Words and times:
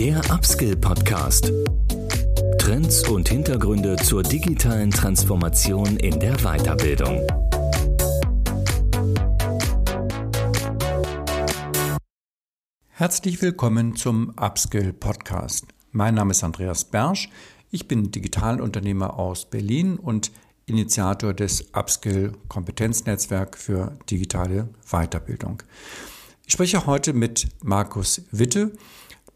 Der 0.00 0.18
Upskill 0.30 0.76
Podcast. 0.76 1.52
Trends 2.58 3.06
und 3.06 3.28
Hintergründe 3.28 3.96
zur 3.96 4.22
digitalen 4.22 4.90
Transformation 4.90 5.98
in 5.98 6.18
der 6.18 6.38
Weiterbildung. 6.38 7.26
Herzlich 12.88 13.42
willkommen 13.42 13.94
zum 13.94 14.30
Upskill 14.38 14.94
Podcast. 14.94 15.66
Mein 15.92 16.14
Name 16.14 16.30
ist 16.30 16.44
Andreas 16.44 16.86
Bersch. 16.86 17.28
Ich 17.70 17.86
bin 17.86 18.10
Digitalunternehmer 18.10 19.18
aus 19.18 19.50
Berlin 19.50 19.98
und 19.98 20.32
Initiator 20.64 21.34
des 21.34 21.74
Upskill 21.74 22.32
Kompetenznetzwerk 22.48 23.58
für 23.58 23.98
digitale 24.08 24.70
Weiterbildung. 24.90 25.62
Ich 26.46 26.54
spreche 26.54 26.86
heute 26.86 27.12
mit 27.12 27.48
Markus 27.62 28.22
Witte. 28.30 28.72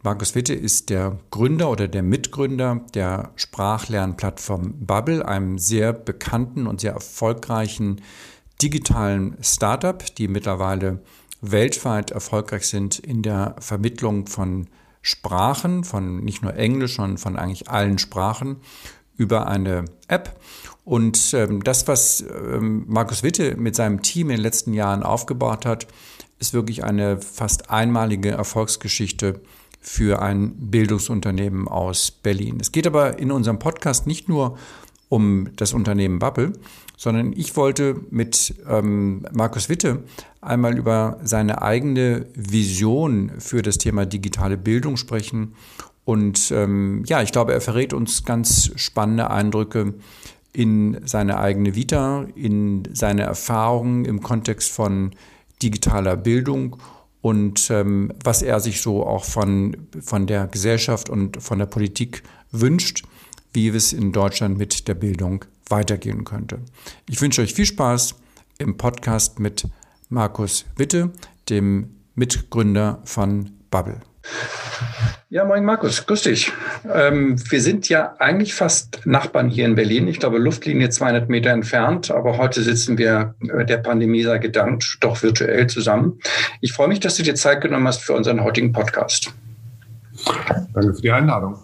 Markus 0.05 0.34
Witte 0.34 0.53
ist 0.53 0.90
der 0.90 1.18
Gründer 1.31 1.71
oder 1.71 1.89
der 1.89 2.03
Mitgründer 2.03 2.82
der 2.93 3.31
Sprachlernplattform 3.36 4.85
Bubble, 4.85 5.26
einem 5.26 5.57
sehr 5.58 5.95
bekannten 5.95 6.67
und 6.67 6.82
sehr 6.82 6.93
erfolgreichen 6.93 8.03
digitalen 8.61 9.39
Startup, 9.40 10.04
die 10.17 10.29
mittlerweile 10.29 11.00
weltweit 11.40 12.11
erfolgreich 12.11 12.67
sind 12.67 12.98
in 12.98 13.22
der 13.22 13.57
Vermittlung 13.61 14.26
von 14.26 14.68
Sprachen, 15.00 15.85
von 15.85 16.23
nicht 16.23 16.43
nur 16.43 16.54
Englisch, 16.54 16.96
sondern 16.96 17.17
von 17.17 17.36
eigentlich 17.36 17.71
allen 17.71 17.96
Sprachen 17.96 18.57
über 19.17 19.46
eine 19.46 19.86
App. 20.09 20.39
Und 20.84 21.32
ähm, 21.32 21.64
das, 21.64 21.89
was 21.89 22.21
ähm, 22.21 22.84
Markus 22.89 23.23
Witte 23.23 23.57
mit 23.57 23.75
seinem 23.75 24.03
Team 24.03 24.29
in 24.29 24.36
den 24.36 24.43
letzten 24.43 24.75
Jahren 24.75 25.03
aufgebaut 25.03 25.64
hat, 25.64 25.86
ist 26.39 26.53
wirklich 26.53 26.84
eine 26.84 27.23
fast 27.23 27.71
einmalige 27.71 28.32
Erfolgsgeschichte 28.32 29.40
für 29.84 30.22
ein 30.22 30.54
Bildungsunternehmen 30.70 31.68
aus 31.68 32.11
Berlin. 32.11 32.56
Es 32.59 32.72
geht 32.72 32.86
aber 32.86 33.19
in 33.19 33.31
unserem 33.31 33.59
Podcast 33.59 34.06
nicht 34.06 34.28
nur 34.31 34.56
um 35.11 35.50
das 35.56 35.75
Unternehmen 35.75 36.19
Bubble, 36.19 36.55
sondern 36.97 37.34
ich 37.36 37.55
wollte 37.55 38.00
mit 38.11 38.55
ähm, 38.67 39.27
Markus 39.33 39.69
Witte 39.69 40.03
einmal 40.41 40.78
über 40.78 41.19
seine 41.22 41.61
eigene 41.61 42.27
Vision 42.34 43.33
für 43.39 43.61
das 43.61 43.77
Thema 43.77 44.06
digitale 44.06 44.56
Bildung 44.56 44.97
sprechen. 44.97 45.55
Und 46.06 46.50
ähm, 46.50 47.05
ja, 47.06 47.20
ich 47.20 47.31
glaube, 47.31 47.53
er 47.53 47.61
verrät 47.61 47.92
uns 47.92 48.25
ganz 48.25 48.70
spannende 48.77 49.31
Eindrücke 49.31 49.94
in 50.55 50.98
seine 51.05 51.39
eigene 51.39 51.75
Vita, 51.75 52.27
in 52.34 52.84
seine 52.92 53.22
Erfahrungen 53.22 54.06
im 54.06 54.22
Kontext 54.22 54.72
von 54.72 55.11
digitaler 55.62 56.16
Bildung 56.16 56.78
und 57.25 57.70
ähm, 57.70 58.12
was 58.22 58.42
er 58.42 58.61
sich 58.61 58.83
so 58.83 59.06
auch 59.06 59.25
von, 59.25 59.86
von 60.03 60.27
der 60.27 60.47
Gesellschaft 60.47 61.08
und 61.08 61.42
von 61.42 61.58
der 61.58 61.64
Politik 61.64 62.22
wünscht, 62.50 63.03
wie 63.55 63.69
es 63.69 63.94
in 63.94 64.12
Deutschland 64.12 64.58
mit 64.58 64.89
der 64.89 64.94
Bildung 64.94 65.47
weitergehen 65.70 66.25
könnte. 66.25 66.58
Ich 67.08 67.22
wünsche 67.22 67.41
euch 67.41 67.55
viel 67.55 67.64
Spaß 67.64 68.16
im 68.58 68.77
Podcast 68.77 69.39
mit 69.39 69.66
Markus 70.11 70.66
Witte, 70.77 71.12
dem 71.48 71.94
Mitgründer 72.14 73.00
von 73.06 73.53
Bubble. 73.70 74.03
Ja, 75.34 75.44
moin 75.44 75.64
Markus, 75.64 76.06
grüß 76.06 76.22
dich. 76.22 76.53
Ähm, 76.89 77.36
wir 77.50 77.61
sind 77.61 77.89
ja 77.89 78.14
eigentlich 78.20 78.55
fast 78.55 79.05
Nachbarn 79.05 79.48
hier 79.48 79.64
in 79.64 79.75
Berlin. 79.75 80.06
Ich 80.06 80.20
glaube, 80.20 80.39
Luftlinie 80.39 80.91
200 80.91 81.28
Meter 81.28 81.50
entfernt. 81.50 82.11
Aber 82.12 82.39
heute 82.39 82.62
sitzen 82.62 82.98
wir 82.98 83.34
äh, 83.41 83.64
der 83.64 83.78
Pandemie 83.78 84.22
sei 84.22 84.39
gedankt 84.39 84.98
doch 85.00 85.22
virtuell 85.25 85.66
zusammen. 85.66 86.20
Ich 86.61 86.72
freue 86.72 86.86
mich, 86.86 87.00
dass 87.00 87.16
du 87.16 87.25
dir 87.25 87.34
Zeit 87.34 87.62
genommen 87.62 87.89
hast 87.89 88.03
für 88.03 88.12
unseren 88.12 88.44
heutigen 88.44 88.72
Podcast. 88.72 89.33
Danke 90.72 90.94
für 90.94 91.03
die 91.03 91.11
Einladung. 91.11 91.59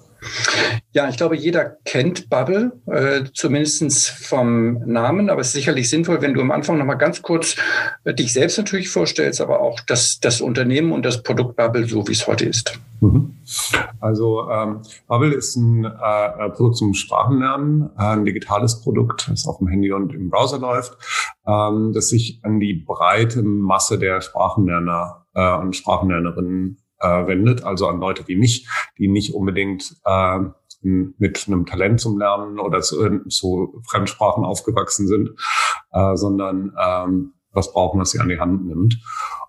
Ja, 0.92 1.08
ich 1.08 1.16
glaube, 1.16 1.36
jeder 1.36 1.76
kennt 1.84 2.28
Bubble, 2.28 2.72
äh, 2.86 3.24
zumindest 3.32 4.10
vom 4.10 4.80
Namen, 4.86 5.30
aber 5.30 5.40
es 5.40 5.48
ist 5.48 5.52
sicherlich 5.54 5.88
sinnvoll, 5.88 6.20
wenn 6.20 6.34
du 6.34 6.40
am 6.40 6.50
Anfang 6.50 6.78
nochmal 6.78 6.98
ganz 6.98 7.22
kurz 7.22 7.56
äh, 8.04 8.12
dich 8.12 8.32
selbst 8.32 8.58
natürlich 8.58 8.88
vorstellst, 8.88 9.40
aber 9.40 9.60
auch 9.60 9.80
das, 9.86 10.18
das 10.20 10.40
Unternehmen 10.40 10.92
und 10.92 11.04
das 11.04 11.22
Produkt 11.22 11.56
Bubble, 11.56 11.86
so 11.86 12.06
wie 12.08 12.12
es 12.12 12.26
heute 12.26 12.46
ist. 12.46 12.78
Mhm. 13.00 13.36
Also 14.00 14.48
ähm, 14.50 14.80
Bubble 15.06 15.34
ist 15.34 15.56
ein 15.56 15.84
äh, 15.84 16.50
Produkt 16.50 16.76
zum 16.76 16.94
Sprachenlernen, 16.94 17.90
äh, 17.98 18.02
ein 18.02 18.24
digitales 18.24 18.80
Produkt, 18.80 19.28
das 19.30 19.46
auf 19.46 19.58
dem 19.58 19.68
Handy 19.68 19.92
und 19.92 20.12
im 20.14 20.30
Browser 20.30 20.58
läuft, 20.58 20.96
ähm, 21.46 21.92
das 21.92 22.08
sich 22.08 22.40
an 22.42 22.60
die 22.60 22.74
breite 22.74 23.42
Masse 23.42 23.98
der 23.98 24.20
Sprachenlerner 24.20 25.26
äh, 25.34 25.56
und 25.56 25.76
Sprachenlernerinnen 25.76 26.78
äh, 27.00 27.26
wendet, 27.26 27.64
also 27.64 27.88
an 27.88 28.00
Leute 28.00 28.26
wie 28.28 28.36
mich, 28.36 28.68
die 28.98 29.08
nicht 29.08 29.34
unbedingt 29.34 29.96
äh, 30.04 30.40
mit 30.82 31.44
einem 31.46 31.66
Talent 31.66 32.00
zum 32.00 32.18
Lernen 32.18 32.58
oder 32.58 32.80
zu, 32.80 33.20
zu 33.28 33.82
Fremdsprachen 33.88 34.44
aufgewachsen 34.44 35.06
sind, 35.06 35.30
äh, 35.92 36.16
sondern 36.16 36.72
ähm, 36.82 37.34
was 37.52 37.72
brauchen, 37.72 38.00
was 38.00 38.12
sie 38.12 38.20
an 38.20 38.28
die 38.28 38.40
Hand 38.40 38.66
nimmt. 38.66 38.98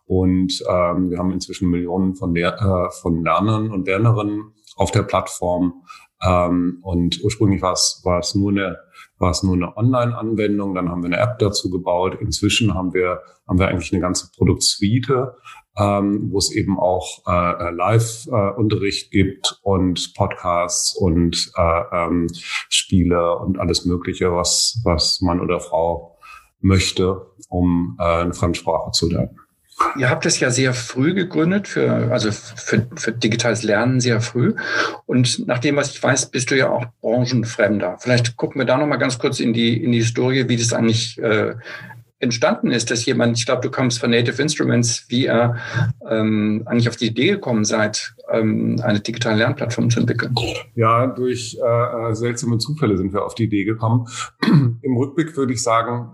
Und 0.06 0.62
ähm, 0.68 1.10
wir 1.10 1.20
haben 1.20 1.32
inzwischen 1.32 1.70
Millionen 1.70 2.16
von, 2.16 2.34
Lehr 2.34 2.60
äh, 2.60 2.92
von 3.02 3.24
Lernern 3.24 3.72
und 3.72 3.88
Lernerinnen 3.88 4.54
auf 4.76 4.92
der 4.92 5.04
Plattform. 5.04 5.84
Ähm, 6.22 6.80
und 6.82 7.24
ursprünglich 7.24 7.62
war 7.62 7.74
es, 7.74 8.02
war 8.04 8.20
es 8.20 8.36
nur 8.36 8.52
eine 8.52 8.78
war 9.22 9.32
es 9.32 9.44
nur 9.44 9.54
eine 9.54 9.78
Online-Anwendung, 9.78 10.74
dann 10.74 10.90
haben 10.90 11.04
wir 11.04 11.08
eine 11.08 11.20
App 11.20 11.38
dazu 11.40 11.70
gebaut. 11.70 12.18
Inzwischen 12.20 12.74
haben 12.74 12.94
wir, 12.94 13.22
haben 13.48 13.60
wir 13.60 13.68
eigentlich 13.68 13.94
eine 13.94 14.02
ganze 14.02 14.32
Produktsuite, 14.36 15.36
ähm, 15.78 16.30
wo 16.32 16.38
es 16.38 16.52
eben 16.52 16.80
auch 16.80 17.22
äh, 17.28 17.68
äh, 17.68 17.72
Live-Unterricht 17.72 19.12
gibt 19.12 19.60
und 19.62 20.14
Podcasts 20.16 20.96
und 20.96 21.52
äh, 21.56 21.82
ähm, 21.94 22.28
Spiele 22.70 23.38
und 23.38 23.60
alles 23.60 23.86
Mögliche, 23.86 24.34
was, 24.34 24.82
was 24.84 25.22
Mann 25.22 25.40
oder 25.40 25.60
Frau 25.60 26.18
möchte, 26.60 27.26
um 27.50 27.98
äh, 28.00 28.04
eine 28.04 28.34
Fremdsprache 28.34 28.92
zu 28.92 29.10
lernen. 29.10 29.38
Ihr 29.98 30.10
habt 30.10 30.26
es 30.26 30.40
ja 30.40 30.52
sehr 30.52 30.74
früh 30.74 31.14
gegründet, 31.14 31.68
für, 31.68 32.12
also 32.12 32.32
für, 32.32 32.88
für 32.96 33.12
digitales 33.12 33.64
Lernen 33.64 34.00
sehr 34.00 34.22
früh. 34.22 34.54
Und 35.06 35.48
nach 35.48 35.60
dem, 35.60 35.76
was 35.76 35.90
ich 35.90 36.04
weiß, 36.04 36.30
bist 36.30 36.52
du 36.52 36.58
ja 36.58 36.70
auch 36.70 36.86
branchenfremder. 37.02 37.98
Vielleicht 38.00 38.38
gucken 38.38 38.62
wir 38.62 38.66
da 38.66 38.78
noch 38.78 38.86
mal 38.86 38.98
ganz 38.98 39.18
kurz 39.18 39.40
in 39.40 39.54
die, 39.54 39.84
in 39.84 39.92
die 39.92 40.00
Historie, 40.00 40.48
wie 40.50 40.58
das 40.58 40.74
eigentlich 40.74 41.18
äh, 41.20 41.56
entstanden 42.22 42.72
ist, 42.72 42.92
dass 42.92 43.06
jemand, 43.06 43.38
ich 43.38 43.46
glaube, 43.46 43.62
du 43.62 43.72
kommst 43.72 44.00
von 44.00 44.12
Native 44.12 44.42
Instruments, 44.42 45.06
wie 45.10 45.26
er 45.26 45.58
ähm, 46.10 46.64
eigentlich 46.66 46.88
auf 46.88 46.96
die 46.96 47.08
Idee 47.08 47.32
gekommen 47.32 47.66
seid, 47.66 48.14
ähm, 48.32 48.80
eine 48.84 49.00
digitale 49.00 49.38
Lernplattform 49.38 49.90
zu 49.90 50.00
entwickeln? 50.00 50.36
Ja, 50.76 51.08
durch 51.08 51.58
äh, 51.58 52.14
seltsame 52.14 52.58
Zufälle 52.58 52.98
sind 52.98 53.14
wir 53.14 53.26
auf 53.26 53.36
die 53.36 53.46
Idee 53.46 53.64
gekommen. 53.64 54.08
Im 54.82 54.98
Rückblick 54.98 55.36
würde 55.36 55.54
ich 55.54 55.64
sagen, 55.64 56.12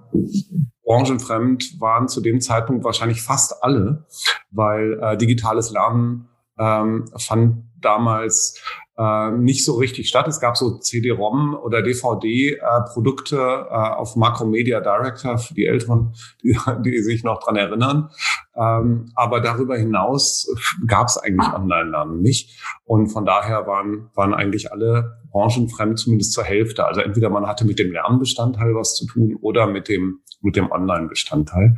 branchenfremd 0.84 1.80
waren 1.80 2.08
zu 2.08 2.22
dem 2.22 2.42
Zeitpunkt 2.42 2.84
wahrscheinlich 2.84 3.22
fast 3.22 3.64
alle, 3.64 4.06
weil 4.52 5.00
äh, 5.02 5.18
digitales 5.18 5.72
Lernen 5.72 6.28
ähm, 6.60 7.06
fand 7.18 7.64
damals 7.80 8.62
äh, 8.98 9.32
nicht 9.32 9.64
so 9.64 9.76
richtig 9.76 10.10
statt. 10.10 10.28
Es 10.28 10.40
gab 10.40 10.58
so 10.58 10.80
CD-ROM 10.80 11.56
oder 11.56 11.82
DVD-Produkte 11.82 13.36
äh, 13.36 13.74
äh, 13.74 13.96
auf 13.96 14.16
Macromedia 14.16 14.80
Director 14.80 15.38
für 15.38 15.54
die 15.54 15.66
Älteren, 15.66 16.14
die, 16.44 16.58
die 16.84 17.04
sich 17.04 17.24
noch 17.24 17.40
dran 17.40 17.56
erinnern. 17.56 18.10
Ähm, 18.56 19.12
aber 19.16 19.40
darüber 19.40 19.78
hinaus 19.78 20.48
gab 20.88 21.08
es 21.08 21.18
eigentlich 21.18 21.54
Online-Lernen 21.54 22.22
nicht. 22.22 22.60
Und 22.86 23.10
von 23.10 23.26
daher 23.26 23.68
waren, 23.68 24.10
waren 24.16 24.34
eigentlich 24.34 24.72
alle 24.72 25.20
branchenfremd, 25.32 26.00
zumindest 26.00 26.34
zur 26.34 26.44
Hälfte. 26.44 26.86
Also 26.86 27.02
entweder 27.02 27.30
man 27.30 27.46
hatte 27.46 27.66
mit 27.66 27.78
dem 27.78 27.92
Lernbestandteil 27.92 28.74
was 28.74 28.96
zu 28.96 29.06
tun 29.06 29.38
oder 29.42 29.68
mit 29.68 29.90
dem, 29.90 30.22
mit 30.42 30.56
dem 30.56 30.72
Online-Bestandteil. 30.72 31.78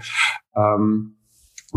Ähm, 0.56 1.19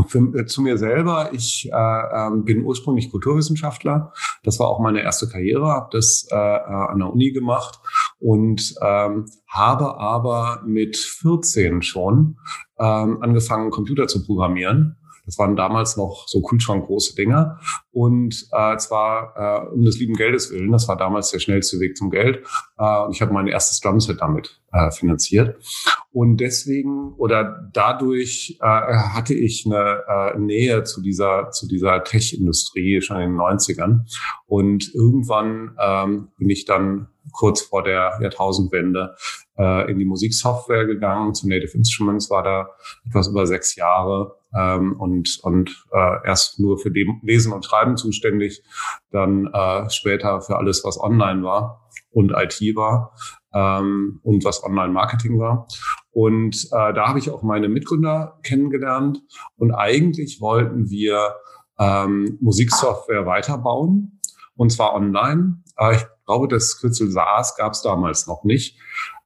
für, 0.07 0.19
äh, 0.39 0.47
zu 0.47 0.63
mir 0.63 0.79
selber, 0.79 1.31
ich 1.33 1.71
äh, 1.73 1.77
ähm, 1.77 2.45
bin 2.45 2.65
ursprünglich 2.65 3.11
Kulturwissenschaftler. 3.11 4.13
Das 4.43 4.59
war 4.59 4.69
auch 4.69 4.81
meine 4.81 5.03
erste 5.03 5.29
Karriere, 5.29 5.69
habe 5.69 5.89
das 5.93 6.27
äh, 6.31 6.37
äh, 6.37 6.39
an 6.39 6.99
der 6.99 7.13
Uni 7.13 7.33
gemacht 7.33 7.81
und 8.19 8.75
ähm, 8.81 9.27
habe 9.49 9.99
aber 9.99 10.63
mit 10.65 10.97
14 10.97 11.83
schon 11.83 12.39
ähm, 12.79 13.19
angefangen, 13.23 13.71
Computer 13.71 14.07
zu 14.07 14.25
programmieren 14.25 14.97
das 15.25 15.39
waren 15.39 15.55
damals 15.55 15.97
noch 15.97 16.27
so 16.27 16.43
Kühlschrankgroße 16.43 17.15
Dinger. 17.15 17.61
Und 17.93 18.49
äh, 18.53 18.77
zwar 18.79 19.35
äh, 19.37 19.69
um 19.69 19.85
des 19.85 19.99
lieben 19.99 20.15
Geldes 20.15 20.51
willen. 20.51 20.73
Das 20.73 20.89
war 20.89 20.97
damals 20.97 21.31
der 21.31 21.39
schnellste 21.39 21.79
Weg 21.81 21.97
zum 21.97 22.11
Geld. 22.11 22.45
Äh, 22.79 23.05
und 23.05 23.15
ich 23.15 23.23
habe 23.23 23.33
mein 23.33 23.47
erstes 23.47 23.81
Drumset 23.81 24.21
damit 24.21 24.61
äh, 24.73 24.91
finanziert. 24.91 25.63
Und 26.11 26.39
deswegen 26.39 27.15
oder 27.15 27.69
dadurch 27.73 28.59
äh, 28.61 28.67
hatte 28.67 29.35
ich 29.35 29.65
eine 29.65 30.03
äh, 30.09 30.39
Nähe 30.39 30.83
zu 30.83 31.01
dieser, 31.01 31.51
zu 31.51 31.69
dieser 31.69 32.03
Tech-Industrie 32.03 33.01
schon 33.01 33.21
in 33.21 33.31
den 33.33 33.39
90ern. 33.39 34.01
Und 34.47 34.93
irgendwann 34.95 35.77
ähm, 35.81 36.29
bin 36.37 36.51
ich 36.51 36.65
dann 36.65 37.09
kurz 37.33 37.63
vor 37.63 37.85
der 37.85 38.19
Jahrtausendwende 38.21 39.15
äh, 39.57 39.91
in 39.91 39.99
die 39.99 40.05
Musiksoftware 40.05 40.87
gegangen. 40.87 41.35
Zu 41.35 41.49
Native 41.49 41.77
Instruments 41.77 42.29
war 42.29 42.43
da 42.43 42.69
etwas 43.07 43.29
über 43.29 43.47
sechs 43.47 43.77
Jahre 43.77 44.42
ähm, 44.57 44.95
und, 44.99 45.39
und 45.43 45.85
äh, 45.93 46.27
erst 46.27 46.61
nur 46.61 46.79
für 46.79 46.91
dem 46.91 47.21
Lesen 47.23 47.53
und 47.53 47.65
Schreiben 47.65 47.97
zuständig, 47.97 48.63
dann 49.11 49.47
äh, 49.53 49.89
später 49.91 50.41
für 50.41 50.57
alles, 50.57 50.83
was 50.85 50.99
online 50.99 51.43
war 51.43 51.89
und 52.11 52.33
IT 52.33 52.61
war 52.77 53.15
ähm, 53.55 54.21
und 54.23 54.45
was 54.45 54.63
Online-Marketing 54.63 55.39
war. 55.39 55.67
Und 56.11 56.65
äh, 56.73 56.93
da 56.93 57.09
habe 57.09 57.19
ich 57.19 57.31
auch 57.31 57.43
meine 57.43 57.69
Mitgründer 57.69 58.39
kennengelernt. 58.43 59.23
Und 59.57 59.73
eigentlich 59.73 60.41
wollten 60.41 60.91
wir 60.91 61.35
ähm, 61.79 62.39
Musiksoftware 62.41 63.27
weiterbauen, 63.27 64.21
und 64.55 64.71
zwar 64.71 64.95
online. 64.95 65.63
Äh, 65.77 65.97
ich 65.97 66.05
glaube, 66.27 66.49
das 66.49 66.79
Kürzel 66.81 67.11
SaaS 67.11 67.57
gab 67.57 67.73
es 67.73 67.83
damals 67.83 68.27
noch 68.27 68.45
nicht. 68.45 68.79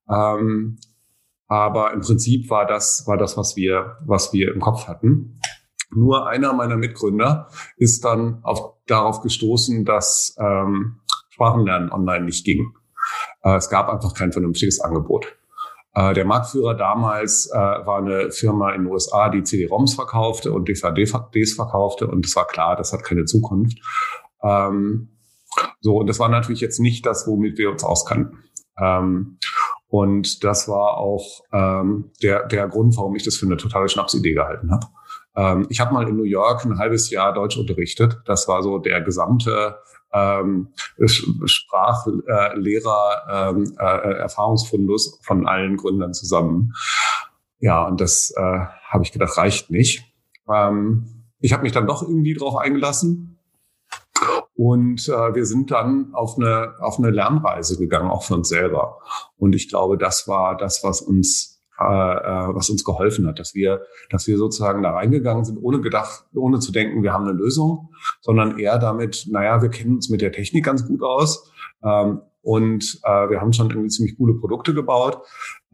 Ähm, 0.08 0.78
aber 1.48 1.92
im 1.92 2.00
Prinzip 2.00 2.50
war 2.50 2.66
das, 2.66 3.04
war 3.06 3.16
das, 3.16 3.36
was 3.36 3.56
wir, 3.56 3.96
was 4.04 4.32
wir 4.32 4.52
im 4.52 4.60
Kopf 4.60 4.88
hatten. 4.88 5.40
Nur 5.90 6.26
einer 6.26 6.52
meiner 6.52 6.76
Mitgründer 6.76 7.48
ist 7.76 8.04
dann 8.04 8.40
auf, 8.42 8.74
darauf 8.86 9.20
gestoßen, 9.20 9.84
dass 9.84 10.36
ähm, 10.38 11.00
Sprachenlernen 11.30 11.92
online 11.92 12.24
nicht 12.24 12.44
ging. 12.44 12.72
Äh, 13.42 13.56
es 13.56 13.68
gab 13.68 13.88
einfach 13.88 14.14
kein 14.14 14.32
vernünftiges 14.32 14.80
Angebot. 14.80 15.36
Äh, 15.94 16.14
der 16.14 16.24
Marktführer 16.24 16.74
damals 16.74 17.50
äh, 17.50 17.56
war 17.56 17.98
eine 17.98 18.30
Firma 18.30 18.72
in 18.72 18.82
den 18.82 18.92
USA, 18.92 19.28
die 19.28 19.44
CD-ROMs 19.44 19.94
verkaufte 19.94 20.52
und 20.52 20.68
DVDs 20.68 21.54
verkaufte 21.54 22.08
und 22.08 22.26
es 22.26 22.34
war 22.34 22.46
klar, 22.46 22.76
das 22.76 22.92
hat 22.92 23.04
keine 23.04 23.24
Zukunft. 23.24 23.78
Ähm, 24.42 25.08
so, 25.80 25.98
und 25.98 26.06
das 26.08 26.18
war 26.18 26.28
natürlich 26.28 26.60
jetzt 26.60 26.80
nicht 26.80 27.06
das, 27.06 27.26
womit 27.26 27.56
wir 27.58 27.70
uns 27.70 27.84
auskannten. 27.84 28.44
Ähm, 28.78 29.38
und 29.96 30.44
das 30.44 30.68
war 30.68 30.98
auch 30.98 31.40
ähm, 31.54 32.10
der, 32.22 32.46
der 32.46 32.68
Grund, 32.68 32.94
warum 32.98 33.16
ich 33.16 33.22
das 33.22 33.36
für 33.36 33.46
eine 33.46 33.56
totale 33.56 33.88
Schnapsidee 33.88 34.34
gehalten 34.34 34.70
habe. 34.70 34.86
Ähm, 35.34 35.66
ich 35.70 35.80
habe 35.80 35.94
mal 35.94 36.06
in 36.06 36.16
New 36.16 36.24
York 36.24 36.66
ein 36.66 36.78
halbes 36.78 37.08
Jahr 37.08 37.32
Deutsch 37.32 37.56
unterrichtet. 37.56 38.18
Das 38.26 38.46
war 38.46 38.62
so 38.62 38.76
der 38.76 39.00
gesamte 39.00 39.78
ähm, 40.12 40.68
Sprachlehrer 41.46 43.54
ähm, 43.56 43.74
äh, 43.78 44.28
von 45.22 45.48
allen 45.48 45.78
Gründern 45.78 46.12
zusammen. 46.12 46.74
Ja, 47.58 47.86
und 47.86 47.98
das 47.98 48.34
äh, 48.36 48.58
habe 48.88 49.02
ich 49.02 49.12
gedacht, 49.12 49.38
reicht 49.38 49.70
nicht. 49.70 50.04
Ähm, 50.46 51.24
ich 51.40 51.54
habe 51.54 51.62
mich 51.62 51.72
dann 51.72 51.86
doch 51.86 52.02
irgendwie 52.02 52.34
drauf 52.34 52.56
eingelassen 52.56 53.35
und 54.54 55.08
äh, 55.08 55.34
wir 55.34 55.44
sind 55.44 55.70
dann 55.70 56.14
auf 56.14 56.38
eine, 56.38 56.74
auf 56.80 56.98
eine 56.98 57.10
Lernreise 57.10 57.78
gegangen, 57.78 58.10
auch 58.10 58.24
für 58.24 58.34
uns 58.34 58.48
selber. 58.48 58.98
Und 59.36 59.54
ich 59.54 59.68
glaube, 59.68 59.98
das 59.98 60.26
war 60.28 60.56
das, 60.56 60.82
was 60.82 61.02
uns, 61.02 61.62
äh, 61.78 61.84
äh, 61.84 62.54
was 62.54 62.70
uns 62.70 62.82
geholfen 62.82 63.26
hat, 63.26 63.38
dass 63.38 63.54
wir, 63.54 63.82
dass 64.10 64.26
wir 64.26 64.38
sozusagen 64.38 64.82
da 64.82 64.92
reingegangen 64.92 65.44
sind, 65.44 65.58
ohne 65.58 65.80
gedacht, 65.80 66.24
ohne 66.34 66.58
zu 66.58 66.72
denken, 66.72 67.02
wir 67.02 67.12
haben 67.12 67.24
eine 67.24 67.36
Lösung, 67.36 67.90
sondern 68.22 68.58
eher 68.58 68.78
damit, 68.78 69.26
naja, 69.30 69.60
wir 69.60 69.68
kennen 69.68 69.96
uns 69.96 70.08
mit 70.08 70.22
der 70.22 70.32
Technik 70.32 70.64
ganz 70.64 70.86
gut 70.86 71.02
aus. 71.02 71.50
Ähm, 71.84 72.22
und 72.40 73.00
äh, 73.02 73.28
wir 73.28 73.40
haben 73.40 73.52
schon 73.52 73.70
irgendwie 73.70 73.88
ziemlich 73.88 74.16
coole 74.16 74.34
Produkte 74.34 74.72
gebaut. 74.72 75.20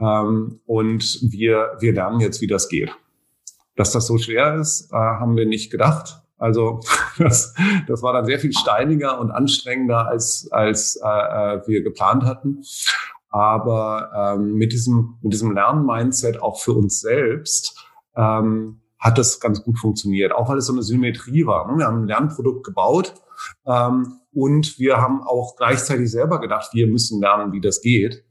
Ähm, 0.01 0.61
und 0.65 1.19
wir, 1.31 1.77
wir 1.81 1.93
lernen 1.93 2.21
jetzt, 2.21 2.41
wie 2.41 2.47
das 2.47 2.69
geht. 2.69 2.91
Dass 3.77 3.93
das 3.93 4.07
so 4.07 4.19
schwer 4.19 4.57
ist, 4.57 4.91
äh, 4.91 4.97
haben 4.97 5.37
wir 5.37 5.47
nicht 5.47 5.71
gedacht. 5.71 6.22
Also 6.43 6.81
das, 7.19 7.55
das 7.87 8.03
war 8.03 8.13
dann 8.13 8.27
sehr 8.27 8.41
viel 8.41 8.53
steiniger 8.53 9.21
und 9.21 9.31
anstrengender, 9.31 10.09
als, 10.09 10.49
als 10.51 10.97
äh, 10.97 11.09
äh, 11.09 11.67
wir 11.67 11.83
geplant 11.83 12.25
hatten. 12.25 12.65
Aber 13.31 14.35
ähm, 14.35 14.55
mit 14.55 14.73
diesem, 14.73 15.19
mit 15.23 15.33
diesem 15.33 15.53
Lernmindset 15.53 16.43
auch 16.43 16.61
für 16.61 16.73
uns 16.73 17.01
selbst 17.01 17.87
ähm, 18.15 18.81
hat 18.99 19.17
das 19.19 19.41
ganz 19.41 19.63
gut 19.63 19.79
funktioniert, 19.79 20.33
auch 20.33 20.49
weil 20.49 20.59
es 20.59 20.67
so 20.67 20.73
eine 20.73 20.83
Symmetrie 20.83 21.47
war. 21.47 21.71
Ne? 21.71 21.79
Wir 21.79 21.87
haben 21.87 22.03
ein 22.03 22.09
Lernprodukt 22.09 22.65
gebaut 22.65 23.15
ähm, 23.65 24.21
und 24.33 24.79
wir 24.79 24.99
haben 24.99 25.23
auch 25.23 25.57
gleichzeitig 25.57 26.11
selber 26.11 26.41
gedacht, 26.41 26.71
wir 26.75 26.89
müssen 26.89 27.21
lernen, 27.21 27.53
wie 27.53 27.61
das 27.61 27.81
geht. 27.81 28.25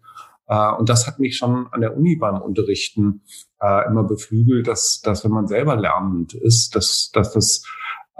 Äh, 0.47 0.71
und 0.73 0.89
das 0.89 1.07
hat 1.07 1.19
mich 1.19 1.37
schon 1.37 1.67
an 1.71 1.81
der 1.81 1.97
Uni 1.97 2.17
beim 2.17 2.41
Unterrichten 2.41 3.21
äh, 3.61 3.87
immer 3.87 4.03
beflügelt, 4.03 4.67
dass, 4.67 5.01
dass 5.01 5.23
wenn 5.23 5.31
man 5.31 5.47
selber 5.47 5.75
lernend 5.75 6.33
ist, 6.33 6.75
dass, 6.75 7.09
dass 7.11 7.33
das 7.33 7.63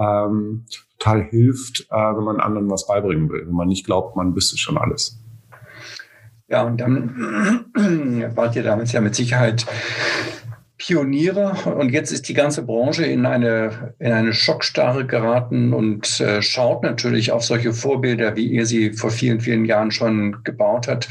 ähm, 0.01 0.65
total 0.98 1.24
hilft, 1.24 1.88
äh, 1.89 1.95
wenn 1.95 2.24
man 2.24 2.39
anderen 2.39 2.69
was 2.69 2.88
beibringen 2.88 3.30
will, 3.30 3.45
wenn 3.45 3.53
man 3.53 3.68
nicht 3.68 3.86
glaubt, 3.86 4.15
man 4.15 4.36
wüsste 4.36 4.57
schon 4.57 4.77
alles. 4.77 5.19
Ja, 6.48 6.63
und 6.63 6.77
dann 6.81 7.65
wart 8.36 8.56
ihr 8.56 8.63
damals 8.63 8.92
ja 8.92 9.01
mit 9.01 9.15
Sicherheit 9.15 9.65
Pioniere 10.81 11.54
und 11.78 11.92
jetzt 11.92 12.12
ist 12.12 12.28
die 12.28 12.33
ganze 12.33 12.63
Branche 12.63 13.06
in 13.06 13.28
eine, 13.28 13.94
in 14.00 14.12
eine 14.12 14.33
Schockstarre 14.33 15.06
geraten 15.06 15.74
und 15.74 16.19
äh, 16.19 16.42
schaut 16.42 16.81
natürlich 16.81 17.31
auf 17.31 17.44
solche 17.44 17.72
Vorbilder, 17.72 18.36
wie 18.36 18.48
ihr 18.48 18.66
sie 18.66 18.94
vor 18.94 19.12
vielen, 19.12 19.42
vielen 19.42 19.66
Jahren 19.66 19.92
schon 19.92 20.44
gebaut 20.44 20.88
hat. 20.88 21.07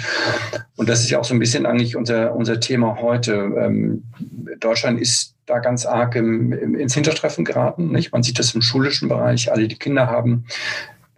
Und 0.74 0.88
das 0.88 1.02
ist 1.02 1.10
ja 1.10 1.20
auch 1.20 1.24
so 1.24 1.34
ein 1.34 1.38
bisschen 1.38 1.66
eigentlich 1.66 1.94
unser, 1.94 2.34
unser 2.34 2.58
Thema 2.58 3.00
heute. 3.00 3.32
Ähm, 3.32 4.02
Deutschland 4.58 5.00
ist 5.00 5.36
da 5.46 5.60
ganz 5.60 5.86
arg 5.86 6.16
im, 6.16 6.52
im, 6.52 6.74
ins 6.74 6.94
Hintertreffen 6.94 7.44
geraten. 7.44 7.92
Nicht? 7.92 8.10
Man 8.10 8.24
sieht 8.24 8.40
das 8.40 8.52
im 8.56 8.62
schulischen 8.62 9.08
Bereich, 9.08 9.52
alle, 9.52 9.68
die 9.68 9.78
Kinder 9.78 10.08
haben. 10.08 10.46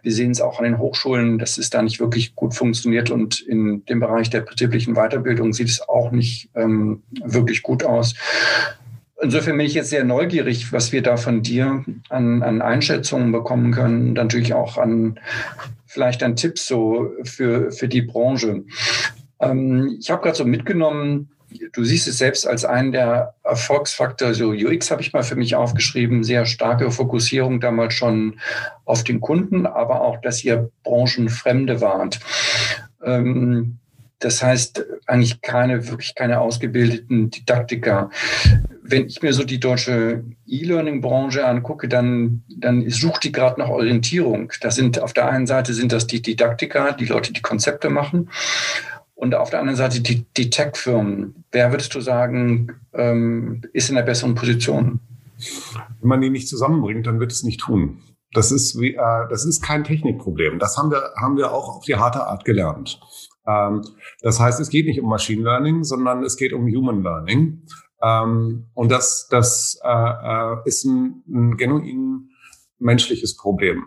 Wir 0.03 0.11
sehen 0.11 0.31
es 0.31 0.41
auch 0.41 0.59
an 0.59 0.65
den 0.65 0.77
Hochschulen, 0.77 1.39
dass 1.39 1.57
es 1.57 1.69
da 1.69 1.81
nicht 1.81 1.99
wirklich 1.99 2.35
gut 2.35 2.53
funktioniert. 2.53 3.09
Und 3.09 3.39
in 3.39 3.83
dem 3.85 3.99
Bereich 3.99 4.29
der 4.29 4.41
betrieblichen 4.41 4.93
Weiterbildung 4.93 5.53
sieht 5.53 5.69
es 5.69 5.81
auch 5.87 6.11
nicht 6.11 6.49
ähm, 6.55 7.01
wirklich 7.23 7.63
gut 7.63 7.83
aus. 7.83 8.13
Insofern 9.21 9.57
bin 9.57 9.65
ich 9.65 9.73
jetzt 9.73 9.89
sehr 9.89 10.03
neugierig, 10.03 10.73
was 10.73 10.91
wir 10.91 11.01
da 11.01 11.15
von 11.15 11.41
dir 11.41 11.85
an, 12.09 12.43
an 12.43 12.61
Einschätzungen 12.61 13.31
bekommen 13.31 13.71
können, 13.71 14.13
natürlich 14.13 14.53
auch 14.53 14.77
an 14.77 15.17
vielleicht 15.85 16.23
an 16.23 16.35
Tipps 16.35 16.67
so 16.67 17.13
für, 17.23 17.71
für 17.71 17.87
die 17.87 18.01
Branche. 18.01 18.63
Ähm, 19.39 19.97
ich 19.99 20.09
habe 20.09 20.21
gerade 20.21 20.35
so 20.35 20.43
mitgenommen, 20.43 21.29
du 21.71 21.83
siehst 21.83 22.07
es 22.07 22.17
selbst 22.17 22.47
als 22.47 22.65
einen 22.65 22.91
der 22.91 23.35
Erfolgsfaktoren, 23.43 24.33
so 24.33 24.49
UX 24.49 24.91
habe 24.91 25.01
ich 25.01 25.13
mal 25.13 25.23
für 25.23 25.35
mich 25.35 25.55
aufgeschrieben, 25.55 26.23
sehr 26.23 26.45
starke 26.45 26.91
Fokussierung 26.91 27.59
damals 27.59 27.93
schon 27.93 28.39
auf 28.85 29.03
den 29.03 29.21
Kunden, 29.21 29.65
aber 29.65 30.01
auch, 30.01 30.21
dass 30.21 30.43
ihr 30.43 30.69
Branchenfremde 30.83 31.81
wart. 31.81 32.19
Ähm, 33.03 33.77
das 34.19 34.41
heißt 34.41 34.85
eigentlich 35.05 35.41
keine, 35.41 35.89
wirklich 35.89 36.15
keine 36.15 36.39
ausgebildeten 36.39 37.29
Didaktiker. 37.29 38.09
Wenn 38.81 39.07
ich 39.07 39.21
mir 39.21 39.33
so 39.33 39.43
die 39.43 39.59
deutsche 39.59 40.23
E-Learning-Branche 40.47 41.45
angucke, 41.45 41.89
dann, 41.89 42.43
dann 42.47 42.89
sucht 42.89 43.25
die 43.25 43.33
gerade 43.33 43.59
nach 43.59 43.69
Orientierung. 43.69 44.51
Das 44.61 44.75
sind 44.75 45.01
auf 45.01 45.13
der 45.13 45.27
einen 45.27 45.47
Seite 45.47 45.73
sind 45.73 45.91
das 45.91 46.07
die 46.07 46.21
Didaktiker, 46.21 46.93
die 46.93 47.05
Leute, 47.05 47.33
die 47.33 47.41
Konzepte 47.41 47.89
machen 47.89 48.29
und 49.23 49.33
auf 49.35 49.49
der 49.49 49.61
anderen 49.61 49.77
Seite 49.77 50.01
die, 50.01 50.25
die 50.35 50.49
Tech-Firmen. 50.49 51.45
Wer 51.53 51.71
würdest 51.71 51.95
du 51.95 52.01
sagen, 52.01 52.73
ähm, 52.93 53.61
ist 53.71 53.89
in 53.89 53.95
der 53.95 54.03
besseren 54.03 54.35
Position? 54.35 54.99
Wenn 56.01 56.09
man 56.09 56.19
die 56.19 56.29
nicht 56.29 56.49
zusammenbringt, 56.49 57.07
dann 57.07 57.21
wird 57.21 57.31
es 57.31 57.43
nicht 57.43 57.61
tun. 57.61 58.01
Das 58.33 58.51
ist, 58.51 58.79
wie, 58.81 58.95
äh, 58.95 59.27
das 59.29 59.45
ist 59.45 59.61
kein 59.61 59.85
Technikproblem. 59.85 60.59
Das 60.59 60.77
haben 60.77 60.91
wir, 60.91 61.13
haben 61.15 61.37
wir 61.37 61.53
auch 61.53 61.77
auf 61.77 61.85
die 61.85 61.95
harte 61.95 62.27
Art 62.27 62.43
gelernt. 62.43 62.99
Ähm, 63.47 63.81
das 64.21 64.41
heißt, 64.41 64.59
es 64.59 64.69
geht 64.69 64.85
nicht 64.87 64.99
um 64.99 65.07
Machine 65.07 65.43
Learning, 65.43 65.85
sondern 65.85 66.21
es 66.23 66.35
geht 66.35 66.51
um 66.51 66.67
Human 66.67 67.01
Learning. 67.01 67.61
Ähm, 68.01 68.65
und 68.73 68.91
das, 68.91 69.27
das 69.29 69.79
äh, 69.83 69.89
äh 69.89 70.57
ist 70.65 70.83
ein, 70.83 71.23
ein 71.29 71.55
genuin 71.55 72.29
menschliches 72.77 73.37
Problem. 73.37 73.85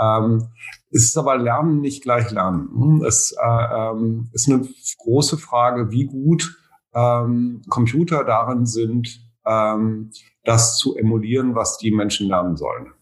Ähm, 0.00 0.48
es 0.92 1.04
ist 1.04 1.16
aber 1.16 1.38
Lernen 1.38 1.80
nicht 1.80 2.02
gleich 2.02 2.30
Lernen. 2.30 3.02
Es 3.04 3.34
äh, 3.40 3.46
ähm, 3.46 4.28
ist 4.32 4.48
eine 4.48 4.66
große 4.98 5.38
Frage, 5.38 5.90
wie 5.90 6.06
gut 6.06 6.56
ähm, 6.94 7.62
Computer 7.68 8.24
darin 8.24 8.66
sind, 8.66 9.20
ähm, 9.46 10.10
das 10.44 10.78
zu 10.78 10.96
emulieren, 10.96 11.54
was 11.54 11.78
die 11.78 11.90
Menschen 11.90 12.28
lernen 12.28 12.56
sollen. 12.56 12.92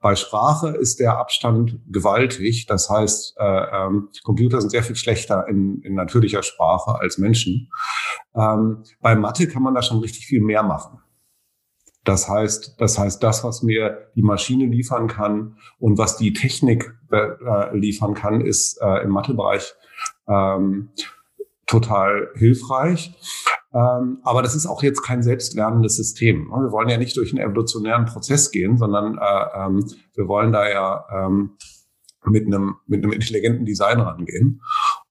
Bei 0.00 0.16
Sprache 0.16 0.70
ist 0.70 0.98
der 0.98 1.18
Abstand 1.18 1.78
gewaltig. 1.88 2.66
Das 2.66 2.90
heißt, 2.90 3.36
äh, 3.38 3.44
ähm, 3.44 4.08
Computer 4.24 4.60
sind 4.60 4.70
sehr 4.70 4.82
viel 4.82 4.96
schlechter 4.96 5.46
in, 5.48 5.80
in 5.82 5.94
natürlicher 5.94 6.42
Sprache 6.42 6.98
als 6.98 7.18
Menschen. 7.18 7.70
Ähm, 8.34 8.82
bei 9.00 9.14
Mathe 9.14 9.46
kann 9.46 9.62
man 9.62 9.74
da 9.74 9.82
schon 9.82 9.98
richtig 9.98 10.26
viel 10.26 10.40
mehr 10.40 10.62
machen. 10.62 11.01
Das 12.04 12.28
heißt, 12.28 12.76
das 12.78 12.98
heißt, 12.98 13.22
das, 13.22 13.44
was 13.44 13.62
mir 13.62 14.08
die 14.16 14.22
Maschine 14.22 14.66
liefern 14.66 15.06
kann 15.06 15.56
und 15.78 15.98
was 15.98 16.16
die 16.16 16.32
Technik 16.32 16.94
äh, 17.10 17.76
liefern 17.76 18.14
kann, 18.14 18.40
ist 18.40 18.80
äh, 18.82 19.04
im 19.04 19.10
Mathebereich 19.10 19.74
ähm, 20.26 20.90
total 21.66 22.30
hilfreich. 22.34 23.14
Ähm, 23.72 24.18
aber 24.24 24.42
das 24.42 24.54
ist 24.54 24.66
auch 24.66 24.82
jetzt 24.82 25.02
kein 25.02 25.22
selbstlernendes 25.22 25.96
System. 25.96 26.48
Wir 26.48 26.72
wollen 26.72 26.88
ja 26.88 26.98
nicht 26.98 27.16
durch 27.16 27.32
einen 27.32 27.42
evolutionären 27.42 28.04
Prozess 28.04 28.50
gehen, 28.50 28.76
sondern 28.76 29.18
äh, 29.18 29.66
ähm, 29.66 29.86
wir 30.14 30.28
wollen 30.28 30.52
da 30.52 30.68
ja 30.68 31.04
ähm, 31.10 31.56
mit 32.24 32.46
einem 32.46 32.76
mit 32.86 33.02
einem 33.02 33.12
intelligenten 33.12 33.64
Design 33.64 34.00
rangehen. 34.00 34.60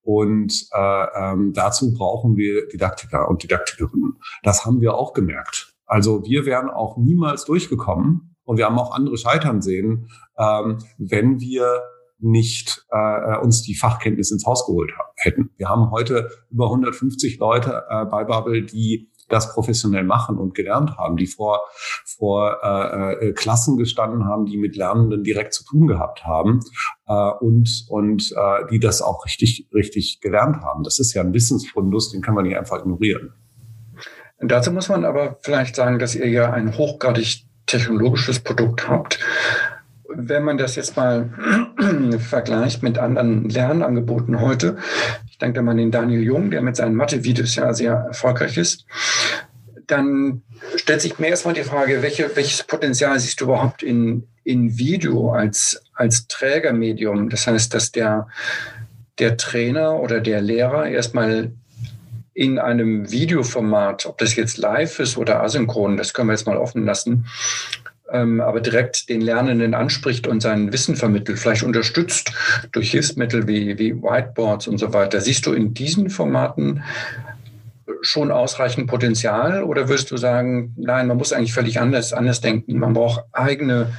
Und 0.04 0.68
äh, 0.74 1.06
ähm, 1.16 1.54
dazu 1.54 1.94
brauchen 1.94 2.36
wir 2.36 2.68
Didaktiker 2.68 3.28
und 3.30 3.44
Didaktikerinnen. 3.44 4.20
Das 4.44 4.66
haben 4.66 4.82
wir 4.82 4.96
auch 4.96 5.14
gemerkt 5.14 5.71
Also 5.92 6.24
wir 6.24 6.46
wären 6.46 6.70
auch 6.70 6.96
niemals 6.96 7.44
durchgekommen 7.44 8.34
und 8.46 8.56
wir 8.56 8.66
haben 8.66 8.80
auch 8.80 8.96
andere 8.96 9.18
scheitern 9.18 9.62
sehen, 9.62 10.08
ähm, 10.38 10.78
wenn 10.98 11.42
wir 11.42 11.82
nicht 12.18 12.86
äh, 12.92 13.38
uns 13.40 13.62
die 13.64 13.76
Fachkenntnis 13.76 14.32
ins 14.32 14.46
Haus 14.46 14.66
geholt 14.66 14.94
hätten. 15.18 15.50
Wir 15.58 15.68
haben 15.68 15.92
heute 15.92 16.30
über 16.50 16.68
150 16.68 17.40
Leute 17.40 17.84
äh, 17.90 18.06
bei 18.06 18.24
Bubble, 18.24 18.64
die 18.64 19.12
das 19.28 19.54
professionell 19.54 20.06
machen 20.06 20.38
und 20.38 20.56
gelernt 20.56 20.96
haben, 20.98 21.18
die 21.18 21.28
vor, 21.28 21.60
vor 22.06 22.60
äh, 22.64 23.28
äh, 23.28 23.34
Klassen 23.34 23.76
gestanden 23.76 24.24
haben, 24.24 24.46
die 24.46 24.56
mit 24.56 24.78
Lernenden 24.78 25.26
direkt 25.26 25.54
zu 25.54 25.66
tun 25.66 25.88
gehabt 25.88 26.24
haben 26.24 26.62
äh, 27.06 27.32
und, 27.42 27.86
und 27.90 28.32
äh, 28.32 28.66
die 28.72 28.80
das 28.80 29.02
auch 29.02 29.26
richtig, 29.26 29.68
richtig 29.74 30.22
gelernt 30.22 30.62
haben. 30.62 30.84
Das 30.84 31.00
ist 31.00 31.14
ja 31.14 31.22
ein 31.22 31.34
Wissensfundus, 31.34 32.12
den 32.12 32.22
kann 32.22 32.36
man 32.36 32.46
nicht 32.46 32.58
einfach 32.58 32.80
ignorieren. 32.80 33.34
Dazu 34.42 34.72
muss 34.72 34.90
man 34.90 35.06
aber 35.06 35.38
vielleicht 35.42 35.76
sagen, 35.76 36.00
dass 36.00 36.16
ihr 36.16 36.28
ja 36.28 36.52
ein 36.52 36.78
hochgradig 36.78 37.44
technologisches 37.68 38.40
Produkt 38.40 38.88
habt. 38.88 39.20
Wenn 40.10 40.44
man 40.44 40.58
das 40.58 40.76
jetzt 40.76 40.98
mal 40.98 41.30
vergleicht 42.20 42.84
mit 42.84 42.98
anderen 42.98 43.50
Lernangeboten 43.50 44.42
heute, 44.42 44.78
ich 45.30 45.38
denke 45.38 45.56
da 45.56 45.62
mal 45.62 45.72
an 45.72 45.78
den 45.78 45.92
Daniel 45.92 46.22
Jung, 46.22 46.52
der 46.52 46.62
mit 46.62 46.76
seinen 46.76 46.96
Mathe-Videos 46.96 47.56
ja 47.56 47.74
sehr 47.74 47.94
erfolgreich 47.94 48.58
ist, 48.58 48.86
dann 49.88 50.42
stellt 50.76 51.02
sich 51.02 51.20
mir 51.20 51.28
erstmal 51.28 51.54
die 51.54 51.64
Frage, 51.64 52.02
welche, 52.02 52.36
welches 52.36 52.64
Potenzial 52.64 53.20
siehst 53.20 53.42
du 53.42 53.46
überhaupt 53.46 53.84
in, 53.84 54.28
in 54.44 54.78
Video 54.78 55.32
als, 55.32 55.82
als 55.94 56.28
Trägermedium? 56.28 57.30
Das 57.30 57.48
heißt, 57.48 57.74
dass 57.74 57.92
der, 57.92 58.28
der 59.20 59.38
Trainer 59.38 60.00
oder 60.00 60.20
der 60.20 60.42
Lehrer 60.42 60.88
erstmal 60.88 61.52
in 62.42 62.58
einem 62.58 63.12
Videoformat, 63.12 64.08
ob 64.08 64.18
das 64.18 64.36
jetzt 64.36 64.58
live 64.58 64.98
ist 65.00 65.16
oder 65.16 65.44
asynchron, 65.44 65.96
das 65.96 66.12
können 66.12 66.30
wir 66.30 66.34
jetzt 66.34 66.48
mal 66.48 66.58
offen 66.58 66.86
lassen, 66.86 67.28
ähm, 68.12 68.42
aber 68.42 68.62
direkt 68.62 69.10
den 69.10 69.22
Lernenden 69.22 69.76
anspricht 69.76 70.26
und 70.26 70.42
sein 70.42 70.74
Wissen 70.74 70.96
vermittelt, 70.96 71.38
vielleicht 71.38 71.62
unterstützt 71.62 72.34
durch 72.72 72.90
Hilfsmittel 72.90 73.48
wie, 73.48 73.78
wie 73.78 73.94
Whiteboards 73.94 74.68
und 74.68 74.80
so 74.80 74.92
weiter. 74.92 75.22
Siehst 75.22 75.46
du 75.46 75.54
in 75.54 75.76
diesen 75.76 76.10
Formaten 76.10 76.82
schon 78.02 78.32
ausreichend 78.32 78.88
Potenzial 78.88 79.62
oder 79.62 79.88
wirst 79.88 80.10
du 80.10 80.18
sagen, 80.18 80.74
nein, 80.78 81.06
man 81.06 81.18
muss 81.18 81.34
eigentlich 81.34 81.54
völlig 81.54 81.80
anders, 81.80 82.12
anders 82.12 82.42
denken. 82.42 82.80
Man 82.80 82.94
braucht 82.94 83.24
eigene 83.34 83.94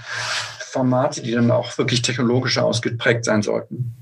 Formate, 0.58 1.22
die 1.22 1.30
dann 1.30 1.52
auch 1.52 1.78
wirklich 1.78 2.02
technologisch 2.02 2.58
ausgeprägt 2.58 3.24
sein 3.24 3.42
sollten? 3.42 3.94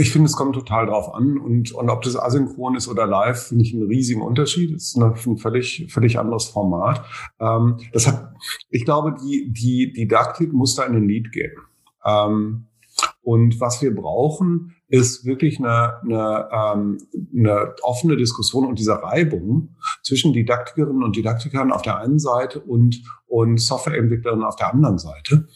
Ich 0.00 0.12
finde, 0.12 0.26
es 0.26 0.36
kommt 0.36 0.54
total 0.54 0.86
drauf 0.86 1.14
an. 1.14 1.36
Und, 1.36 1.72
und 1.72 1.90
ob 1.90 2.00
das 2.00 2.16
asynchron 2.16 2.74
ist 2.74 2.88
oder 2.88 3.06
live, 3.06 3.48
finde 3.48 3.64
ich 3.64 3.74
einen 3.74 3.86
riesigen 3.86 4.22
Unterschied. 4.22 4.74
Das 4.74 4.94
ist 4.94 4.96
ein 4.96 5.36
völlig, 5.36 5.86
völlig 5.90 6.18
anderes 6.18 6.46
Format. 6.46 7.04
Ähm, 7.38 7.76
das 7.92 8.06
hat, 8.06 8.32
ich 8.70 8.86
glaube, 8.86 9.14
die, 9.22 9.52
die 9.52 9.92
Didaktik 9.92 10.54
muss 10.54 10.74
da 10.74 10.84
in 10.84 10.94
den 10.94 11.06
Lied 11.06 11.32
gehen. 11.32 11.52
Ähm, 12.06 12.66
und 13.22 13.60
was 13.60 13.82
wir 13.82 13.94
brauchen, 13.94 14.74
ist 14.88 15.26
wirklich 15.26 15.58
eine, 15.58 16.00
eine, 16.00 16.48
ähm, 16.50 16.98
eine 17.36 17.74
offene 17.82 18.16
Diskussion 18.16 18.66
und 18.66 18.78
diese 18.78 19.02
Reibung 19.02 19.76
zwischen 20.02 20.32
Didaktikerinnen 20.32 21.02
und 21.02 21.14
Didaktikern 21.14 21.72
auf 21.72 21.82
der 21.82 21.98
einen 21.98 22.18
Seite 22.18 22.60
und, 22.60 23.02
und 23.26 23.60
Softwareentwicklerinnen 23.60 24.46
auf 24.46 24.56
der 24.56 24.72
anderen 24.72 24.98
Seite. 24.98 25.46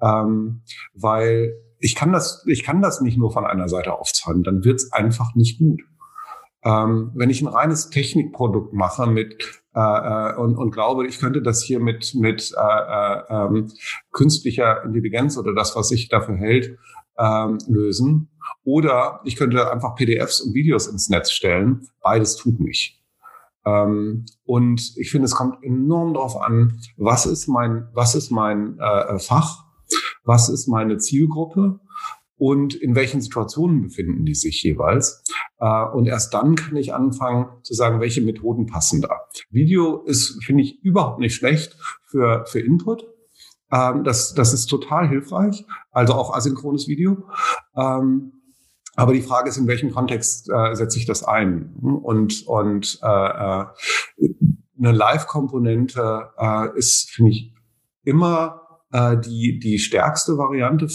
Ähm, 0.00 0.62
weil 0.94 1.52
ich 1.82 1.94
kann 1.94 2.12
das, 2.12 2.44
ich 2.46 2.62
kann 2.62 2.80
das 2.80 3.00
nicht 3.00 3.18
nur 3.18 3.32
von 3.32 3.44
einer 3.44 3.68
Seite 3.68 3.98
aufzahlen, 3.98 4.42
dann 4.42 4.64
wird 4.64 4.76
es 4.76 4.92
einfach 4.92 5.34
nicht 5.34 5.58
gut. 5.58 5.82
Ähm, 6.64 7.10
wenn 7.14 7.28
ich 7.28 7.42
ein 7.42 7.48
reines 7.48 7.90
Technikprodukt 7.90 8.72
mache 8.72 9.06
mit 9.06 9.62
äh, 9.74 9.80
äh, 9.80 10.36
und, 10.36 10.56
und 10.56 10.70
glaube, 10.70 11.06
ich 11.08 11.18
könnte 11.18 11.42
das 11.42 11.60
hier 11.60 11.80
mit 11.80 12.14
mit 12.14 12.54
äh, 12.56 12.60
äh, 12.60 13.22
ähm, 13.28 13.72
künstlicher 14.12 14.84
Intelligenz 14.84 15.36
oder 15.36 15.54
das, 15.54 15.74
was 15.74 15.88
sich 15.88 16.08
dafür 16.08 16.36
hält, 16.36 16.78
ähm, 17.18 17.58
lösen, 17.66 18.30
oder 18.64 19.20
ich 19.24 19.34
könnte 19.34 19.72
einfach 19.72 19.96
PDFs 19.96 20.40
und 20.40 20.54
Videos 20.54 20.86
ins 20.86 21.08
Netz 21.08 21.32
stellen. 21.32 21.88
Beides 22.00 22.36
tut 22.36 22.60
nicht. 22.60 23.02
Ähm, 23.66 24.24
und 24.44 24.96
ich 24.96 25.10
finde, 25.10 25.24
es 25.24 25.34
kommt 25.34 25.64
enorm 25.64 26.14
darauf 26.14 26.40
an, 26.40 26.80
was 26.96 27.26
ist 27.26 27.48
mein 27.48 27.88
was 27.92 28.14
ist 28.14 28.30
mein 28.30 28.78
äh, 28.78 29.18
Fach 29.18 29.71
was 30.24 30.48
ist 30.48 30.68
meine 30.68 30.98
Zielgruppe 30.98 31.80
und 32.42 32.74
in 32.74 32.96
welchen 32.96 33.20
Situationen 33.20 33.82
befinden 33.82 34.26
die 34.26 34.34
sich 34.34 34.64
jeweils. 34.64 35.22
Äh, 35.60 35.84
und 35.84 36.06
erst 36.06 36.34
dann 36.34 36.56
kann 36.56 36.74
ich 36.74 36.92
anfangen 36.92 37.46
zu 37.62 37.72
sagen, 37.72 38.00
welche 38.00 38.20
Methoden 38.20 38.66
passen 38.66 39.00
da. 39.00 39.20
Video 39.50 40.02
ist, 40.02 40.42
finde 40.44 40.64
ich, 40.64 40.82
überhaupt 40.82 41.20
nicht 41.20 41.36
schlecht 41.36 41.76
für, 42.04 42.44
für 42.46 42.58
Input. 42.58 43.06
Ähm, 43.70 44.02
das, 44.02 44.34
das 44.34 44.52
ist 44.52 44.66
total 44.66 45.08
hilfreich, 45.08 45.64
also 45.92 46.14
auch 46.14 46.34
asynchrones 46.34 46.88
Video. 46.88 47.28
Ähm, 47.76 48.32
aber 48.96 49.12
die 49.12 49.22
Frage 49.22 49.48
ist, 49.48 49.56
in 49.56 49.68
welchem 49.68 49.92
Kontext 49.92 50.50
äh, 50.50 50.74
setze 50.74 50.98
ich 50.98 51.06
das 51.06 51.22
ein? 51.22 51.76
Und, 51.80 52.44
und 52.48 52.98
äh, 53.02 53.06
eine 53.06 53.70
Live-Komponente 54.78 56.30
ist, 56.74 57.10
finde 57.10 57.30
ich, 57.30 57.54
immer 58.02 58.61
äh, 58.92 59.16
die, 59.18 59.58
die 59.58 59.78
stärkste 59.78 60.38
Variante, 60.38 60.86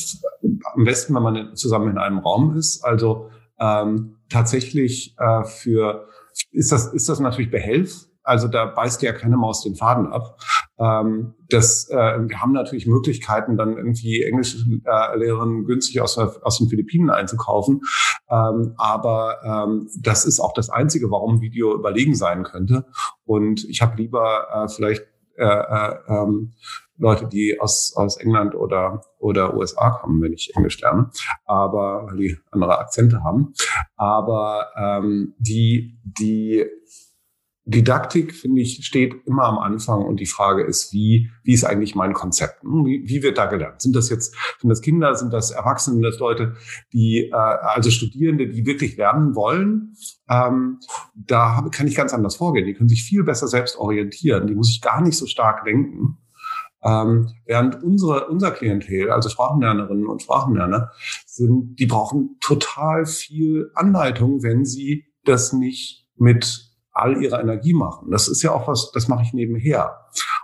am 0.74 0.84
besten, 0.84 1.16
wenn 1.16 1.24
man 1.24 1.56
zusammen 1.56 1.92
in 1.92 1.98
einem 1.98 2.20
Raum 2.20 2.56
ist. 2.56 2.84
Also 2.84 3.30
ähm, 3.60 4.18
tatsächlich 4.30 5.16
äh, 5.18 5.44
für 5.44 6.08
ist 6.52 6.72
das, 6.72 6.94
ist 6.94 7.10
das 7.10 7.20
natürlich 7.20 7.52
Behelf. 7.52 8.06
Also 8.24 8.50
da 8.50 8.66
beißt 8.66 9.02
ja 9.04 9.14
keine 9.14 9.38
Maus 9.38 9.64
den 9.64 9.76
Faden 9.76 10.08
ab. 10.08 10.38
Ähm, 10.78 11.34
das, 11.50 11.90
äh, 11.90 11.96
wir 11.96 12.42
haben 12.42 12.52
natürlich 12.52 12.86
Möglichkeiten, 12.86 13.56
dann 13.56 13.78
irgendwie 13.78 14.22
Englischlehrerinnen 14.22 15.62
äh, 15.62 15.66
günstig 15.66 16.02
aus, 16.02 16.18
aus 16.18 16.58
den 16.58 16.68
Philippinen 16.68 17.10
einzukaufen. 17.10 17.82
Ähm, 18.30 18.74
aber 18.78 19.38
ähm, 19.44 19.90
das 19.98 20.26
ist 20.26 20.42
auch 20.42 20.54
das 20.54 20.70
Einzige, 20.70 21.10
warum 21.10 21.40
Video 21.40 21.74
überlegen 21.74 22.16
sein 22.16 22.44
könnte. 22.44 22.86
Und 23.24 23.64
ich 23.64 23.82
habe 23.82 23.96
lieber 23.96 24.48
äh, 24.54 24.68
vielleicht 24.68 25.04
äh, 25.38 25.46
äh, 25.46 25.96
ähm, 26.10 26.54
Leute, 26.98 27.28
die 27.28 27.60
aus, 27.60 27.94
aus 27.96 28.18
England 28.18 28.56
oder, 28.56 29.04
oder 29.20 29.56
USA 29.56 29.92
kommen, 29.92 30.22
wenn 30.22 30.34
ich 30.34 30.56
Englisch 30.56 30.80
lerne, 30.82 31.10
aber 31.46 32.08
weil 32.08 32.18
die 32.18 32.38
andere 32.52 32.80
Akzente 32.80 33.24
haben. 33.24 33.54
Aber 33.96 34.68
ähm, 34.78 35.36
die, 35.38 36.00
die 36.04 36.66
Didaktik, 37.68 38.34
finde 38.34 38.62
ich, 38.62 38.86
steht 38.86 39.14
immer 39.26 39.44
am 39.44 39.58
Anfang 39.58 40.02
und 40.06 40.22
die 40.22 40.26
Frage 40.26 40.64
ist, 40.64 40.94
wie, 40.94 41.30
wie 41.44 41.54
ist 41.54 41.66
eigentlich 41.66 41.96
mein 41.96 42.14
Konzept? 42.14 42.64
Hm, 42.64 42.86
wie, 42.86 43.04
wie 43.06 43.22
wird 43.24 43.38
da 43.38 43.46
gelernt? 43.46 43.82
Sind 43.82 43.94
das 43.94 44.10
jetzt, 44.10 44.34
sind 44.62 44.70
das 44.70 44.82
Kinder, 44.82 45.14
sind 45.16 45.34
das 45.34 45.52
Erwachsene, 45.52 45.96
sind 45.96 46.04
das 46.04 46.18
Leute, 46.18 46.56
die, 46.94 47.30
äh, 47.30 47.34
also 47.34 47.92
Studierende, 47.92 48.48
die 48.48 48.66
wirklich 48.66 48.96
lernen 48.96 49.36
wollen? 49.36 49.96
Ähm, 50.30 50.80
da 51.14 51.68
kann 51.72 51.88
ich 51.88 51.96
ganz 51.96 52.14
anders 52.14 52.38
vorgehen. 52.38 52.66
Die 52.66 52.74
können 52.74 52.88
sich 52.88 53.04
viel 53.04 53.24
besser 53.24 53.50
selbst 53.50 53.78
orientieren. 53.78 54.48
Die 54.48 54.56
muss 54.56 54.70
ich 54.70 54.80
gar 54.80 55.02
nicht 55.02 55.18
so 55.18 55.26
stark 55.26 55.66
denken. 55.66 56.18
Ähm, 56.88 57.30
während 57.46 57.84
unsere, 57.84 58.28
unser 58.28 58.52
Klientel, 58.52 59.12
also 59.12 59.28
Sprachenlernerinnen 59.28 60.08
und 60.08 60.22
Sprachenlerner, 60.22 60.92
sind, 61.26 61.76
die 61.80 61.86
brauchen 61.86 62.38
total 62.40 63.06
viel 63.06 63.72
Anleitung, 63.76 64.42
wenn 64.42 64.64
sie 64.64 65.06
das 65.26 65.52
nicht 65.52 66.08
mit 66.16 66.72
all 66.92 67.22
ihrer 67.22 67.42
Energie 67.42 67.74
machen. 67.74 68.10
Das 68.10 68.28
ist 68.28 68.42
ja 68.42 68.54
auch 68.54 68.68
was, 68.68 68.92
das 68.94 69.08
mache 69.08 69.24
ich 69.24 69.34
nebenher. 69.34 69.98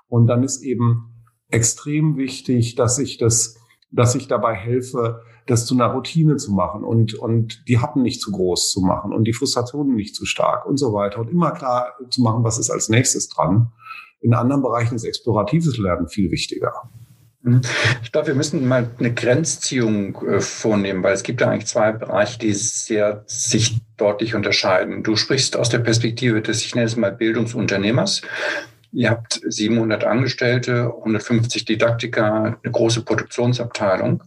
Und 0.08 0.28
dann 0.28 0.44
ist 0.44 0.62
eben 0.62 1.14
extrem 1.50 2.18
wichtig, 2.18 2.76
dass 2.76 3.00
ich 3.00 3.18
das, 3.18 3.58
dass 3.90 4.16
ich 4.16 4.28
dabei 4.28 4.54
helfe, 4.54 5.22
das 5.46 5.66
zu 5.66 5.76
einer 5.76 5.88
Routine 5.88 6.36
zu 6.38 6.52
machen 6.52 6.84
und, 6.84 7.14
und 7.14 7.68
die 7.68 7.80
Happen 7.80 8.02
nicht 8.02 8.22
zu 8.22 8.32
groß 8.32 8.72
zu 8.72 8.82
machen 8.82 9.14
und 9.14 9.26
die 9.26 9.34
Frustrationen 9.34 9.96
nicht 9.96 10.16
zu 10.16 10.26
stark 10.26 10.66
und 10.66 10.78
so 10.78 10.94
weiter 10.94 11.20
und 11.20 11.30
immer 11.30 11.52
klar 11.52 11.94
zu 12.10 12.22
machen, 12.22 12.44
was 12.44 12.58
ist 12.60 12.70
als 12.70 12.90
nächstes 12.90 13.30
dran. 13.30 13.72
In 14.24 14.34
anderen 14.34 14.62
Bereichen 14.62 14.96
ist 14.96 15.04
exploratives 15.04 15.78
Lernen 15.78 16.08
viel 16.08 16.32
wichtiger. 16.32 16.72
Mhm. 17.42 17.62
Ich 18.02 18.12
glaube, 18.12 18.28
wir 18.28 18.36
müssen 18.36 18.66
mal 18.68 18.90
eine 18.98 19.14
Grenzziehung 19.14 20.16
äh, 20.26 20.40
vornehmen, 20.40 21.04
weil 21.04 21.14
es 21.14 21.24
gibt 21.24 21.42
ja 21.42 21.50
eigentlich 21.50 21.68
zwei 21.68 21.92
Bereiche, 21.92 22.40
die 22.40 22.54
sehr 22.54 23.24
sich 23.28 23.82
deutlich 23.98 24.34
unterscheiden. 24.34 25.04
Du 25.04 25.18
sprichst 25.18 25.58
aus 25.58 25.70
der 25.70 25.80
Perspektive 25.80 26.42
des, 26.42 26.64
ich 26.64 26.74
nenne 26.74 26.88
es 26.88 26.96
mal, 26.96 27.12
Bildungsunternehmers. 27.12 28.22
Ihr 28.94 29.10
habt 29.10 29.42
700 29.46 30.06
Angestellte, 30.06 30.94
150 31.00 31.66
Didaktiker, 31.66 32.58
eine 32.64 32.72
große 32.72 33.04
Produktionsabteilung. 33.04 34.24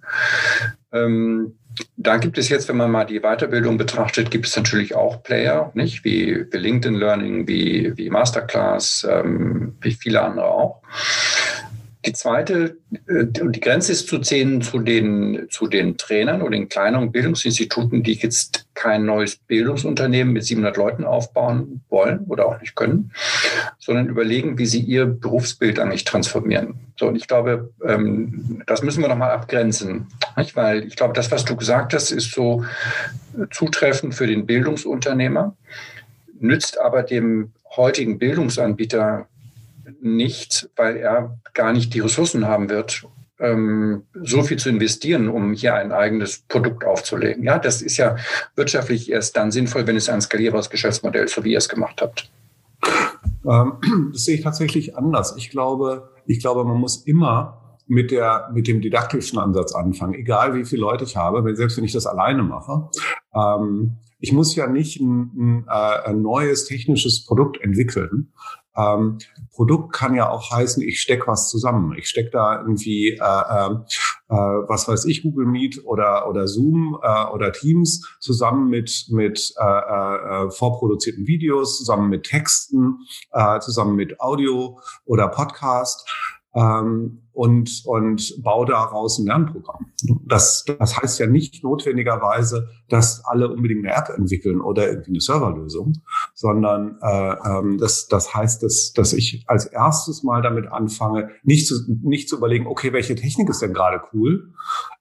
Ähm, 0.92 1.54
da 1.96 2.16
gibt 2.16 2.38
es 2.38 2.48
jetzt, 2.48 2.68
wenn 2.68 2.76
man 2.76 2.90
mal 2.90 3.04
die 3.04 3.20
Weiterbildung 3.20 3.76
betrachtet, 3.76 4.30
gibt 4.30 4.46
es 4.46 4.56
natürlich 4.56 4.94
auch 4.94 5.22
Player, 5.22 5.70
nicht? 5.74 6.04
Wie, 6.04 6.46
wie 6.50 6.56
LinkedIn 6.56 6.94
Learning, 6.94 7.48
wie, 7.48 7.92
wie 7.96 8.10
Masterclass, 8.10 9.06
ähm, 9.10 9.76
wie 9.80 9.92
viele 9.92 10.22
andere 10.22 10.46
auch 10.46 10.82
die 12.06 12.12
zweite, 12.12 12.76
äh, 13.08 13.26
die 13.26 13.60
Grenze 13.60 13.92
ist 13.92 14.08
zu 14.08 14.18
ziehen 14.18 14.62
zu 14.62 14.78
den, 14.78 15.46
zu 15.50 15.66
den 15.66 15.96
Trainern 15.96 16.40
oder 16.40 16.52
den 16.52 16.68
kleineren 16.68 17.10
Bildungsinstituten, 17.10 18.02
die 18.02 18.14
jetzt 18.14 18.66
kein 18.74 19.04
neues 19.04 19.36
Bildungsunternehmen 19.36 20.32
mit 20.32 20.44
700 20.44 20.76
Leuten 20.76 21.04
aufbauen 21.04 21.80
wollen 21.88 22.20
oder 22.28 22.46
auch 22.46 22.60
nicht 22.60 22.76
können, 22.76 23.12
sondern 23.78 24.08
überlegen, 24.08 24.58
wie 24.58 24.66
sie 24.66 24.80
ihr 24.80 25.06
Berufsbild 25.06 25.78
eigentlich 25.78 26.04
transformieren. 26.04 26.74
So, 26.98 27.08
und 27.08 27.16
ich 27.16 27.26
glaube, 27.26 27.72
ähm, 27.84 28.62
das 28.66 28.82
müssen 28.82 29.02
wir 29.02 29.08
nochmal 29.08 29.32
abgrenzen, 29.32 30.06
nicht? 30.36 30.56
weil 30.56 30.84
ich 30.84 30.96
glaube, 30.96 31.14
das, 31.14 31.30
was 31.30 31.44
du 31.44 31.56
gesagt 31.56 31.92
hast, 31.92 32.10
ist 32.10 32.32
so 32.32 32.64
zutreffend 33.50 34.14
für 34.14 34.26
den 34.26 34.46
Bildungsunternehmer, 34.46 35.56
nützt 36.38 36.78
aber 36.80 37.02
dem 37.02 37.52
heutigen 37.76 38.18
Bildungsanbieter 38.18 39.26
nicht, 40.00 40.68
weil 40.76 40.96
er 40.96 41.38
gar 41.54 41.72
nicht 41.72 41.94
die 41.94 42.00
Ressourcen 42.00 42.46
haben 42.46 42.68
wird, 42.68 43.06
ähm, 43.38 44.04
so 44.22 44.42
viel 44.42 44.58
zu 44.58 44.68
investieren, 44.68 45.28
um 45.28 45.52
hier 45.52 45.74
ein 45.74 45.92
eigenes 45.92 46.40
Produkt 46.48 46.84
aufzulegen. 46.84 47.44
Ja, 47.44 47.58
das 47.58 47.82
ist 47.82 47.96
ja 47.96 48.16
wirtschaftlich 48.54 49.10
erst 49.10 49.36
dann 49.36 49.50
sinnvoll, 49.50 49.86
wenn 49.86 49.96
es 49.96 50.08
ein 50.08 50.20
skalierbares 50.20 50.70
Geschäftsmodell, 50.70 51.28
so 51.28 51.44
wie 51.44 51.52
ihr 51.52 51.58
es 51.58 51.68
gemacht 51.68 52.00
habt. 52.00 52.30
Ähm, 53.46 53.74
das 54.12 54.24
sehe 54.24 54.36
ich 54.36 54.42
tatsächlich 54.42 54.96
anders. 54.96 55.34
Ich 55.36 55.50
glaube, 55.50 56.10
ich 56.26 56.40
glaube, 56.40 56.64
man 56.64 56.78
muss 56.78 57.06
immer 57.06 57.78
mit 57.86 58.10
der, 58.10 58.50
mit 58.52 58.66
dem 58.66 58.80
didaktischen 58.80 59.38
Ansatz 59.38 59.72
anfangen, 59.72 60.14
egal 60.14 60.54
wie 60.54 60.64
viele 60.64 60.82
Leute 60.82 61.04
ich 61.04 61.16
habe, 61.16 61.54
selbst 61.54 61.76
wenn 61.76 61.84
ich 61.84 61.92
das 61.92 62.06
alleine 62.06 62.42
mache. 62.42 62.88
Ähm, 63.34 63.98
ich 64.18 64.32
muss 64.32 64.56
ja 64.56 64.66
nicht 64.66 65.00
ein, 65.00 65.30
ein, 65.36 65.64
äh, 65.68 66.08
ein 66.08 66.22
neues 66.22 66.64
technisches 66.64 67.24
Produkt 67.26 67.60
entwickeln. 67.60 68.32
Ähm, 68.76 69.18
Produkt 69.52 69.92
kann 69.94 70.14
ja 70.14 70.28
auch 70.28 70.50
heißen, 70.50 70.82
ich 70.82 71.00
stecke 71.00 71.26
was 71.26 71.48
zusammen. 71.48 71.94
Ich 71.96 72.08
stecke 72.08 72.30
da 72.30 72.60
irgendwie, 72.60 73.12
äh, 73.12 73.14
äh, 73.16 73.70
äh, 74.28 74.68
was 74.68 74.86
weiß 74.86 75.06
ich, 75.06 75.22
Google 75.22 75.46
Meet 75.46 75.84
oder, 75.84 76.28
oder 76.28 76.46
Zoom 76.46 76.98
äh, 77.02 77.24
oder 77.26 77.52
Teams 77.52 78.06
zusammen 78.20 78.68
mit, 78.68 79.06
mit 79.10 79.54
äh, 79.58 79.64
äh, 79.64 80.50
vorproduzierten 80.50 81.26
Videos, 81.26 81.78
zusammen 81.78 82.10
mit 82.10 82.24
Texten, 82.24 82.98
äh, 83.32 83.60
zusammen 83.60 83.96
mit 83.96 84.20
Audio 84.20 84.78
oder 85.04 85.28
Podcast 85.28 86.06
ähm, 86.56 87.22
und, 87.32 87.82
und 87.84 88.42
baue 88.42 88.64
daraus 88.64 89.18
ein 89.18 89.26
Lernprogramm. 89.26 89.92
Das, 90.24 90.64
das 90.64 90.96
heißt 90.96 91.18
ja 91.18 91.26
nicht 91.26 91.62
notwendigerweise, 91.62 92.70
dass 92.88 93.22
alle 93.26 93.52
unbedingt 93.52 93.86
eine 93.86 93.94
App 93.94 94.08
entwickeln 94.16 94.62
oder 94.62 94.88
irgendwie 94.88 95.10
eine 95.10 95.20
Serverlösung, 95.20 95.92
sondern 96.34 96.98
äh, 97.02 97.34
ähm, 97.44 97.76
das, 97.76 98.08
das 98.08 98.34
heißt, 98.34 98.62
dass, 98.62 98.94
dass 98.94 99.12
ich 99.12 99.44
als 99.48 99.66
erstes 99.66 100.22
mal 100.22 100.40
damit 100.40 100.72
anfange, 100.72 101.28
nicht 101.42 101.66
zu, 101.66 101.74
nicht 102.02 102.30
zu 102.30 102.38
überlegen, 102.38 102.66
okay, 102.66 102.94
welche 102.94 103.14
Technik 103.14 103.50
ist 103.50 103.60
denn 103.60 103.74
gerade 103.74 104.00
cool, 104.14 104.54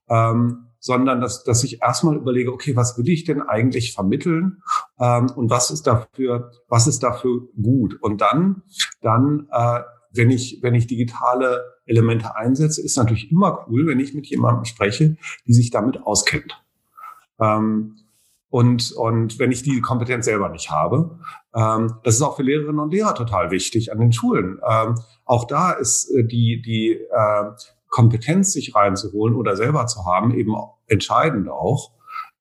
ähm, 0.10 0.68
sondern 0.80 1.22
dass, 1.22 1.44
dass 1.46 1.64
ich 1.64 1.82
erstmal 1.82 2.18
überlege, 2.18 2.52
okay, 2.52 2.76
was 2.76 2.98
will 2.98 3.08
ich 3.10 3.24
denn 3.24 3.42
eigentlich 3.42 3.94
vermitteln 3.94 4.62
ähm, 5.00 5.32
und 5.36 5.50
was 5.50 5.72
ist 5.72 5.88
dafür, 5.88 6.52
was 6.68 6.86
ist 6.86 7.02
dafür 7.02 7.48
gut? 7.60 7.98
Und 8.02 8.20
dann, 8.20 8.62
dann 9.02 9.48
äh, 9.52 9.80
wenn 10.16 10.32
ich, 10.32 10.60
wenn 10.62 10.76
ich 10.76 10.88
digitale 10.88 11.64
Elemente 11.86 12.36
einsetze, 12.36 12.82
ist 12.82 12.98
natürlich 12.98 13.32
immer 13.32 13.66
cool, 13.68 13.88
wenn 13.88 14.00
ich 14.00 14.14
mit 14.14 14.28
jemandem 14.28 14.66
spreche, 14.66 15.18
die 15.46 15.54
sich 15.54 15.72
damit 15.72 16.02
auskennt. 16.02 16.62
Ähm, 17.40 17.98
und, 18.50 18.94
und 18.94 19.38
wenn 19.38 19.52
ich 19.52 19.64
die 19.64 19.82
Kompetenz 19.82 20.26
selber 20.26 20.50
nicht 20.50 20.72
habe, 20.72 21.20
ähm, 21.54 21.96
das 22.04 22.16
ist 22.16 22.22
auch 22.22 22.38
für 22.38 22.44
Lehrerinnen 22.44 22.80
und 22.80 22.94
Lehrer 22.94 23.14
total 23.14 23.52
wichtig 23.52 23.92
an 23.92 24.00
den 24.00 24.14
Schulen. 24.14 24.60
Ähm, 24.66 24.96
auch 25.26 25.46
da 25.46 25.72
ist 25.72 26.10
äh, 26.12 26.24
die, 26.24 26.62
die 26.62 26.92
äh, 26.92 27.52
Kompetenz, 27.90 28.54
sich 28.54 28.76
reinzuholen 28.76 29.36
oder 29.36 29.56
selber 29.56 29.88
zu 29.88 30.06
haben, 30.06 30.34
eben 30.34 30.56
entscheidend 30.88 31.50
auch. 31.50 31.92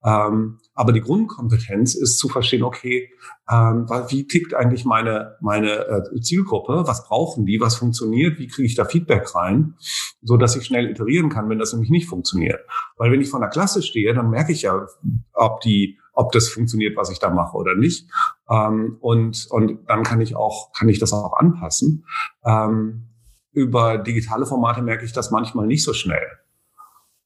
Ähm, 0.05 0.59
aber 0.75 0.93
die 0.93 1.01
Grundkompetenz 1.01 1.95
ist 1.95 2.19
zu 2.19 2.29
verstehen, 2.29 2.63
okay, 2.63 3.11
ähm, 3.51 3.87
wie 4.09 4.27
tickt 4.27 4.55
eigentlich 4.55 4.85
meine, 4.85 5.37
meine 5.41 5.87
äh, 5.87 6.21
Zielgruppe? 6.21 6.83
Was 6.87 7.07
brauchen 7.07 7.47
die? 7.47 7.61
Was 7.61 7.77
funktioniert? 7.77 8.39
Wie 8.39 8.49
kriege 8.49 8.67
ich 8.67 8.75
da 8.75 8.85
Feedback 8.85 9.35
rein? 9.35 9.75
So 10.23 10.37
dass 10.37 10.57
ich 10.57 10.67
schnell 10.67 10.91
iterieren 10.91 11.31
kann, 11.31 11.49
wenn 11.49 11.59
das 11.59 11.73
nämlich 11.73 11.91
nicht 11.91 12.09
funktioniert. 12.09 12.61
Weil 12.97 13.11
wenn 13.13 13.21
ich 13.21 13.31
vor 13.31 13.41
der 13.41 13.49
Klasse 13.49 13.83
stehe, 13.83 14.13
dann 14.15 14.31
merke 14.31 14.53
ich 14.53 14.63
ja, 14.63 14.87
ob 15.33 15.61
die, 15.61 15.99
ob 16.13 16.33
das 16.33 16.49
funktioniert, 16.49 16.97
was 16.97 17.11
ich 17.11 17.19
da 17.19 17.31
mache 17.31 17.57
oder 17.57 17.75
nicht. 17.75 18.11
Ähm, 18.51 18.99
und, 19.01 19.47
und 19.51 19.89
dann 19.89 20.03
kann 20.03 20.21
ich 20.21 20.37
auch, 20.37 20.73
kann 20.73 20.89
ich 20.89 20.99
das 20.99 21.13
auch 21.13 21.35
anpassen. 21.35 22.05
Ähm, 22.45 23.09
über 23.53 23.99
digitale 23.99 24.45
Formate 24.45 24.83
merke 24.83 25.05
ich 25.05 25.13
das 25.13 25.31
manchmal 25.31 25.67
nicht 25.67 25.85
so 25.85 25.93
schnell. 25.95 26.27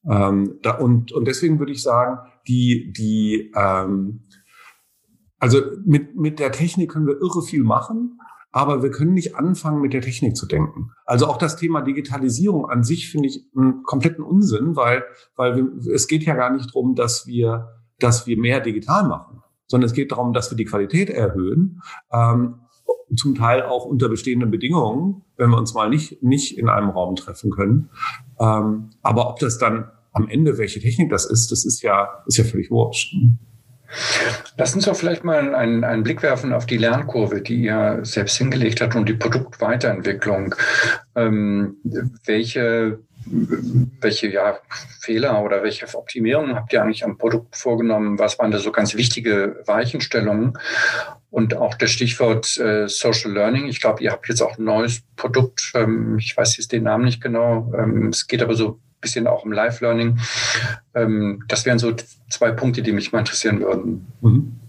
Ähm, 0.08 0.58
da, 0.62 0.72
und, 0.78 1.12
und 1.12 1.26
deswegen 1.26 1.58
würde 1.58 1.72
ich 1.72 1.82
sagen, 1.82 2.18
die, 2.46 2.92
die, 2.96 3.52
ähm, 3.54 4.24
also 5.38 5.60
mit, 5.84 6.16
mit 6.16 6.38
der 6.38 6.52
Technik 6.52 6.92
können 6.92 7.06
wir 7.06 7.20
irre 7.20 7.42
viel 7.42 7.62
machen, 7.62 8.18
aber 8.50 8.82
wir 8.82 8.90
können 8.90 9.12
nicht 9.12 9.36
anfangen, 9.36 9.82
mit 9.82 9.92
der 9.92 10.00
Technik 10.00 10.36
zu 10.36 10.46
denken. 10.46 10.90
Also 11.04 11.26
auch 11.26 11.36
das 11.36 11.56
Thema 11.56 11.82
Digitalisierung 11.82 12.68
an 12.68 12.82
sich 12.82 13.10
finde 13.10 13.28
ich 13.28 13.44
einen 13.54 13.82
kompletten 13.82 14.24
Unsinn, 14.24 14.74
weil, 14.74 15.04
weil 15.36 15.56
wir, 15.56 15.92
es 15.92 16.08
geht 16.08 16.24
ja 16.24 16.34
gar 16.34 16.50
nicht 16.50 16.70
darum, 16.70 16.94
dass 16.94 17.26
wir, 17.26 17.68
dass 17.98 18.26
wir 18.26 18.38
mehr 18.38 18.60
digital 18.60 19.06
machen, 19.06 19.42
sondern 19.66 19.86
es 19.86 19.92
geht 19.92 20.12
darum, 20.12 20.32
dass 20.32 20.50
wir 20.50 20.56
die 20.56 20.64
Qualität 20.64 21.10
erhöhen. 21.10 21.82
Ähm, 22.10 22.60
zum 23.16 23.34
Teil 23.34 23.62
auch 23.62 23.86
unter 23.86 24.08
bestehenden 24.08 24.50
Bedingungen, 24.50 25.22
wenn 25.36 25.50
wir 25.50 25.58
uns 25.58 25.74
mal 25.74 25.88
nicht, 25.88 26.22
nicht 26.22 26.58
in 26.58 26.68
einem 26.68 26.90
Raum 26.90 27.16
treffen 27.16 27.50
können. 27.50 27.90
Ähm, 28.38 28.90
aber 29.02 29.30
ob 29.30 29.38
das 29.38 29.58
dann 29.58 29.90
am 30.12 30.28
Ende, 30.28 30.58
welche 30.58 30.80
Technik 30.80 31.10
das 31.10 31.26
ist, 31.26 31.50
das 31.50 31.64
ist 31.64 31.82
ja, 31.82 32.22
ist 32.26 32.38
ja 32.38 32.44
völlig 32.44 32.70
wurscht. 32.70 33.14
Lass 34.58 34.74
uns 34.74 34.84
doch 34.84 34.96
vielleicht 34.96 35.24
mal 35.24 35.54
einen, 35.54 35.82
einen 35.82 36.02
Blick 36.02 36.22
werfen 36.22 36.52
auf 36.52 36.66
die 36.66 36.76
Lernkurve, 36.76 37.40
die 37.40 37.62
ihr 37.62 38.00
selbst 38.02 38.36
hingelegt 38.36 38.82
habt 38.82 38.94
und 38.96 39.08
die 39.08 39.14
Produktweiterentwicklung. 39.14 40.54
Ähm, 41.14 41.76
welche 42.26 42.98
welche 43.30 44.28
ja, 44.28 44.58
Fehler 45.00 45.42
oder 45.42 45.62
welche 45.62 45.86
Optimierungen 45.94 46.54
habt 46.54 46.72
ihr 46.72 46.82
eigentlich 46.82 47.04
am 47.04 47.18
Produkt 47.18 47.56
vorgenommen? 47.56 48.18
Was 48.18 48.38
waren 48.38 48.50
da 48.50 48.58
so 48.58 48.72
ganz 48.72 48.94
wichtige 48.94 49.62
Weichenstellungen? 49.66 50.58
Und 51.30 51.54
auch 51.56 51.74
das 51.74 51.90
Stichwort 51.90 52.56
äh, 52.58 52.88
Social 52.88 53.32
Learning. 53.32 53.66
Ich 53.66 53.80
glaube, 53.80 54.02
ihr 54.02 54.12
habt 54.12 54.28
jetzt 54.28 54.40
auch 54.40 54.56
ein 54.56 54.64
neues 54.64 55.02
Produkt. 55.16 55.72
Ähm, 55.74 56.16
ich 56.18 56.36
weiß 56.36 56.56
jetzt 56.56 56.72
den 56.72 56.84
Namen 56.84 57.04
nicht 57.04 57.22
genau. 57.22 57.72
Ähm, 57.76 58.08
es 58.08 58.26
geht 58.26 58.42
aber 58.42 58.54
so 58.54 58.80
bisschen 59.00 59.26
auch 59.26 59.44
im 59.44 59.52
Live-Learning. 59.52 60.18
Ähm, 60.94 61.44
das 61.48 61.66
wären 61.66 61.78
so 61.78 61.94
zwei 62.30 62.52
Punkte, 62.52 62.82
die 62.82 62.92
mich 62.92 63.12
mal 63.12 63.20
interessieren 63.20 63.60
würden. 63.60 64.06
Mhm. 64.20 64.60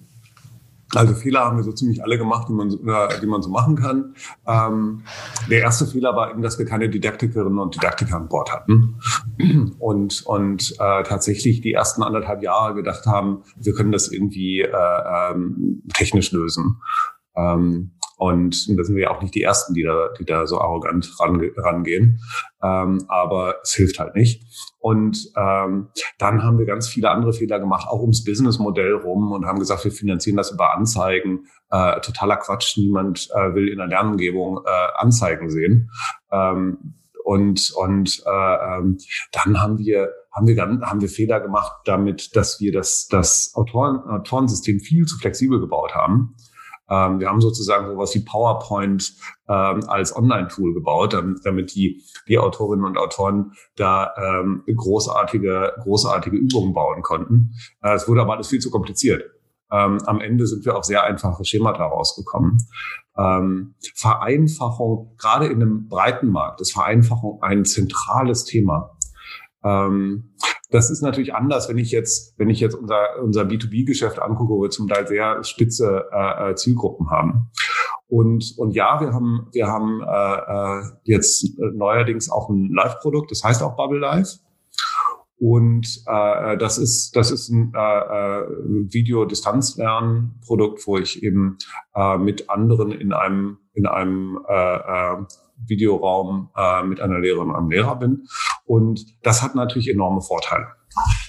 Also 0.95 1.13
Fehler 1.13 1.41
haben 1.41 1.57
wir 1.57 1.63
so 1.63 1.71
ziemlich 1.71 2.03
alle 2.03 2.17
gemacht, 2.17 2.47
die 2.49 2.53
man, 2.53 2.69
die 2.69 3.27
man 3.27 3.41
so 3.43 3.49
machen 3.49 3.75
kann. 3.75 4.15
Ähm, 4.47 5.03
der 5.49 5.61
erste 5.61 5.85
Fehler 5.85 6.15
war 6.15 6.31
eben, 6.31 6.41
dass 6.41 6.57
wir 6.57 6.65
keine 6.65 6.89
Didaktikerinnen 6.89 7.59
und 7.59 7.75
Didaktiker 7.75 8.15
an 8.15 8.27
Bord 8.27 8.51
hatten 8.51 8.95
und, 9.79 10.25
und 10.25 10.71
äh, 10.79 11.03
tatsächlich 11.03 11.61
die 11.61 11.73
ersten 11.73 12.01
anderthalb 12.01 12.41
Jahre 12.41 12.73
gedacht 12.73 13.05
haben, 13.05 13.43
wir 13.55 13.73
können 13.73 13.91
das 13.91 14.11
irgendwie 14.11 14.61
äh, 14.61 15.31
ähm, 15.31 15.83
technisch 15.93 16.31
lösen. 16.31 16.81
Ähm, 17.35 17.91
und 18.19 18.77
da 18.77 18.83
sind 18.83 18.97
wir 18.97 19.03
ja 19.03 19.11
auch 19.11 19.21
nicht 19.21 19.33
die 19.33 19.43
Ersten, 19.43 19.73
die 19.73 19.83
da, 19.83 20.09
die 20.19 20.25
da 20.25 20.45
so 20.45 20.59
arrogant 20.59 21.09
range, 21.21 21.53
rangehen. 21.55 22.19
Ähm, 22.61 23.05
aber 23.07 23.55
es 23.63 23.73
hilft 23.73 23.97
halt 23.97 24.13
nicht. 24.13 24.43
Und 24.77 25.31
ähm, 25.37 25.87
dann 26.17 26.43
haben 26.43 26.59
wir 26.59 26.65
ganz 26.65 26.89
viele 26.89 27.11
andere 27.11 27.31
Fehler 27.31 27.61
gemacht, 27.61 27.87
auch 27.87 28.01
ums 28.01 28.25
Businessmodell 28.25 28.95
rum 28.95 29.31
und 29.31 29.45
haben 29.45 29.59
gesagt, 29.59 29.85
wir 29.85 29.93
finanzieren 29.93 30.35
das 30.35 30.51
über 30.51 30.75
Anzeigen. 30.75 31.45
Äh, 31.71 32.01
totaler 32.01 32.35
Quatsch. 32.35 32.77
Niemand 32.77 33.29
äh, 33.33 33.55
will 33.55 33.69
in 33.69 33.77
der 33.77 33.87
Lernumgebung 33.87 34.65
äh, 34.65 34.87
Anzeigen 34.97 35.49
sehen. 35.49 35.89
Ähm, 36.29 36.95
und 37.23 37.71
und 37.71 38.21
äh, 38.25 38.77
ähm, 38.77 38.97
dann 39.31 39.61
haben 39.61 39.77
wir 39.77 40.09
haben 40.33 40.45
wir 40.45 40.57
dann 40.57 40.81
haben 40.81 40.99
wir 40.99 41.07
Fehler 41.07 41.39
gemacht 41.39 41.71
damit, 41.85 42.35
dass 42.35 42.59
wir 42.59 42.73
das 42.73 43.07
das 43.07 43.53
Autoren, 43.55 43.99
Autorensystem 43.99 44.81
viel 44.81 45.05
zu 45.05 45.17
flexibel 45.17 45.61
gebaut 45.61 45.95
haben. 45.95 46.35
Ähm, 46.89 47.19
wir 47.19 47.29
haben 47.29 47.41
sozusagen 47.41 47.87
sowas 47.87 48.13
wie 48.15 48.19
PowerPoint 48.19 49.13
ähm, 49.47 49.83
als 49.87 50.15
Online-Tool 50.15 50.73
gebaut, 50.73 51.13
damit, 51.13 51.39
damit 51.43 51.75
die, 51.75 52.03
die 52.27 52.39
Autorinnen 52.39 52.85
und 52.85 52.97
Autoren 52.97 53.53
da 53.75 54.13
ähm, 54.17 54.63
großartige, 54.65 55.73
großartige 55.83 56.37
Übungen 56.37 56.73
bauen 56.73 57.01
konnten. 57.01 57.53
Äh, 57.81 57.95
es 57.95 58.07
wurde 58.07 58.21
aber 58.21 58.33
alles 58.33 58.47
viel 58.47 58.59
zu 58.59 58.71
kompliziert. 58.71 59.23
Ähm, 59.71 59.99
am 60.05 60.19
Ende 60.19 60.47
sind 60.47 60.65
wir 60.65 60.75
auf 60.75 60.83
sehr 60.83 61.03
einfache 61.03 61.45
Schemata 61.45 61.85
rausgekommen. 61.85 62.57
Ähm, 63.17 63.75
Vereinfachung, 63.95 65.15
gerade 65.17 65.47
in 65.47 65.61
einem 65.61 65.87
breiten 65.87 66.29
Markt, 66.29 66.61
ist 66.61 66.73
Vereinfachung 66.73 67.41
ein 67.43 67.65
zentrales 67.65 68.45
Thema. 68.45 68.97
Ähm, 69.63 70.35
das 70.71 70.91
ist 70.91 71.01
natürlich 71.01 71.33
anders, 71.33 71.67
wenn 71.67 71.79
ich 71.79 71.91
jetzt, 71.91 72.37
wenn 72.37 72.49
ich 72.49 72.59
jetzt 72.59 72.75
unser, 72.75 73.21
unser 73.23 73.41
B2B-Geschäft 73.41 74.21
angucke, 74.21 74.53
wo 74.53 74.61
wir 74.61 74.69
zum 74.69 74.87
Teil 74.87 75.07
sehr 75.07 75.43
spitze 75.43 76.05
äh, 76.11 76.51
äh, 76.51 76.55
Zielgruppen 76.55 77.09
haben. 77.09 77.49
Und, 78.07 78.53
und 78.57 78.71
ja, 78.71 79.01
wir 79.01 79.13
haben, 79.13 79.47
wir 79.51 79.67
haben 79.67 80.01
äh, 80.01 80.79
äh 80.79 80.83
jetzt 81.03 81.57
neuerdings 81.59 82.29
auch 82.29 82.49
ein 82.49 82.69
Live-Produkt, 82.71 83.31
das 83.31 83.43
heißt 83.43 83.63
auch 83.63 83.75
Bubble 83.75 83.99
Live. 83.99 84.39
Und 85.39 86.03
äh, 86.05 86.57
das 86.57 86.77
ist 86.77 87.15
das 87.15 87.31
ist 87.31 87.49
ein 87.49 87.73
äh, 87.73 88.41
Videodistanzlernprodukt, 88.91 90.85
wo 90.85 90.97
ich 90.97 91.23
eben 91.23 91.57
äh, 91.95 92.17
mit 92.17 92.49
anderen 92.49 92.91
in 92.91 93.13
einem 93.13 93.57
in 93.73 93.85
einem 93.85 94.37
äh, 94.49 94.75
äh, 94.75 95.17
Videoraum 95.65 96.49
äh, 96.55 96.83
mit 96.83 97.01
einer 97.01 97.19
Lehrerin 97.19 97.49
und 97.49 97.55
einem 97.55 97.69
Lehrer 97.69 97.95
bin. 97.95 98.27
Und 98.65 99.05
das 99.23 99.41
hat 99.41 99.55
natürlich 99.55 99.89
enorme 99.89 100.21
Vorteile. 100.21 100.67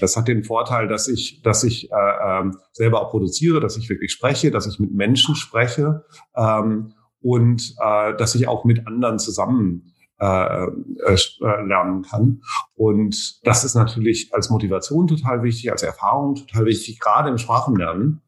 Das 0.01 0.17
hat 0.17 0.29
den 0.29 0.45
Vorteil, 0.45 0.89
dass 0.89 1.09
ich, 1.09 1.43
dass 1.43 1.65
ich 1.65 1.91
äh, 1.91 1.95
äh, 1.95 2.51
selber 2.73 3.03
auch 3.03 3.11
produziere, 3.11 3.61
dass 3.61 3.77
ich 3.77 3.89
wirklich 3.89 4.13
spreche, 4.13 4.51
dass 4.51 4.67
ich 4.67 4.79
mit 4.79 4.93
Menschen 4.93 5.35
spreche 5.35 6.05
ähm, 6.35 6.95
und 7.21 7.75
äh, 7.81 8.17
dass 8.17 8.35
ich 8.35 8.49
auch 8.49 8.65
mit 8.65 8.87
anderen 8.87 9.19
zusammen 9.19 9.93
äh, 10.19 10.65
äh, 10.65 11.17
lernen 11.41 12.03
kann. 12.03 12.43
Und 12.75 13.47
das 13.47 13.65
ist 13.65 13.75
natürlich 13.75 14.35
als 14.35 14.51
Motivation 14.51 15.07
total 15.07 15.43
wichtig, 15.43 15.71
als 15.73 15.83
Erfahrung 15.83 16.35
total 16.35 16.67
wichtig, 16.67 17.01
gerade 17.01 17.31
im 17.31 17.39
Sprachenlernen. 17.39 18.23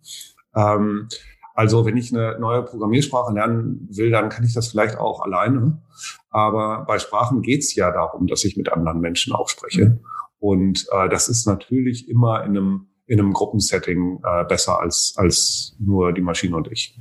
Ähm, 0.54 1.08
also 1.54 1.84
wenn 1.84 1.96
ich 1.96 2.12
eine 2.12 2.38
neue 2.38 2.62
Programmiersprache 2.62 3.32
lernen 3.32 3.88
will, 3.90 4.10
dann 4.10 4.28
kann 4.28 4.44
ich 4.44 4.54
das 4.54 4.68
vielleicht 4.68 4.98
auch 4.98 5.20
alleine. 5.22 5.82
Aber 6.30 6.84
bei 6.86 6.98
Sprachen 6.98 7.42
geht 7.42 7.60
es 7.60 7.74
ja 7.74 7.90
darum, 7.90 8.26
dass 8.26 8.44
ich 8.44 8.56
mit 8.56 8.72
anderen 8.72 9.00
Menschen 9.00 9.32
auch 9.32 9.48
spreche. 9.48 10.00
Und 10.38 10.86
äh, 10.90 11.08
das 11.08 11.28
ist 11.28 11.46
natürlich 11.46 12.08
immer 12.08 12.42
in 12.44 12.56
einem, 12.56 12.86
in 13.06 13.20
einem 13.20 13.32
Gruppensetting 13.32 14.20
äh, 14.24 14.44
besser 14.44 14.80
als, 14.80 15.14
als 15.16 15.76
nur 15.78 16.12
die 16.12 16.22
Maschine 16.22 16.56
und 16.56 16.70
ich. 16.72 16.98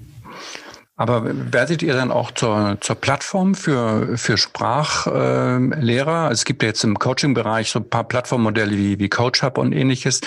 Aber 0.96 1.24
werdet 1.52 1.82
ihr 1.82 1.94
dann 1.94 2.12
auch 2.12 2.30
zur, 2.30 2.78
zur 2.80 2.96
Plattform 2.96 3.56
für, 3.56 4.18
für 4.18 4.38
Sprachlehrer? 4.38 6.30
Äh, 6.30 6.34
es 6.34 6.46
gibt 6.46 6.62
ja 6.62 6.68
jetzt 6.68 6.84
im 6.84 7.00
Coaching-Bereich 7.00 7.72
so 7.72 7.80
ein 7.80 7.90
paar 7.90 8.04
Plattformmodelle 8.04 8.78
wie, 8.78 9.00
wie 9.00 9.10
CoachHub 9.10 9.58
und 9.58 9.74
ähnliches. 9.74 10.22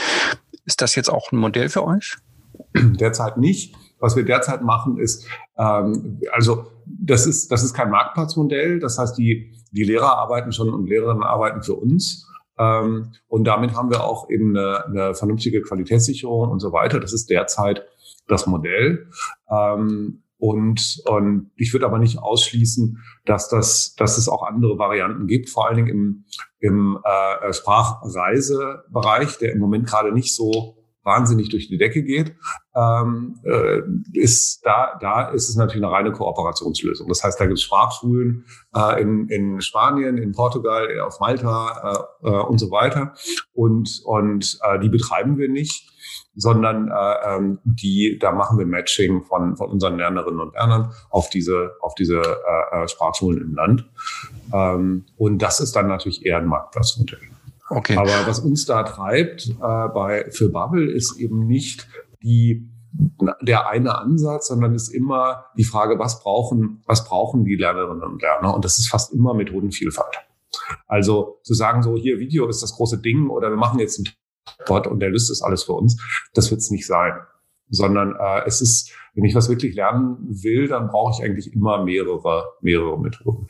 Ist 0.65 0.83
das 0.83 0.97
jetzt 0.97 1.11
auch 1.11 1.31
ein 1.31 1.37
Modell 1.37 1.69
für 1.69 1.85
euch? 1.85 2.17
Derzeit 2.75 3.37
nicht. 3.37 3.77
Was 3.99 4.17
wir 4.17 4.25
derzeit 4.25 4.63
machen 4.63 4.99
ist, 4.99 5.27
ähm, 5.57 6.21
also 6.33 6.67
das 6.87 7.27
ist, 7.27 7.51
das 7.51 7.63
ist 7.65 7.75
kein 7.75 7.91
Marktplatzmodell. 7.91 8.79
Das 8.79 8.99
heißt, 8.99 9.17
die, 9.17 9.53
die 9.73 9.85
Lehrer 9.85 10.17
arbeiten 10.19 10.53
schon 10.53 10.73
und 10.73 10.87
Lehrerinnen 10.87 11.23
arbeiten 11.23 11.63
für 11.63 11.75
uns. 11.75 12.29
Ähm, 12.59 13.13
und 13.29 13.45
damit 13.45 13.75
haben 13.75 13.91
wir 13.91 14.05
auch 14.05 14.31
eben 14.31 14.57
eine, 14.57 14.85
eine 14.85 15.15
vernünftige 15.15 15.63
Qualitätssicherung 15.63 16.51
und 16.51 16.61
so 16.61 16.73
weiter. 16.73 17.01
Das 17.01 17.13
ist 17.13 17.31
derzeit 17.31 17.85
das 18.29 18.47
Modell. 18.47 19.09
Ähm, 19.51 20.23
und, 20.39 21.03
und 21.07 21.51
ich 21.57 21.73
würde 21.73 21.87
aber 21.87 21.99
nicht 21.99 22.19
ausschließen, 22.19 22.99
dass, 23.25 23.49
das, 23.49 23.95
dass 23.97 24.19
es 24.19 24.29
auch 24.29 24.43
andere 24.43 24.79
Varianten 24.79 25.27
gibt, 25.27 25.49
vor 25.49 25.67
allen 25.67 25.77
Dingen 25.77 25.89
im, 25.89 26.25
im 26.59 26.99
äh, 27.03 27.53
Sprachreisebereich, 27.53 29.39
der 29.39 29.53
im 29.53 29.59
Moment 29.59 29.87
gerade 29.87 30.13
nicht 30.13 30.35
so 30.35 30.84
wahnsinnig 31.05 31.51
durch 31.51 31.69
die 31.69 31.79
Decke 31.79 32.03
geht, 32.03 32.35
ähm, 32.75 33.39
äh, 33.45 33.81
ist 34.13 34.65
da, 34.65 34.99
da 35.01 35.29
ist 35.29 35.49
es 35.49 35.57
natürlich 35.57 35.85
eine 35.85 35.93
reine 35.93 36.13
Kooperationslösung. 36.13 37.09
Das 37.09 37.23
heißt, 37.23 37.39
da 37.39 37.47
gibt 37.47 37.59
es 37.59 37.65
Sprachschulen 37.65 38.45
äh, 38.75 39.01
in, 39.01 39.29
in 39.29 39.61
Spanien, 39.61 40.19
in 40.19 40.33
Portugal, 40.33 40.89
auf 41.01 41.21
Malta 41.21 42.07
äh, 42.23 42.29
äh, 42.29 42.43
und 42.45 42.59
so 42.59 42.71
weiter. 42.71 43.15
Und, 43.53 44.03
und 44.05 44.59
äh, 44.63 44.79
die 44.81 44.89
betreiben 44.89 45.39
wir 45.39 45.49
nicht 45.49 45.91
sondern 46.37 46.91
äh, 46.91 47.37
ähm, 47.37 47.59
die, 47.65 48.19
da 48.19 48.33
machen 48.33 48.59
wir 48.59 48.67
Matching 48.67 49.23
von, 49.23 49.57
von 49.57 49.71
unseren 49.71 49.99
Lernerinnen 49.99 50.41
und 50.41 50.55
Lernern 50.55 50.93
auf 51.11 51.31
diese, 51.31 51.73
auf 51.81 51.95
diese 51.95 52.21
äh, 52.21 52.83
äh 52.83 52.89
Sprachschulen 52.89 53.41
im 53.41 53.55
Land. 53.55 53.89
Ähm, 54.53 55.05
und 55.17 55.39
das 55.39 55.61
ist 55.61 55.77
dann 55.77 55.87
natürlich 55.87 56.27
eher 56.27 56.39
ein 56.39 56.47
Marktplatzmodell. 56.47 57.21
Okay. 57.71 57.97
Aber 57.97 58.27
was 58.27 58.41
uns 58.41 58.67
da 58.67 58.83
treibt 58.83 59.49
äh, 59.49 59.89
bei, 59.89 60.31
für 60.31 60.51
Bubble 60.51 60.91
ist 60.91 61.19
eben 61.19 61.47
nicht 61.47 61.89
die, 62.23 62.69
der 63.41 63.69
eine 63.69 63.99
Ansatz, 63.99 64.49
sondern 64.49 64.75
ist 64.75 64.89
immer 64.89 65.47
die 65.57 65.65
Frage, 65.65 65.99
was 65.99 66.21
brauchen, 66.23 66.83
was 66.87 67.05
brauchen 67.05 67.45
die 67.45 67.57
Lernerinnen 67.57 68.05
und 68.05 68.23
Lerner? 68.23 68.55
Und 68.55 68.65
das 68.65 68.79
ist 68.79 68.89
fast 68.89 69.13
immer 69.13 69.35
Methodenvielfalt. 69.35 70.17
Also 70.87 71.41
zu 71.43 71.55
sagen, 71.55 71.83
so 71.83 71.97
hier 71.97 72.19
Video 72.19 72.47
ist 72.49 72.63
das 72.63 72.77
große 72.77 72.99
Ding 72.99 73.29
oder 73.31 73.51
wir 73.51 73.57
machen 73.57 73.81
jetzt 73.81 73.99
ein 73.99 74.09
Bot 74.67 74.87
und 74.87 75.01
der 75.01 75.11
löst 75.11 75.31
das 75.31 75.43
alles 75.43 75.65
für 75.65 75.73
uns, 75.73 76.01
das 76.35 76.51
wird 76.51 76.61
es 76.61 76.71
nicht 76.71 76.87
sein. 76.87 77.13
Sondern 77.71 78.15
äh, 78.15 78.43
es 78.47 78.61
ist, 78.61 78.93
wenn 79.15 79.25
ich 79.25 79.35
was 79.35 79.49
wirklich 79.49 79.75
lernen 79.75 80.19
will, 80.21 80.69
dann 80.69 80.89
brauche 80.89 81.13
ich 81.17 81.25
eigentlich 81.25 81.53
immer 81.55 81.83
mehrere, 81.83 82.45
mehrere 82.61 83.01
Methoden. 83.01 83.49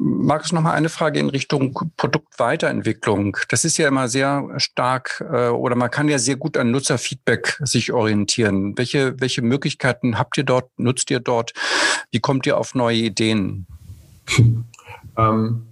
Markus, 0.00 0.52
noch 0.52 0.62
mal 0.62 0.72
eine 0.72 0.90
Frage 0.90 1.18
in 1.18 1.28
Richtung 1.28 1.76
Produktweiterentwicklung. 1.96 3.36
Das 3.48 3.64
ist 3.64 3.78
ja 3.78 3.88
immer 3.88 4.06
sehr 4.06 4.48
stark 4.58 5.24
äh, 5.28 5.48
oder 5.48 5.74
man 5.74 5.90
kann 5.90 6.08
ja 6.08 6.18
sehr 6.18 6.36
gut 6.36 6.56
an 6.56 6.70
Nutzerfeedback 6.70 7.60
sich 7.64 7.92
orientieren. 7.92 8.78
Welche, 8.78 9.20
welche 9.20 9.42
Möglichkeiten 9.42 10.16
habt 10.16 10.38
ihr 10.38 10.44
dort, 10.44 10.70
nutzt 10.78 11.10
ihr 11.10 11.18
dort? 11.18 11.52
Wie 12.12 12.20
kommt 12.20 12.46
ihr 12.46 12.58
auf 12.58 12.76
neue 12.76 12.98
Ideen? 12.98 13.66
ähm, 15.16 15.66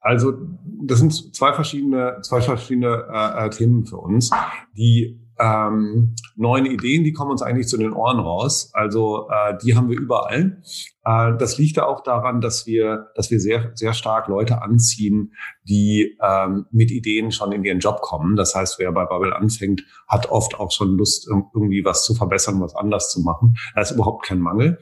also 0.00 0.34
das 0.64 1.00
sind 1.00 1.34
zwei 1.34 1.52
verschiedene, 1.52 2.18
zwei 2.22 2.40
verschiedene 2.40 3.04
äh, 3.12 3.46
äh, 3.46 3.50
Themen 3.50 3.84
für 3.86 3.96
uns. 3.96 4.30
Die 4.76 5.18
ähm, 5.38 6.14
neuen 6.36 6.66
Ideen, 6.66 7.04
die 7.04 7.12
kommen 7.12 7.30
uns 7.30 7.42
eigentlich 7.42 7.68
zu 7.68 7.76
den 7.76 7.92
Ohren 7.92 8.20
raus. 8.20 8.70
Also 8.74 9.28
äh, 9.30 9.56
die 9.62 9.74
haben 9.74 9.88
wir 9.88 9.98
überall. 9.98 10.62
Äh, 11.04 11.36
das 11.38 11.58
liegt 11.58 11.76
ja 11.76 11.86
auch 11.86 12.02
daran, 12.02 12.40
dass 12.40 12.66
wir, 12.66 13.08
dass 13.14 13.30
wir 13.30 13.40
sehr, 13.40 13.72
sehr 13.74 13.92
stark 13.92 14.28
Leute 14.28 14.62
anziehen, 14.62 15.32
die 15.64 16.16
ähm, 16.22 16.66
mit 16.70 16.90
Ideen 16.90 17.32
schon 17.32 17.52
in 17.52 17.64
ihren 17.64 17.80
Job 17.80 18.00
kommen. 18.02 18.36
Das 18.36 18.54
heißt, 18.54 18.78
wer 18.78 18.92
bei 18.92 19.04
Bubble 19.04 19.34
anfängt, 19.34 19.84
hat 20.08 20.30
oft 20.30 20.58
auch 20.60 20.70
schon 20.70 20.96
Lust, 20.96 21.28
irgendwie 21.28 21.84
was 21.84 22.04
zu 22.04 22.14
verbessern, 22.14 22.60
was 22.60 22.74
anders 22.74 23.10
zu 23.10 23.20
machen. 23.22 23.56
Da 23.74 23.80
ist 23.80 23.92
überhaupt 23.92 24.26
kein 24.26 24.40
Mangel. 24.40 24.78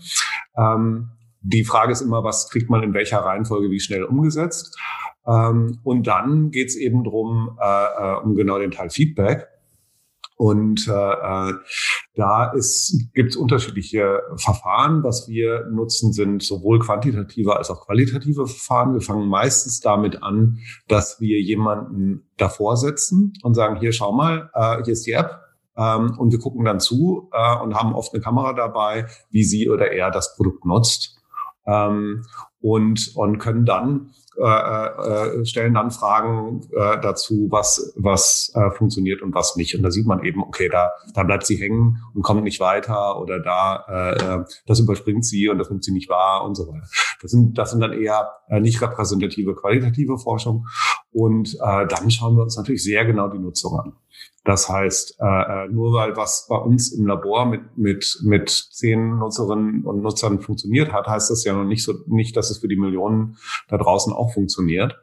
Ähm, 0.57 1.11
die 1.43 1.65
Frage 1.65 1.93
ist 1.93 2.03
immer, 2.03 2.23
was 2.23 2.51
kriegt 2.51 2.69
man 2.69 2.83
in 2.83 2.93
welcher 2.93 3.19
Reihenfolge 3.19 3.71
wie 3.71 3.81
schnell 3.81 4.05
umgesetzt? 4.05 4.79
Ähm, 5.27 5.79
und 5.85 6.07
dann 6.07 6.51
geht 6.51 6.69
es 6.69 6.77
eben 6.77 7.05
drum 7.05 7.59
äh, 7.61 7.85
äh, 7.85 8.21
um 8.23 8.35
genau 8.35 8.59
den 8.59 8.71
Teil 8.71 8.91
Feedback. 8.91 9.47
Und 10.41 10.89
äh, 10.89 10.93
äh 10.93 11.53
da 12.15 12.53
gibt 13.13 13.31
es 13.31 13.37
unterschiedliche 13.37 14.23
Verfahren. 14.37 15.05
Was 15.05 15.29
wir 15.29 15.67
nutzen, 15.71 16.15
sind 16.15 16.43
sowohl 16.43 16.79
quantitative 16.79 17.57
als 17.57 17.69
auch 17.69 17.85
qualitative 17.85 18.47
Verfahren. 18.47 18.95
Wir 18.95 19.03
fangen 19.03 19.29
meistens 19.29 19.81
damit 19.81 20.23
an, 20.23 20.59
dass 20.89 21.21
wir 21.21 21.39
jemanden 21.43 22.27
davor 22.39 22.79
setzen 22.79 23.35
und 23.43 23.53
sagen, 23.53 23.77
hier 23.81 23.93
schau 23.93 24.13
mal, 24.13 24.51
äh, 24.55 24.83
hier 24.83 24.95
ist 24.95 25.07
die 25.07 25.13
App. 25.13 25.41
Ähm, 25.77 26.19
und 26.19 26.33
wir 26.33 26.39
gucken 26.39 26.65
dann 26.65 26.81
zu 26.81 27.29
äh, 27.33 27.63
und 27.63 27.75
haben 27.75 27.95
oft 27.95 28.15
eine 28.15 28.23
Kamera 28.23 28.55
dabei, 28.55 29.09
wie 29.29 29.45
sie 29.45 29.69
oder 29.69 29.93
er 29.93 30.11
das 30.11 30.37
Produkt 30.37 30.65
nutzt. 30.65 31.20
Ähm, 31.67 32.25
und, 32.61 33.13
und 33.17 33.39
können 33.39 33.65
dann 33.65 34.11
äh, 34.41 35.41
äh, 35.41 35.45
stellen 35.45 35.75
dann 35.75 35.91
Fragen 35.91 36.63
äh, 36.73 37.01
dazu, 37.01 37.49
was 37.51 37.93
was 37.97 38.53
äh, 38.55 38.71
funktioniert 38.71 39.23
und 39.23 39.35
was 39.35 39.57
nicht. 39.57 39.75
Und 39.75 39.83
da 39.83 39.91
sieht 39.91 40.07
man 40.07 40.25
eben, 40.25 40.43
okay, 40.43 40.69
da 40.69 40.93
da 41.15 41.25
bleibt 41.25 41.47
sie 41.47 41.57
hängen 41.57 41.99
und 42.15 42.23
kommt 42.23 42.45
nicht 42.45 42.61
weiter 42.61 43.21
oder 43.21 43.41
da 43.41 43.85
äh, 43.89 44.41
äh 44.41 44.45
das 44.67 44.81
überspringt 44.81 45.25
sie 45.25 45.49
und 45.49 45.59
das 45.59 45.69
nimmt 45.69 45.85
sie 45.85 45.93
nicht 45.93 46.09
wahr 46.09 46.45
und 46.45 46.55
so 46.55 46.69
weiter. 46.69 46.87
Das 47.21 47.31
sind 47.31 47.59
das 47.59 47.71
sind 47.71 47.81
dann 47.81 47.93
eher 47.93 48.31
äh, 48.49 48.61
nicht 48.61 48.81
repräsentative 48.81 49.55
qualitative 49.55 50.17
Forschung. 50.19 50.67
Und 51.13 51.55
äh, 51.55 51.87
dann 51.87 52.11
schauen 52.11 52.37
wir 52.37 52.43
uns 52.45 52.57
natürlich 52.57 52.85
sehr 52.85 53.05
genau 53.05 53.29
die 53.29 53.39
Nutzung 53.39 53.79
an. 53.79 53.93
Das 54.45 54.71
heißt, 54.71 55.19
äh, 55.21 55.25
äh, 55.65 55.69
nur 55.69 55.93
weil 55.93 56.17
was 56.17 56.47
bei 56.49 56.57
uns 56.57 56.93
im 56.93 57.07
Labor 57.07 57.45
mit, 57.45 57.77
mit, 57.77 58.21
mit 58.23 58.49
zehn 58.49 59.19
Nutzerinnen 59.19 59.85
und 59.85 60.03
Nutzern 60.03 60.41
funktioniert 60.41 60.93
hat, 60.93 61.07
heißt 61.07 61.31
das 61.31 61.45
ja 61.45 61.53
noch 61.53 61.65
nicht 61.65 61.85
so, 61.85 61.95
nicht, 62.07 62.37
dass 62.37 62.51
es 62.51 62.59
für 62.59 62.69
die 62.69 62.77
Millionen 62.77 63.37
da 63.69 63.77
draußen 63.77 64.13
auch 64.13 64.33
funktioniert. 64.33 64.97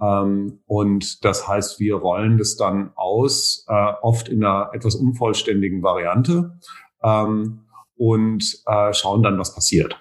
Ähm, 0.00 0.60
und 0.66 1.24
das 1.24 1.46
heißt, 1.46 1.80
wir 1.80 1.96
rollen 1.96 2.38
das 2.38 2.56
dann 2.56 2.92
aus, 2.94 3.66
äh, 3.68 3.92
oft 4.00 4.28
in 4.28 4.42
einer 4.42 4.70
etwas 4.72 4.94
unvollständigen 4.94 5.82
Variante 5.82 6.58
ähm, 7.02 7.60
und 7.96 8.62
äh, 8.66 8.94
schauen 8.94 9.22
dann, 9.22 9.38
was 9.38 9.54
passiert 9.54 9.98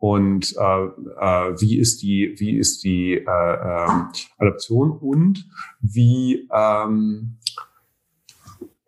und 0.00 0.56
äh, 0.56 0.84
äh, 0.84 1.60
wie 1.60 1.78
ist 1.78 2.00
die 2.02 2.34
wie 2.38 2.56
ist 2.56 2.82
die 2.84 3.12
äh, 3.12 3.20
äh, 3.20 4.02
Adaption 4.38 4.90
und 4.92 5.46
wie 5.80 6.48
ähm, 6.52 7.36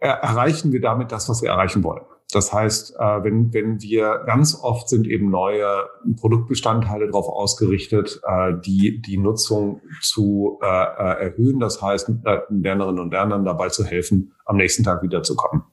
erreichen 0.08 0.72
wir 0.72 0.80
damit 0.80 1.12
das, 1.12 1.28
was 1.28 1.42
wir 1.42 1.50
erreichen 1.50 1.84
wollen. 1.84 2.02
Das 2.32 2.52
heißt, 2.52 2.96
äh, 2.98 3.24
wenn, 3.24 3.52
wenn 3.52 3.82
wir 3.82 4.22
ganz 4.26 4.58
oft 4.60 4.88
sind 4.88 5.06
eben 5.06 5.30
neue 5.30 5.84
Produktbestandteile 6.18 7.06
darauf 7.06 7.28
ausgerichtet, 7.28 8.20
äh, 8.26 8.54
die 8.64 9.02
die 9.02 9.18
Nutzung 9.18 9.82
zu 10.00 10.58
äh, 10.62 10.66
erhöhen. 10.66 11.60
Das 11.60 11.82
heißt, 11.82 12.10
Lernerinnen 12.48 13.00
und 13.00 13.12
Lernern 13.12 13.44
dabei 13.44 13.68
zu 13.68 13.84
helfen, 13.84 14.32
am 14.46 14.56
nächsten 14.56 14.82
Tag 14.82 15.02
wiederzukommen. 15.02 15.64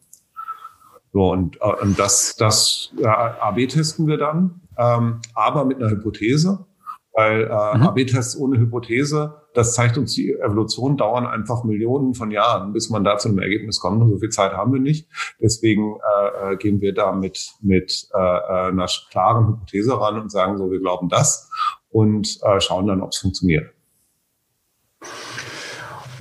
So, 1.13 1.31
und, 1.31 1.59
und 1.59 1.97
das, 1.97 2.35
das 2.37 2.91
AB 3.03 3.67
testen 3.67 4.05
wir 4.05 4.17
dann, 4.17 4.61
ähm, 4.77 5.21
aber 5.33 5.65
mit 5.65 5.77
einer 5.77 5.89
Hypothese. 5.89 6.65
Weil 7.13 7.45
mhm. 7.45 7.51
AB-Tests 7.51 8.37
ohne 8.37 8.59
Hypothese, 8.59 9.38
das 9.53 9.73
zeigt 9.73 9.97
uns 9.97 10.13
die 10.13 10.31
Evolution, 10.31 10.97
dauern 10.97 11.25
einfach 11.25 11.63
Millionen 11.63 12.13
von 12.13 12.31
Jahren, 12.31 12.73
bis 12.73 12.89
man 12.89 13.03
da 13.03 13.17
zu 13.17 13.29
einem 13.29 13.39
Ergebnis 13.39 13.79
kommt. 13.79 14.01
Und 14.01 14.09
so 14.09 14.17
viel 14.17 14.29
Zeit 14.29 14.53
haben 14.53 14.73
wir 14.73 14.79
nicht. 14.79 15.07
Deswegen 15.41 15.95
äh, 15.95 16.53
äh 16.53 16.57
gehen 16.57 16.81
wir 16.81 16.93
da 16.93 17.11
mit, 17.11 17.51
mit 17.61 18.07
äh, 18.13 18.17
äh, 18.19 18.69
einer 18.69 18.87
klaren 19.09 19.47
Hypothese 19.47 19.99
ran 19.99 20.19
und 20.19 20.31
sagen 20.31 20.57
so, 20.57 20.71
wir 20.71 20.79
glauben 20.79 21.09
das 21.09 21.49
und 21.89 22.39
äh, 22.43 22.59
schauen 22.59 22.87
dann, 22.87 23.01
ob 23.01 23.11
es 23.11 23.17
funktioniert. 23.17 23.73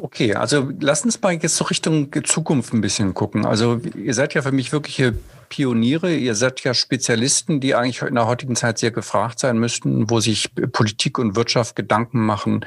Okay, 0.01 0.35
also 0.35 0.71
lass 0.81 1.05
uns 1.05 1.21
mal 1.21 1.33
jetzt 1.33 1.57
so 1.57 1.65
Richtung 1.65 2.11
Zukunft 2.25 2.73
ein 2.73 2.81
bisschen 2.81 3.15
gucken. 3.15 3.45
Also 3.45 3.81
ihr 3.97 4.15
seid 4.15 4.33
ja 4.35 4.43
für 4.43 4.53
mich 4.53 4.73
wirkliche 4.73 5.15
Pioniere, 5.49 6.15
ihr 6.15 6.35
seid 6.35 6.63
ja 6.65 6.75
Spezialisten, 6.75 7.61
die 7.61 7.75
eigentlich 7.75 8.03
in 8.03 8.15
der 8.15 8.27
heutigen 8.27 8.57
Zeit 8.57 8.79
sehr 8.79 8.91
gefragt 8.91 9.39
sein 9.39 9.59
müssten, 9.59 10.11
wo 10.11 10.21
sich 10.21 10.55
Politik 10.73 11.19
und 11.19 11.37
Wirtschaft 11.37 11.77
Gedanken 11.77 12.25
machen, 12.25 12.65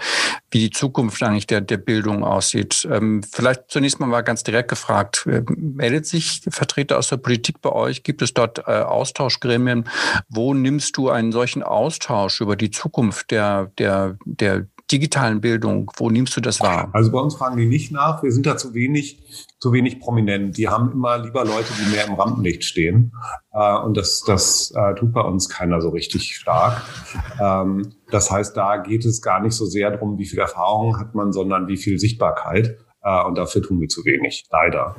wie 0.49 0.59
die 0.59 0.69
Zukunft 0.69 1.21
eigentlich 1.23 1.47
der, 1.47 1.61
der 1.61 1.77
Bildung 1.77 2.23
aussieht. 2.23 2.87
Ähm, 2.91 3.21
vielleicht 3.23 3.69
zunächst 3.69 3.99
mal 3.99 4.07
mal 4.07 4.21
ganz 4.21 4.43
direkt 4.43 4.69
gefragt, 4.69 5.25
äh, 5.27 5.43
meldet 5.55 6.05
sich 6.05 6.41
Vertreter 6.49 6.97
aus 6.97 7.09
der 7.09 7.17
Politik 7.17 7.61
bei 7.61 7.71
euch? 7.71 8.03
Gibt 8.03 8.21
es 8.21 8.33
dort 8.33 8.59
äh, 8.59 8.71
Austauschgremien? 8.71 9.89
Wo 10.29 10.53
nimmst 10.53 10.97
du 10.97 11.09
einen 11.09 11.31
solchen 11.31 11.63
Austausch 11.63 12.41
über 12.41 12.55
die 12.55 12.71
Zukunft 12.71 13.31
der, 13.31 13.71
der, 13.77 14.17
der 14.25 14.67
digitalen 14.91 15.41
Bildung? 15.41 15.91
Wo 15.95 16.10
nimmst 16.10 16.36
du 16.36 16.41
das 16.41 16.60
wahr? 16.60 16.89
Also 16.93 17.12
bei 17.12 17.19
uns 17.19 17.36
fragen 17.36 17.58
die 17.58 17.65
nicht 17.65 17.91
nach. 17.91 18.23
Wir 18.23 18.32
sind 18.32 18.45
da 18.45 18.58
zu 18.58 18.73
wenig, 18.73 19.21
zu 19.60 19.71
wenig 19.71 19.99
prominent. 19.99 20.58
Die 20.58 20.67
haben 20.67 20.91
immer 20.91 21.17
lieber 21.17 21.45
Leute, 21.45 21.71
die 21.80 21.91
mehr 21.91 22.08
im 22.08 22.13
Rampenlicht 22.13 22.63
stehen. 22.63 23.13
Äh, 23.54 23.77
und 23.80 23.97
das, 23.97 24.23
das 24.25 24.71
äh, 24.75 24.95
tut 24.95 25.13
bei 25.13 25.21
uns 25.21 25.49
keiner 25.49 25.82
so 25.82 25.89
richtig 25.89 26.36
stark. 26.36 26.82
Ähm, 27.39 27.93
das 28.10 28.30
heißt, 28.30 28.56
da 28.56 28.77
geht 28.77 29.06
es 29.06 29.21
gar 29.21 29.41
nicht 29.41 29.54
so 29.54 29.65
sehr 29.65 29.91
darum, 29.91 30.17
wie 30.17 30.25
viel 30.25 30.39
Erfahrung 30.39 30.99
hat 30.99 31.15
man, 31.15 31.32
sondern 31.32 31.67
wie 31.67 31.77
viel 31.77 31.99
Sichtbarkeit. 31.99 32.77
Äh, 33.04 33.23
und 33.23 33.38
dafür 33.38 33.62
tun 33.62 33.80
wir 33.80 33.88
zu 33.88 34.04
wenig, 34.06 34.45
leider. 34.51 34.95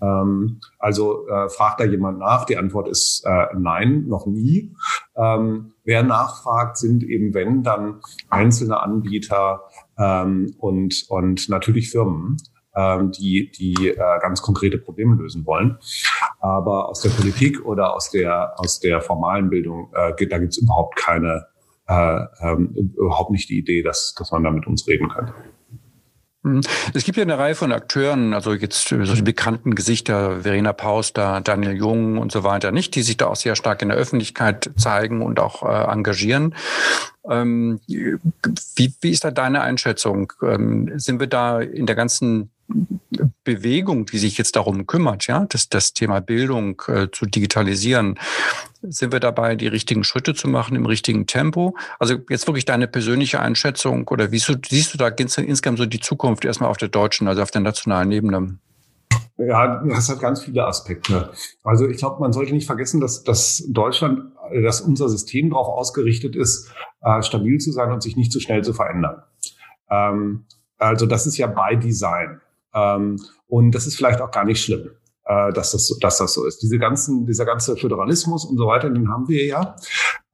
Ähm, 0.00 0.60
also 0.78 1.26
fragt 1.48 1.80
da 1.80 1.84
jemand 1.84 2.18
nach? 2.18 2.44
Die 2.44 2.56
Antwort 2.56 2.88
ist 2.88 3.24
nein, 3.54 4.04
noch 4.06 4.26
nie. 4.26 4.74
Wer 5.86 6.02
nachfragt, 6.02 6.76
sind 6.76 7.04
eben 7.04 7.32
wenn 7.32 7.62
dann 7.62 8.00
einzelne 8.28 8.82
Anbieter 8.82 9.62
ähm, 9.96 10.54
und, 10.58 11.06
und 11.08 11.48
natürlich 11.48 11.90
Firmen 11.90 12.38
ähm, 12.74 13.12
die, 13.12 13.50
die 13.52 13.90
äh, 13.90 14.18
ganz 14.20 14.42
konkrete 14.42 14.78
Probleme 14.78 15.14
lösen 15.14 15.46
wollen. 15.46 15.78
Aber 16.40 16.88
aus 16.88 17.00
der 17.02 17.10
Politik 17.10 17.64
oder 17.64 17.94
aus 17.94 18.10
der, 18.10 18.58
aus 18.58 18.80
der 18.80 19.00
formalen 19.00 19.48
Bildung, 19.48 19.92
äh, 19.94 20.26
da 20.26 20.38
gibt 20.38 20.52
es 20.52 20.58
überhaupt 20.58 20.96
keine, 20.96 21.46
äh, 21.86 22.20
ähm, 22.40 22.92
überhaupt 22.96 23.30
nicht 23.30 23.48
die 23.48 23.58
Idee, 23.58 23.82
dass, 23.82 24.14
dass 24.18 24.32
man 24.32 24.42
da 24.42 24.50
mit 24.50 24.66
uns 24.66 24.86
reden 24.88 25.08
könnte. 25.08 25.32
Mhm. 26.46 26.60
Es 26.94 27.02
gibt 27.02 27.18
ja 27.18 27.22
eine 27.22 27.38
Reihe 27.38 27.56
von 27.56 27.72
Akteuren, 27.72 28.32
also 28.32 28.54
jetzt 28.54 28.88
solche 28.88 29.22
bekannten 29.24 29.74
Gesichter, 29.74 30.42
Verena 30.42 30.72
Pauster, 30.72 31.40
Daniel 31.40 31.76
Jung 31.76 32.18
und 32.18 32.30
so 32.30 32.44
weiter, 32.44 32.70
nicht, 32.70 32.94
die 32.94 33.02
sich 33.02 33.16
da 33.16 33.26
auch 33.26 33.36
sehr 33.36 33.56
stark 33.56 33.82
in 33.82 33.88
der 33.88 33.98
Öffentlichkeit 33.98 34.70
zeigen 34.76 35.22
und 35.22 35.40
auch 35.40 35.64
äh, 35.64 35.90
engagieren. 35.92 36.54
Ähm, 37.28 37.80
wie, 37.88 38.94
wie 39.00 39.10
ist 39.10 39.24
da 39.24 39.32
deine 39.32 39.62
Einschätzung? 39.62 40.32
Ähm, 40.40 40.92
sind 40.96 41.18
wir 41.18 41.26
da 41.26 41.60
in 41.60 41.86
der 41.86 41.96
ganzen 41.96 42.50
Bewegung, 43.44 44.06
die 44.06 44.18
sich 44.18 44.36
jetzt 44.38 44.56
darum 44.56 44.86
kümmert, 44.86 45.26
ja, 45.26 45.46
das, 45.48 45.68
das 45.68 45.92
Thema 45.92 46.20
Bildung 46.20 46.82
äh, 46.88 47.08
zu 47.10 47.26
digitalisieren, 47.26 48.18
sind 48.82 49.12
wir 49.12 49.20
dabei, 49.20 49.54
die 49.54 49.68
richtigen 49.68 50.04
Schritte 50.04 50.34
zu 50.34 50.48
machen 50.48 50.76
im 50.76 50.86
richtigen 50.86 51.26
Tempo? 51.26 51.76
Also 51.98 52.16
jetzt 52.28 52.46
wirklich 52.46 52.64
deine 52.64 52.88
persönliche 52.88 53.40
Einschätzung 53.40 54.06
oder 54.08 54.32
wie 54.32 54.38
siehst 54.38 54.94
du 54.94 54.98
da 54.98 55.08
insgesamt 55.08 55.78
so 55.78 55.86
die 55.86 56.00
Zukunft 56.00 56.44
erstmal 56.44 56.70
auf 56.70 56.76
der 56.76 56.88
deutschen, 56.88 57.28
also 57.28 57.42
auf 57.42 57.50
der 57.50 57.62
nationalen 57.62 58.10
Ebene? 58.12 58.58
Ja, 59.38 59.84
das 59.84 60.08
hat 60.08 60.20
ganz 60.20 60.42
viele 60.42 60.66
Aspekte. 60.66 61.30
Also 61.62 61.86
ich 61.86 61.98
glaube, 61.98 62.20
man 62.20 62.32
sollte 62.32 62.54
nicht 62.54 62.66
vergessen, 62.66 63.00
dass, 63.00 63.22
dass 63.22 63.64
Deutschland, 63.68 64.32
dass 64.62 64.80
unser 64.80 65.08
System 65.08 65.50
darauf 65.50 65.68
ausgerichtet 65.68 66.34
ist, 66.34 66.72
äh, 67.02 67.22
stabil 67.22 67.58
zu 67.58 67.70
sein 67.70 67.92
und 67.92 68.02
sich 68.02 68.16
nicht 68.16 68.32
zu 68.32 68.40
schnell 68.40 68.64
zu 68.64 68.72
verändern. 68.72 69.22
Ähm, 69.90 70.46
also 70.78 71.06
das 71.06 71.26
ist 71.26 71.36
ja 71.36 71.46
by 71.46 71.76
Design. 71.76 72.40
Ähm, 72.76 73.16
und 73.46 73.74
das 73.74 73.86
ist 73.86 73.96
vielleicht 73.96 74.20
auch 74.20 74.30
gar 74.30 74.44
nicht 74.44 74.62
schlimm, 74.62 74.90
äh, 75.24 75.52
dass, 75.52 75.72
das, 75.72 75.96
dass 76.00 76.18
das 76.18 76.34
so 76.34 76.44
ist. 76.44 76.62
Diese 76.62 76.78
ganzen, 76.78 77.26
dieser 77.26 77.46
ganze 77.46 77.76
Föderalismus 77.76 78.44
und 78.44 78.58
so 78.58 78.66
weiter, 78.66 78.90
den 78.90 79.08
haben 79.08 79.28
wir 79.28 79.44
ja, 79.46 79.76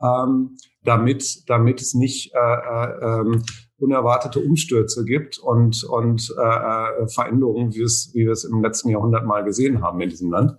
ähm, 0.02 0.57
damit, 0.85 1.48
damit 1.48 1.81
es 1.81 1.94
nicht 1.94 2.35
äh, 2.35 2.38
äh, 2.38 3.20
ähm, 3.20 3.44
unerwartete 3.78 4.40
Umstürze 4.40 5.05
gibt 5.05 5.38
und, 5.38 5.85
und 5.85 6.33
äh, 6.38 6.42
äh, 6.42 7.09
Veränderungen, 7.09 7.72
wie, 7.74 7.81
wir 8.14 8.31
es 8.31 8.44
im 8.44 8.62
letzten 8.62 8.90
Jahrhundert 8.90 9.26
mal 9.26 9.42
gesehen 9.44 9.83
haben 9.83 10.00
in 10.00 10.09
diesem 10.09 10.31
Land. 10.31 10.57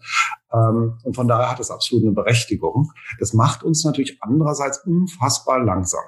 Ähm, 0.52 0.98
und 1.04 1.16
von 1.16 1.28
daher 1.28 1.50
hat 1.50 1.60
es 1.60 1.72
absolut 1.72 2.04
eine 2.04 2.14
Berechtigung. 2.14 2.92
Das 3.20 3.34
macht 3.34 3.64
uns 3.64 3.84
natürlich 3.86 4.18
andererseits 4.22 4.80
unfassbar 4.86 5.64
langsam. 5.64 6.04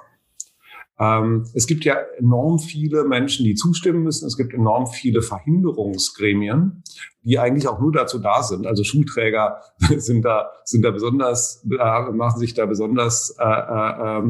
Ähm, 0.98 1.46
es 1.54 1.66
gibt 1.66 1.84
ja 1.84 1.96
enorm 2.18 2.58
viele 2.58 3.04
Menschen, 3.04 3.44
die 3.44 3.54
zustimmen 3.54 4.02
müssen. 4.02 4.26
Es 4.26 4.36
gibt 4.36 4.54
enorm 4.54 4.86
viele 4.86 5.20
Verhinderungsgremien, 5.20 6.82
die 7.22 7.38
eigentlich 7.38 7.68
auch 7.68 7.80
nur 7.80 7.92
dazu 7.92 8.18
da 8.18 8.42
sind. 8.42 8.66
Also 8.66 8.82
Schulträger 8.82 9.60
sind 9.96 10.22
da, 10.22 10.50
sind 10.64 10.82
da 10.82 10.90
besonders, 10.90 11.64
äh, 11.70 12.12
machen 12.12 12.38
sich 12.38 12.54
da 12.54 12.66
besonders, 12.66 13.36
äh, 13.38 13.44
äh, 13.44 14.22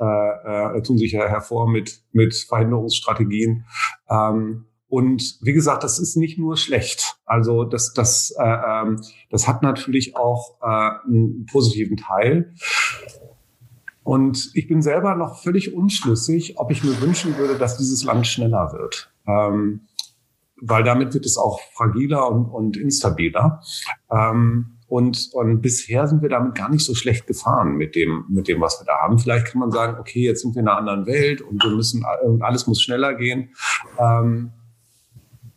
äh, 0.00 0.78
äh, 0.78 0.82
tun 0.82 0.98
sich 0.98 1.12
ja 1.12 1.26
hervor 1.26 1.68
mit, 1.70 2.02
mit 2.12 2.34
Verhinderungsstrategien. 2.34 3.66
Ähm, 4.08 4.64
und 4.88 5.38
wie 5.42 5.52
gesagt, 5.52 5.84
das 5.84 5.98
ist 5.98 6.16
nicht 6.16 6.38
nur 6.38 6.56
schlecht. 6.56 7.18
Also 7.26 7.64
das, 7.64 7.92
das, 7.92 8.34
äh, 8.38 8.42
ähm, 8.42 9.02
das 9.30 9.46
hat 9.46 9.62
natürlich 9.62 10.16
auch 10.16 10.56
äh, 10.62 11.06
einen 11.06 11.44
positiven 11.44 11.98
Teil. 11.98 12.54
Und 14.08 14.52
ich 14.54 14.66
bin 14.68 14.80
selber 14.80 15.14
noch 15.16 15.42
völlig 15.42 15.74
unschlüssig, 15.74 16.58
ob 16.58 16.70
ich 16.70 16.82
mir 16.82 16.98
wünschen 17.02 17.36
würde, 17.36 17.58
dass 17.58 17.76
dieses 17.76 18.04
Land 18.04 18.26
schneller 18.26 18.72
wird. 18.72 19.12
Ähm, 19.26 19.82
weil 20.62 20.82
damit 20.82 21.12
wird 21.12 21.26
es 21.26 21.36
auch 21.36 21.60
fragiler 21.74 22.26
und, 22.30 22.46
und 22.46 22.78
instabiler. 22.78 23.60
Ähm, 24.10 24.78
und, 24.86 25.28
und 25.34 25.60
bisher 25.60 26.06
sind 26.06 26.22
wir 26.22 26.30
damit 26.30 26.54
gar 26.54 26.70
nicht 26.70 26.86
so 26.86 26.94
schlecht 26.94 27.26
gefahren 27.26 27.76
mit 27.76 27.94
dem, 27.94 28.24
mit 28.30 28.48
dem, 28.48 28.62
was 28.62 28.80
wir 28.80 28.86
da 28.86 28.96
haben. 28.96 29.18
Vielleicht 29.18 29.48
kann 29.48 29.60
man 29.60 29.70
sagen, 29.70 29.98
okay, 30.00 30.22
jetzt 30.22 30.40
sind 30.40 30.54
wir 30.54 30.62
in 30.62 30.68
einer 30.68 30.78
anderen 30.78 31.04
Welt 31.04 31.42
und 31.42 31.62
wir 31.62 31.72
müssen, 31.72 32.02
alles 32.40 32.66
muss 32.66 32.80
schneller 32.80 33.12
gehen. 33.12 33.50
Ähm, 33.98 34.52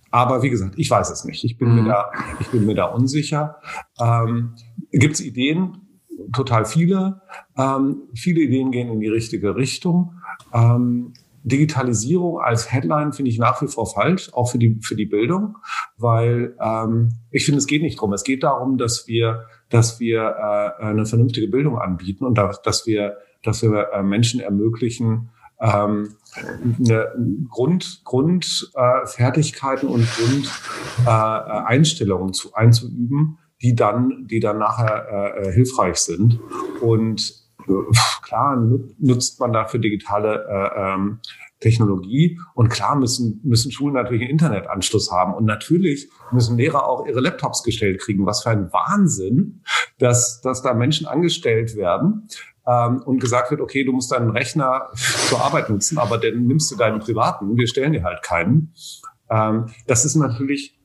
aber 0.10 0.44
wie 0.44 0.50
gesagt, 0.50 0.74
ich 0.76 0.92
weiß 0.92 1.10
es 1.10 1.24
nicht. 1.24 1.46
Ich 1.46 1.58
bin 1.58 1.70
mhm. 1.70 1.84
mir 1.84 1.90
da, 1.92 2.12
ich 2.42 2.50
bin 2.50 2.66
mir 2.66 2.76
da 2.76 2.88
unsicher. 2.88 3.62
Ähm, 3.98 4.56
Gibt 4.92 5.14
es 5.14 5.22
Ideen? 5.22 5.88
Total 6.34 6.66
viele. 6.66 7.22
Ähm, 7.58 8.04
viele 8.14 8.42
Ideen 8.42 8.72
gehen 8.72 8.90
in 8.90 9.00
die 9.00 9.08
richtige 9.08 9.56
Richtung. 9.56 10.16
Ähm, 10.54 11.14
Digitalisierung 11.44 12.40
als 12.40 12.72
Headline 12.72 13.14
finde 13.14 13.32
ich 13.32 13.40
nach 13.40 13.62
wie 13.62 13.68
vor 13.68 13.88
falsch, 13.88 14.32
auch 14.34 14.52
für 14.52 14.60
die, 14.60 14.78
für 14.82 14.96
die 14.96 15.06
Bildung, 15.08 15.58
weil 15.98 16.56
ähm, 16.62 17.10
ich 17.32 17.46
finde, 17.46 17.58
es 17.58 17.68
geht 17.68 17.82
nicht 17.82 18.00
drum. 18.00 18.14
Es 18.14 18.24
geht 18.24 18.44
darum, 18.44 18.78
dass 18.78 19.08
wir, 19.08 19.46
dass 19.70 20.00
wir 20.00 20.22
äh, 20.22 20.84
eine 20.84 21.06
vernünftige 21.06 21.48
Bildung 21.48 21.80
anbieten 21.80 22.26
und 22.26 22.38
da, 22.38 22.52
dass 22.64 22.86
wir, 22.86 23.18
dass 23.44 23.64
wir 23.64 23.90
äh, 23.92 24.04
Menschen 24.04 24.40
ermöglichen, 24.40 25.30
ähm, 25.62 26.16
eine 26.80 27.12
Grund, 27.50 28.02
Grundfertigkeiten 28.04 29.90
äh, 29.90 29.92
und 29.92 30.08
Grundeinstellungen 31.06 32.30
äh, 32.30 32.34
zu, 32.34 32.54
einzuüben, 32.54 33.38
die 33.62 33.76
dann, 33.76 34.28
die 34.28 34.40
dann 34.40 34.58
nachher 34.58 35.36
äh, 35.38 35.50
äh 35.50 35.54
hilfreich 35.54 35.98
sind. 35.98 36.40
Und 36.82 37.34
äh, 37.68 37.72
klar 38.24 38.58
nutzt 39.00 39.40
man 39.40 39.54
dafür 39.54 39.80
digitale 39.80 40.46
äh, 40.50 40.94
ähm, 40.94 41.20
Technologie 41.62 42.40
und 42.56 42.70
klar 42.70 42.96
müssen, 42.96 43.40
müssen 43.44 43.72
Schulen 43.72 43.94
natürlich 43.94 44.24
einen 44.24 44.32
Internetanschluss 44.32 45.12
haben 45.12 45.34
und 45.34 45.46
natürlich 45.46 46.10
müssen 46.32 46.58
Lehrer 46.58 46.88
auch 46.88 47.06
ihre 47.06 47.22
Laptops 47.22 47.64
gestellt 47.64 48.02
kriegen. 48.02 48.26
Was 48.26 48.44
für 48.44 48.50
ein 48.50 48.74
Wahnsinn, 48.74 49.62
dass, 50.00 50.42
dass 50.42 50.64
da 50.64 50.74
Menschen 50.74 51.06
angestellt 51.06 51.76
werden 51.76 52.28
ähm, 52.68 53.04
und 53.06 53.20
gesagt 53.20 53.52
wird, 53.52 53.62
okay, 53.62 53.84
du 53.84 53.94
musst 53.94 54.12
deinen 54.12 54.32
Rechner 54.32 54.90
zur 54.96 55.42
Arbeit 55.42 55.70
nutzen, 55.70 56.00
aber 56.00 56.18
dann 56.18 56.48
nimmst 56.48 56.72
du 56.72 56.76
deinen 56.76 57.00
privaten, 57.00 57.56
wir 57.56 57.68
stellen 57.68 57.94
dir 57.94 58.04
halt 58.04 58.24
keinen. 58.24 58.74
Ähm, 59.30 59.68
das 59.86 60.04
ist 60.04 60.16
natürlich 60.16 60.81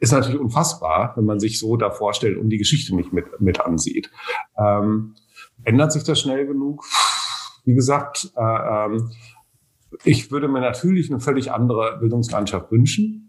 ist 0.00 0.12
natürlich 0.12 0.40
unfassbar, 0.40 1.12
wenn 1.16 1.26
man 1.26 1.38
sich 1.38 1.58
so 1.58 1.76
da 1.76 1.90
vorstellt 1.90 2.38
und 2.38 2.48
die 2.48 2.58
Geschichte 2.58 2.96
nicht 2.96 3.12
mit, 3.12 3.40
mit 3.40 3.60
ansieht. 3.60 4.10
Ähm, 4.58 5.14
ändert 5.62 5.92
sich 5.92 6.04
das 6.04 6.20
schnell 6.20 6.46
genug? 6.46 6.84
Wie 7.64 7.74
gesagt, 7.74 8.32
äh, 8.34 8.40
ähm, 8.40 9.10
ich 10.04 10.30
würde 10.30 10.48
mir 10.48 10.60
natürlich 10.60 11.10
eine 11.10 11.20
völlig 11.20 11.52
andere 11.52 11.98
Bildungslandschaft 12.00 12.72
wünschen. 12.72 13.26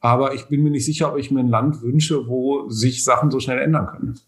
aber 0.00 0.32
ich 0.32 0.46
bin 0.46 0.62
mir 0.62 0.70
nicht 0.70 0.84
sicher, 0.84 1.12
ob 1.12 1.18
ich 1.18 1.30
mir 1.30 1.40
ein 1.40 1.48
Land 1.48 1.82
wünsche, 1.82 2.28
wo 2.28 2.68
sich 2.70 3.02
Sachen 3.04 3.30
so 3.32 3.40
schnell 3.40 3.58
ändern 3.58 3.88
können. 3.88 4.20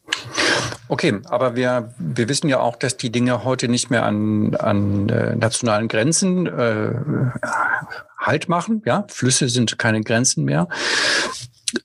Okay, 0.88 1.20
aber 1.28 1.54
wir, 1.54 1.94
wir 1.98 2.28
wissen 2.28 2.48
ja 2.48 2.58
auch, 2.58 2.74
dass 2.74 2.96
die 2.96 3.12
Dinge 3.12 3.44
heute 3.44 3.68
nicht 3.68 3.88
mehr 3.88 4.04
an, 4.04 4.56
an 4.56 5.08
äh, 5.08 5.36
nationalen 5.36 5.86
Grenzen 5.86 6.46
äh, 6.46 6.94
Halt 8.18 8.48
machen. 8.50 8.82
Ja, 8.84 9.06
Flüsse 9.08 9.48
sind 9.48 9.78
keine 9.78 10.02
Grenzen 10.02 10.44
mehr 10.44 10.68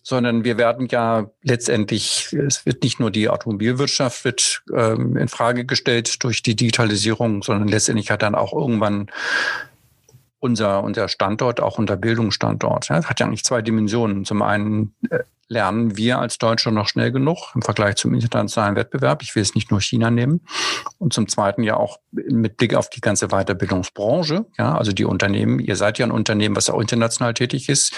sondern 0.03 0.43
wir 0.43 0.57
werden 0.57 0.87
ja 0.89 1.29
letztendlich, 1.41 2.33
es 2.33 2.65
wird 2.65 2.83
nicht 2.83 2.99
nur 2.99 3.11
die 3.11 3.29
Automobilwirtschaft 3.29 4.25
wird 4.25 4.63
ähm, 4.75 5.17
in 5.17 5.27
Frage 5.27 5.65
gestellt 5.65 6.23
durch 6.23 6.43
die 6.43 6.55
Digitalisierung, 6.55 7.43
sondern 7.43 7.67
letztendlich 7.67 8.11
hat 8.11 8.21
dann 8.21 8.35
auch 8.35 8.53
irgendwann 8.53 9.07
unser, 10.39 10.83
unser 10.83 11.07
Standort, 11.07 11.59
auch 11.59 11.77
unser 11.77 11.97
Bildungsstandort. 11.97 12.89
Ja, 12.89 13.03
hat 13.03 13.19
ja 13.19 13.25
eigentlich 13.25 13.43
zwei 13.43 13.61
Dimensionen. 13.61 14.25
Zum 14.25 14.41
einen 14.41 14.93
äh, 15.09 15.19
lernen 15.47 15.95
wir 15.97 16.19
als 16.19 16.37
Deutsche 16.37 16.71
noch 16.71 16.87
schnell 16.87 17.11
genug 17.11 17.51
im 17.53 17.61
Vergleich 17.61 17.95
zum 17.95 18.13
internationalen 18.13 18.75
Wettbewerb. 18.75 19.21
Ich 19.21 19.35
will 19.35 19.43
es 19.43 19.55
nicht 19.55 19.71
nur 19.71 19.81
China 19.81 20.09
nehmen. 20.09 20.41
Und 20.97 21.13
zum 21.13 21.27
Zweiten 21.27 21.63
ja 21.63 21.77
auch 21.77 21.99
mit 22.11 22.57
Blick 22.57 22.73
auf 22.73 22.89
die 22.89 23.01
ganze 23.01 23.27
Weiterbildungsbranche. 23.27 24.45
Ja, 24.57 24.77
also 24.77 24.91
die 24.91 25.05
Unternehmen. 25.05 25.59
Ihr 25.59 25.75
seid 25.75 25.99
ja 25.99 26.05
ein 26.05 26.11
Unternehmen, 26.11 26.55
was 26.55 26.69
auch 26.69 26.79
international 26.79 27.33
tätig 27.33 27.69
ist. 27.69 27.93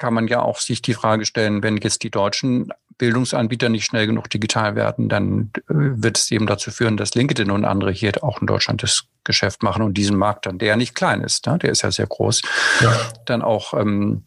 Kann 0.00 0.14
man 0.14 0.28
ja 0.28 0.40
auch 0.40 0.58
sich 0.58 0.80
die 0.80 0.94
Frage 0.94 1.26
stellen, 1.26 1.62
wenn 1.62 1.76
jetzt 1.76 2.02
die 2.02 2.10
deutschen 2.10 2.72
Bildungsanbieter 2.96 3.68
nicht 3.68 3.84
schnell 3.84 4.06
genug 4.06 4.30
digital 4.30 4.74
werden, 4.74 5.08
dann 5.08 5.50
äh, 5.68 5.74
wird 5.74 6.16
es 6.16 6.30
eben 6.30 6.46
dazu 6.46 6.70
führen, 6.70 6.96
dass 6.96 7.14
LinkedIn 7.14 7.50
und 7.50 7.64
andere 7.64 7.90
hier 7.90 8.12
auch 8.22 8.40
in 8.40 8.46
Deutschland 8.46 8.82
das 8.82 9.04
Geschäft 9.24 9.62
machen 9.62 9.82
und 9.82 9.94
diesen 9.94 10.16
Markt 10.16 10.46
dann, 10.46 10.58
der 10.58 10.68
ja 10.68 10.76
nicht 10.76 10.94
klein 10.94 11.20
ist, 11.20 11.46
ne? 11.46 11.58
der 11.58 11.70
ist 11.70 11.82
ja 11.82 11.90
sehr 11.90 12.06
groß, 12.06 12.42
ja. 12.80 12.92
dann 13.26 13.42
auch 13.42 13.74
ähm, 13.74 14.22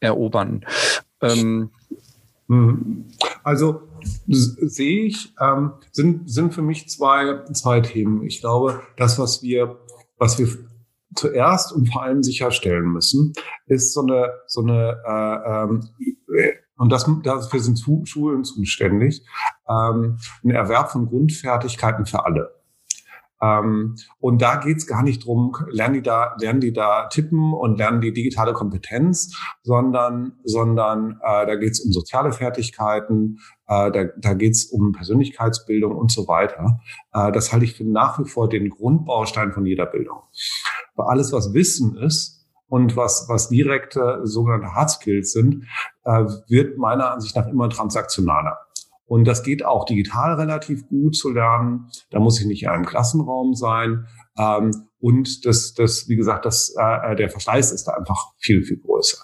erobern. 0.00 0.64
Ähm, 1.20 1.70
Mhm. 2.52 3.06
Also 3.42 3.82
sehe 4.26 5.06
ich, 5.06 5.32
ähm, 5.40 5.72
sind, 5.90 6.30
sind 6.30 6.52
für 6.52 6.62
mich 6.62 6.88
zwei, 6.88 7.42
zwei 7.52 7.80
Themen. 7.80 8.24
Ich 8.24 8.40
glaube, 8.40 8.82
das, 8.96 9.18
was 9.18 9.42
wir, 9.42 9.78
was 10.18 10.38
wir 10.38 10.48
zuerst 11.14 11.72
und 11.72 11.92
vor 11.92 12.02
allem 12.02 12.22
sicherstellen 12.22 12.86
müssen, 12.86 13.32
ist 13.66 13.92
so 13.92 14.02
eine, 14.02 14.32
so 14.46 14.62
eine 14.62 14.98
äh, 15.06 15.64
ähm, 15.64 15.80
und 16.76 16.90
das, 16.90 17.08
dafür 17.22 17.60
sind 17.60 17.78
Schulen 18.08 18.44
zuständig, 18.44 19.24
ähm, 19.68 20.18
ein 20.42 20.50
Erwerb 20.50 20.90
von 20.90 21.06
Grundfertigkeiten 21.06 22.06
für 22.06 22.24
alle. 22.24 22.62
Ähm, 23.42 23.96
und 24.20 24.40
da 24.40 24.56
geht's 24.56 24.86
gar 24.86 25.02
nicht 25.02 25.26
drum, 25.26 25.54
lernen 25.68 25.94
die 25.94 26.02
da, 26.02 26.36
lernen 26.40 26.60
die 26.60 26.72
da 26.72 27.08
tippen 27.08 27.52
und 27.52 27.76
lernen 27.76 28.00
die 28.00 28.12
digitale 28.12 28.52
Kompetenz, 28.52 29.36
sondern, 29.62 30.38
sondern 30.44 31.20
äh, 31.22 31.46
da 31.46 31.56
geht's 31.56 31.80
um 31.80 31.92
soziale 31.92 32.32
Fertigkeiten, 32.32 33.40
äh, 33.66 33.90
da, 33.90 34.04
da 34.16 34.34
geht's 34.34 34.66
um 34.66 34.92
Persönlichkeitsbildung 34.92 35.94
und 35.96 36.12
so 36.12 36.28
weiter. 36.28 36.80
Äh, 37.12 37.32
das 37.32 37.52
halte 37.52 37.64
ich 37.64 37.74
für 37.74 37.84
nach 37.84 38.18
wie 38.20 38.28
vor 38.28 38.48
den 38.48 38.70
Grundbaustein 38.70 39.52
von 39.52 39.66
jeder 39.66 39.86
Bildung. 39.86 40.20
Aber 40.94 41.08
alles, 41.08 41.32
was 41.32 41.54
Wissen 41.54 41.96
ist, 41.96 42.42
und 42.72 42.96
was, 42.96 43.26
was 43.28 43.50
direkte 43.50 44.20
sogenannte 44.24 44.74
Hard 44.74 44.88
Skills 44.88 45.32
sind, 45.32 45.66
äh, 46.04 46.24
wird 46.48 46.78
meiner 46.78 47.12
Ansicht 47.12 47.36
nach 47.36 47.46
immer 47.46 47.68
transaktionaler. 47.68 48.56
Und 49.04 49.26
das 49.26 49.42
geht 49.42 49.62
auch 49.62 49.84
digital 49.84 50.40
relativ 50.40 50.88
gut 50.88 51.14
zu 51.14 51.30
lernen. 51.34 51.90
Da 52.08 52.18
muss 52.18 52.40
ich 52.40 52.46
nicht 52.46 52.62
in 52.62 52.70
einem 52.70 52.86
Klassenraum 52.86 53.52
sein. 53.54 54.06
Ähm, 54.38 54.88
und 55.00 55.44
das, 55.44 55.74
das, 55.74 56.08
wie 56.08 56.16
gesagt, 56.16 56.46
das, 56.46 56.74
äh, 56.74 57.14
der 57.14 57.28
Verschleiß 57.28 57.72
ist 57.72 57.84
da 57.84 57.92
einfach 57.92 58.32
viel, 58.38 58.62
viel 58.62 58.78
größer. 58.78 59.18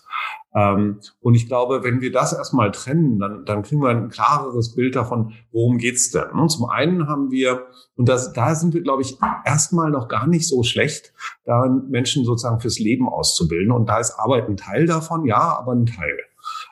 Ähm, 0.58 1.00
und 1.20 1.34
ich 1.34 1.46
glaube, 1.46 1.84
wenn 1.84 2.00
wir 2.00 2.10
das 2.10 2.32
erstmal 2.32 2.72
trennen, 2.72 3.18
dann, 3.18 3.44
dann 3.44 3.62
kriegen 3.62 3.80
wir 3.80 3.90
ein 3.90 4.08
klareres 4.08 4.74
Bild 4.74 4.96
davon, 4.96 5.34
worum 5.52 5.78
geht's 5.78 6.10
denn. 6.10 6.30
Und 6.30 6.48
zum 6.48 6.68
einen 6.68 7.06
haben 7.06 7.30
wir, 7.30 7.66
und 7.96 8.08
das, 8.08 8.32
da 8.32 8.54
sind 8.54 8.74
wir, 8.74 8.82
glaube 8.82 9.02
ich, 9.02 9.18
erstmal 9.44 9.90
noch 9.90 10.08
gar 10.08 10.26
nicht 10.26 10.48
so 10.48 10.62
schlecht, 10.62 11.12
da 11.44 11.66
Menschen 11.88 12.24
sozusagen 12.24 12.60
fürs 12.60 12.78
Leben 12.78 13.08
auszubilden. 13.08 13.72
Und 13.72 13.88
da 13.88 13.98
ist 13.98 14.18
Arbeit 14.18 14.48
ein 14.48 14.56
Teil 14.56 14.86
davon, 14.86 15.24
ja, 15.26 15.56
aber 15.58 15.72
ein 15.72 15.86
Teil. 15.86 16.18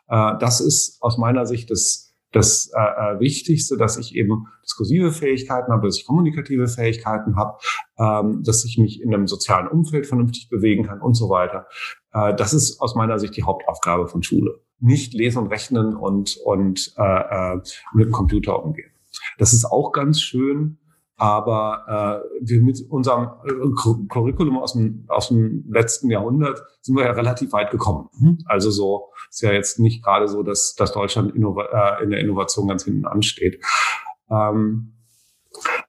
Äh, 0.09 0.39
das 0.41 0.61
ist 0.61 0.99
aus 1.01 1.19
meiner 1.19 1.47
Sicht 1.47 1.71
das 1.71 2.07
das 2.37 2.71
äh, 2.75 2.81
äh, 2.81 3.21
Wichtigste, 3.21 3.77
dass 3.77 3.97
ich 3.97 4.15
eben 4.15 4.47
diskursive 4.63 5.11
Fähigkeiten 5.11 5.73
habe, 5.73 5.87
dass 5.87 5.99
ich 5.99 6.07
kommunikative 6.07 6.67
Fähigkeiten 6.67 7.37
habe, 7.37 7.59
ähm, 7.99 8.43
dass 8.45 8.65
ich 8.65 8.79
mich 8.79 9.01
in 9.01 9.15
einem 9.15 9.27
sozialen 9.27 9.69
Umfeld 9.69 10.07
vernünftig 10.07 10.49
bewegen 10.51 10.85
kann 10.85 11.01
und 11.01 11.15
so 11.15 11.31
weiter. 11.31 11.67
Äh, 12.17 12.35
das 12.35 12.55
ist 12.55 12.81
aus 12.81 12.95
meiner 12.95 13.19
Sicht 13.19 13.37
die 13.37 13.43
Hauptaufgabe 13.43 14.09
von 14.09 14.23
Schule. 14.23 14.61
Nicht 14.79 15.15
lesen 15.15 15.39
und 15.39 15.49
rechnen 15.49 15.95
und, 15.95 16.37
und 16.45 16.95
äh, 16.97 17.55
äh, 17.55 17.61
mit 17.93 18.07
dem 18.07 18.13
Computer 18.13 18.63
umgehen. 18.65 18.91
Das 19.39 19.53
ist 19.53 19.65
auch 19.65 19.93
ganz 19.93 20.21
schön, 20.21 20.79
aber 21.17 22.23
äh, 22.23 22.47
wir 22.47 22.63
mit 22.63 22.79
unserem 22.91 23.31
äh, 23.45 24.07
Curriculum 24.09 24.59
aus 24.59 24.75
dem, 24.75 25.05
aus 25.09 25.29
dem 25.29 25.65
letzten 25.69 26.11
Jahrhundert 26.11 26.63
sind 26.83 26.97
wir 26.97 27.05
ja 27.05 27.13
relativ 27.13 27.53
weit 27.53 27.71
gekommen. 27.71 28.09
Mhm. 28.19 28.39
Also 28.47 28.71
so 28.71 29.09
ist 29.31 29.43
ja 29.43 29.53
jetzt 29.53 29.79
nicht 29.79 30.05
gerade 30.05 30.29
so, 30.29 30.43
dass, 30.43 30.75
dass 30.75 30.93
Deutschland 30.93 31.35
innova 31.35 31.99
äh, 32.01 32.05
in 32.05 32.11
der 32.11 32.21
Innovation 32.21 32.69
ganz 32.69 32.85
hinten 32.85 33.07
ansteht. 33.07 33.63
Ähm, 34.31 34.93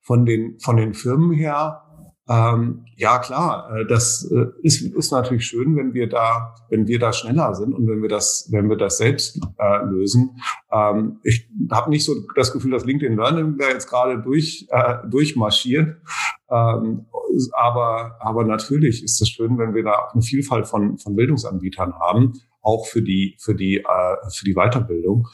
von 0.01 0.25
den 0.25 0.59
von 0.59 0.77
den 0.77 0.93
Firmen 0.93 1.33
her 1.33 1.83
ähm, 2.29 2.85
ja, 2.97 3.19
klar, 3.19 3.71
äh, 3.73 3.85
das 3.85 4.29
äh, 4.31 4.47
ist, 4.61 4.81
ist 4.81 5.11
natürlich 5.11 5.45
schön, 5.45 5.77
wenn 5.77 5.93
wir 5.93 6.09
da, 6.09 6.55
wenn 6.69 6.87
wir 6.87 6.99
da 6.99 7.13
schneller 7.13 7.55
sind 7.55 7.73
und 7.73 7.87
wenn 7.87 8.01
wir 8.01 8.09
das, 8.09 8.49
wenn 8.51 8.69
wir 8.69 8.75
das 8.75 8.97
selbst 8.97 9.39
äh, 9.57 9.85
lösen. 9.85 10.41
Ähm, 10.71 11.19
ich 11.23 11.49
habe 11.71 11.89
nicht 11.89 12.03
so 12.03 12.15
das 12.35 12.51
Gefühl, 12.51 12.71
dass 12.71 12.85
LinkedIn 12.85 13.15
Learning 13.15 13.57
da 13.57 13.69
jetzt 13.69 13.89
gerade 13.89 14.21
durch 14.21 14.67
äh, 14.71 14.95
durchmarschiert. 15.09 16.01
Ähm, 16.49 17.05
aber, 17.53 18.17
aber 18.19 18.43
natürlich 18.43 19.03
ist 19.03 19.21
es 19.21 19.29
schön, 19.29 19.57
wenn 19.57 19.73
wir 19.73 19.83
da 19.83 19.93
auch 19.93 20.13
eine 20.13 20.21
Vielfalt 20.21 20.67
von, 20.67 20.97
von 20.97 21.15
Bildungsanbietern 21.15 21.93
haben, 21.99 22.33
auch 22.61 22.87
für 22.87 23.01
die, 23.01 23.37
für 23.39 23.55
die, 23.55 23.77
äh, 23.77 24.29
für 24.33 24.43
die 24.43 24.55
Weiterbildung. 24.55 25.27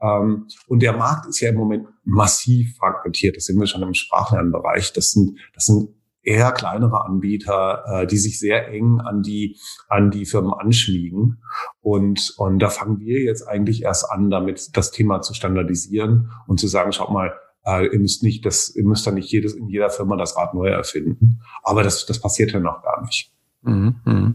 Ähm, 0.00 0.46
und 0.68 0.82
der 0.82 0.92
Markt 0.92 1.26
ist 1.26 1.40
ja 1.40 1.50
im 1.50 1.56
Moment 1.56 1.88
massiv 2.04 2.76
fragmentiert. 2.76 3.36
Das 3.36 3.46
sehen 3.46 3.58
wir 3.58 3.66
schon 3.66 3.82
im 3.82 3.94
Sprachlernbereich. 3.94 4.92
Das 4.92 5.12
sind, 5.12 5.38
das 5.54 5.66
sind 5.66 5.88
eher 6.26 6.52
kleinere 6.52 7.04
Anbieter, 7.04 7.84
äh, 7.86 8.06
die 8.06 8.18
sich 8.18 8.38
sehr 8.38 8.68
eng 8.68 9.00
an 9.00 9.22
die, 9.22 9.56
an 9.88 10.10
die 10.10 10.26
Firmen 10.26 10.52
anschmiegen. 10.52 11.42
Und, 11.80 12.34
und 12.36 12.58
da 12.58 12.68
fangen 12.68 12.98
wir 12.98 13.20
jetzt 13.20 13.46
eigentlich 13.48 13.82
erst 13.82 14.10
an, 14.10 14.28
damit 14.28 14.76
das 14.76 14.90
Thema 14.90 15.22
zu 15.22 15.34
standardisieren 15.34 16.32
und 16.46 16.58
zu 16.58 16.66
sagen, 16.66 16.92
schaut 16.92 17.10
mal, 17.10 17.32
äh, 17.64 17.86
ihr 17.86 17.98
müsst 17.98 18.22
nicht 18.22 18.44
das, 18.44 18.74
ihr 18.74 18.84
müsst 18.84 19.06
da 19.06 19.12
nicht 19.12 19.30
jedes, 19.30 19.54
in 19.54 19.68
jeder 19.68 19.88
Firma 19.88 20.16
das 20.16 20.36
Rad 20.36 20.52
neu 20.54 20.68
erfinden. 20.68 21.40
Aber 21.62 21.82
das, 21.82 22.06
das 22.06 22.20
passiert 22.20 22.52
ja 22.52 22.60
noch 22.60 22.82
gar 22.82 23.02
nicht. 23.02 23.32
Mhm, 23.62 23.96
mhm. 24.04 24.34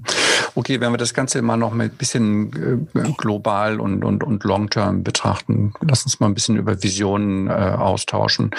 Okay, 0.56 0.82
wenn 0.82 0.92
wir 0.92 0.98
das 0.98 1.14
Ganze 1.14 1.42
mal 1.42 1.56
noch 1.56 1.78
ein 1.78 1.90
bisschen 1.92 2.88
äh, 2.94 3.12
global 3.18 3.80
und, 3.80 4.04
und, 4.04 4.24
und 4.24 4.44
long-term 4.44 5.04
betrachten, 5.04 5.74
lass 5.82 6.04
uns 6.04 6.20
mal 6.20 6.28
ein 6.28 6.34
bisschen 6.34 6.58
über 6.58 6.84
Visionen 6.84 7.48
äh, 7.48 7.52
austauschen. 7.52 8.52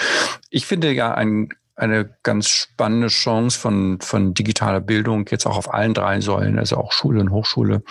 Ich 0.49 0.65
finde 0.65 0.91
ja 0.91 1.13
ein, 1.13 1.49
eine 1.75 2.15
ganz 2.23 2.49
spannende 2.49 3.07
Chance 3.07 3.59
von, 3.59 3.99
von 3.99 4.33
digitaler 4.33 4.81
Bildung, 4.81 5.25
jetzt 5.29 5.45
auch 5.45 5.57
auf 5.57 5.73
allen 5.73 5.93
drei 5.93 6.21
Säulen, 6.21 6.59
also 6.59 6.77
auch 6.77 6.91
Schule 6.91 7.19
und 7.19 7.31
Hochschule, 7.31 7.83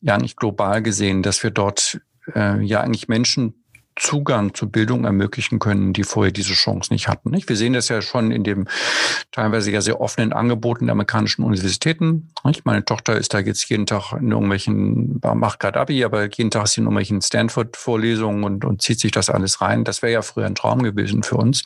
ja 0.00 0.14
eigentlich 0.14 0.36
global 0.36 0.82
gesehen, 0.82 1.22
dass 1.22 1.42
wir 1.42 1.50
dort 1.50 2.00
äh, 2.34 2.62
ja 2.62 2.80
eigentlich 2.80 3.08
Menschen 3.08 3.54
Zugang 3.98 4.54
zu 4.54 4.70
Bildung 4.70 5.04
ermöglichen 5.04 5.58
können, 5.58 5.92
die 5.92 6.04
vorher 6.04 6.32
diese 6.32 6.54
Chance 6.54 6.92
nicht 6.92 7.08
hatten. 7.08 7.30
Nicht? 7.30 7.48
Wir 7.48 7.56
sehen 7.56 7.72
das 7.72 7.88
ja 7.88 8.00
schon 8.00 8.30
in 8.30 8.44
dem 8.44 8.66
teilweise 9.32 9.70
ja 9.70 9.80
sehr 9.80 10.00
offenen 10.00 10.32
Angeboten 10.32 10.86
der 10.86 10.92
amerikanischen 10.92 11.42
Universitäten. 11.42 12.30
Nicht? 12.44 12.64
Meine 12.64 12.84
Tochter 12.84 13.16
ist 13.16 13.34
da 13.34 13.40
jetzt 13.40 13.68
jeden 13.68 13.86
Tag 13.86 14.12
in 14.12 14.30
irgendwelchen, 14.30 15.20
macht 15.34 15.60
gerade 15.60 15.80
Abi, 15.80 16.04
aber 16.04 16.28
jeden 16.32 16.50
Tag 16.50 16.64
ist 16.64 16.72
sie 16.72 16.80
in 16.80 16.84
irgendwelchen 16.86 17.20
Stanford-Vorlesungen 17.20 18.44
und, 18.44 18.64
und 18.64 18.82
zieht 18.82 19.00
sich 19.00 19.10
das 19.10 19.30
alles 19.30 19.60
rein. 19.60 19.84
Das 19.84 20.02
wäre 20.02 20.12
ja 20.12 20.22
früher 20.22 20.46
ein 20.46 20.54
Traum 20.54 20.82
gewesen 20.82 21.22
für 21.22 21.36
uns. 21.36 21.64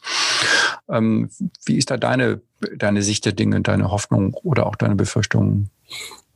Ähm, 0.88 1.30
wie 1.64 1.76
ist 1.76 1.90
da 1.90 1.96
deine, 1.96 2.40
deine 2.76 3.02
Sicht 3.02 3.24
der 3.24 3.32
Dinge, 3.32 3.60
deine 3.60 3.90
Hoffnung 3.90 4.34
oder 4.34 4.66
auch 4.66 4.76
deine 4.76 4.96
Befürchtungen? 4.96 5.70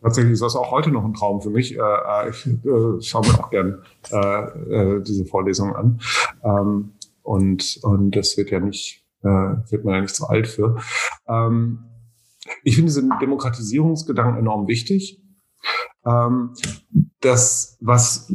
Tatsächlich 0.02 0.34
ist 0.34 0.42
das 0.42 0.56
auch 0.56 0.70
heute 0.70 0.90
noch 0.90 1.04
ein 1.04 1.14
Traum 1.14 1.40
für 1.40 1.50
mich. 1.50 1.76
Äh, 1.76 1.80
äh 1.80 2.30
ich 2.30 2.46
äh, 2.46 3.02
schaue 3.02 3.26
mir 3.26 3.40
auch 3.40 3.50
gern 3.50 3.82
äh, 4.12 4.96
äh, 4.98 5.02
diese 5.02 5.24
Vorlesungen 5.24 5.74
an. 5.74 6.00
Ähm, 6.44 6.92
und, 7.22 7.80
und 7.82 8.14
das 8.14 8.36
wird 8.36 8.50
ja 8.50 8.60
nicht, 8.60 9.04
äh, 9.22 9.28
wird 9.28 9.84
man 9.84 9.94
ja 9.94 10.00
nicht 10.02 10.14
zu 10.14 10.28
alt 10.28 10.46
für. 10.46 10.76
Ähm, 11.26 11.80
ich 12.62 12.76
finde 12.76 12.90
diesen 12.90 13.10
Demokratisierungsgedanken 13.20 14.38
enorm 14.38 14.68
wichtig. 14.68 15.20
Ähm, 16.06 16.54
das, 17.20 17.76
was 17.80 18.32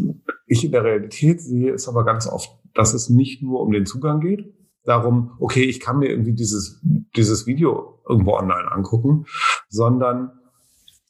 ich 0.48 0.66
in 0.66 0.72
der 0.72 0.84
Realität 0.84 1.42
sehe, 1.42 1.72
ist 1.72 1.88
aber 1.88 2.04
ganz 2.04 2.28
oft, 2.28 2.52
dass 2.74 2.94
es 2.94 3.10
nicht 3.10 3.42
nur 3.42 3.62
um 3.62 3.72
den 3.72 3.86
Zugang 3.86 4.20
geht, 4.20 4.54
darum, 4.84 5.36
okay, 5.40 5.64
ich 5.64 5.80
kann 5.80 6.00
mir 6.00 6.10
irgendwie 6.10 6.34
dieses, 6.34 6.82
dieses 7.16 7.46
Video 7.46 8.00
irgendwo 8.08 8.34
online 8.34 8.72
angucken, 8.72 9.26
sondern 9.70 10.32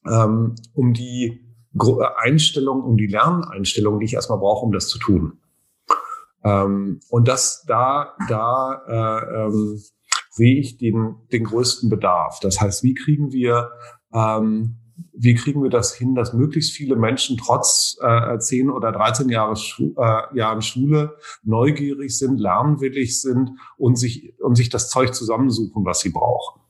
ähm, 0.05 0.55
um 0.74 0.93
die 0.93 1.45
Einstellung, 2.17 2.84
um 2.84 2.97
die 2.97 3.07
Lerneinstellung, 3.07 3.99
die 3.99 4.05
ich 4.05 4.13
erstmal 4.13 4.39
brauche, 4.39 4.65
um 4.65 4.72
das 4.72 4.88
zu 4.88 4.99
tun. 4.99 5.39
Ähm, 6.43 6.99
und 7.09 7.28
das 7.28 7.63
da, 7.67 8.15
da 8.28 8.82
äh, 8.88 9.45
ähm, 9.45 9.82
sehe 10.32 10.59
ich 10.59 10.78
den, 10.78 11.15
den 11.32 11.43
größten 11.43 11.89
Bedarf. 11.89 12.39
Das 12.41 12.59
heißt, 12.59 12.84
wie 12.84 12.93
kriegen 12.93 13.32
wir 13.32 13.72
ähm, 14.13 14.78
wie 15.14 15.36
kriegen 15.36 15.64
wir 15.64 15.70
das 15.70 15.93
hin, 15.93 16.16
dass 16.16 16.34
möglichst 16.34 16.74
viele 16.74 16.95
Menschen 16.95 17.38
trotz 17.38 17.97
äh, 18.02 18.38
10 18.38 18.70
oder 18.70 18.91
13 18.91 19.30
Jahre 19.30 19.56
Schu 19.56 19.93
äh, 19.97 20.38
Jahren 20.38 20.62
Schule 20.62 21.18
neugierig 21.43 22.18
sind, 22.18 22.39
lernwillig 22.39 23.22
sind 23.22 23.52
und 23.78 23.97
sich, 23.97 24.34
und 24.39 24.56
sich 24.56 24.70
das 24.70 24.89
Zeug 24.89 25.14
zusammensuchen, 25.14 25.86
was 25.86 25.99
sie 25.99 26.10
brauchen. 26.10 26.62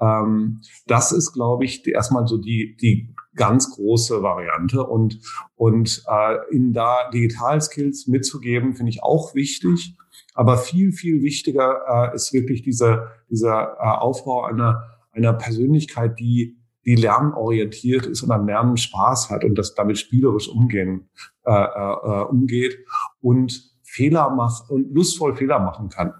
Ähm, 0.00 0.60
das 0.86 1.12
ist, 1.12 1.32
glaube 1.32 1.64
ich, 1.64 1.86
erstmal 1.86 2.26
so 2.26 2.36
die, 2.36 2.76
die 2.80 3.14
ganz 3.34 3.70
große 3.70 4.22
Variante. 4.22 4.84
Und, 4.84 5.20
und 5.54 6.02
äh, 6.08 6.54
ihnen 6.54 6.72
da 6.72 7.10
Digital-Skills 7.10 8.06
mitzugeben, 8.08 8.74
finde 8.74 8.90
ich 8.90 9.02
auch 9.02 9.34
wichtig. 9.34 9.96
Aber 10.34 10.58
viel, 10.58 10.92
viel 10.92 11.22
wichtiger 11.22 12.10
äh, 12.12 12.14
ist 12.14 12.32
wirklich 12.32 12.62
dieser, 12.62 13.12
dieser 13.30 13.76
äh, 13.78 13.98
Aufbau 14.00 14.44
einer, 14.44 14.82
einer 15.12 15.32
Persönlichkeit, 15.32 16.18
die 16.18 16.58
die 16.84 16.96
lernorientiert 16.96 18.06
ist 18.06 18.22
und 18.22 18.30
am 18.30 18.46
Lernen 18.46 18.76
Spaß 18.76 19.30
hat 19.30 19.44
und 19.44 19.56
das 19.56 19.74
damit 19.74 19.98
spielerisch 19.98 20.48
umgehen 20.48 21.08
äh, 21.44 21.52
äh, 21.52 22.24
umgeht 22.24 22.78
und 23.20 23.72
Fehler 23.82 24.30
macht 24.30 24.70
und 24.70 24.94
lustvoll 24.94 25.36
Fehler 25.36 25.58
machen 25.58 25.88
kann. 25.88 26.14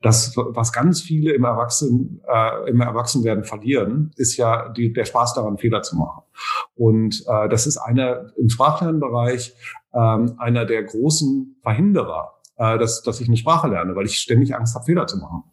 Das, 0.00 0.34
was 0.36 0.72
ganz 0.72 1.02
viele 1.02 1.32
im 1.32 1.44
Erwachsenen, 1.44 2.22
äh, 2.26 2.70
im 2.70 2.80
Erwachsenwerden 2.80 3.44
verlieren, 3.44 4.12
ist 4.16 4.36
ja 4.36 4.70
die, 4.70 4.92
der 4.92 5.04
Spaß 5.04 5.34
daran, 5.34 5.58
Fehler 5.58 5.82
zu 5.82 5.96
machen. 5.96 6.22
Und 6.74 7.22
äh, 7.28 7.48
das 7.48 7.66
ist 7.66 7.76
einer 7.76 8.32
im 8.36 8.48
Sprachlernbereich 8.48 9.54
ähm, 9.92 10.36
einer 10.38 10.64
der 10.64 10.84
großen 10.84 11.58
Verhinderer, 11.62 12.40
äh, 12.56 12.78
dass, 12.78 13.02
dass 13.02 13.20
ich 13.20 13.28
eine 13.28 13.36
Sprache 13.36 13.68
lerne, 13.68 13.94
weil 13.94 14.06
ich 14.06 14.18
ständig 14.18 14.54
Angst 14.54 14.74
habe, 14.74 14.86
Fehler 14.86 15.06
zu 15.06 15.18
machen. 15.18 15.44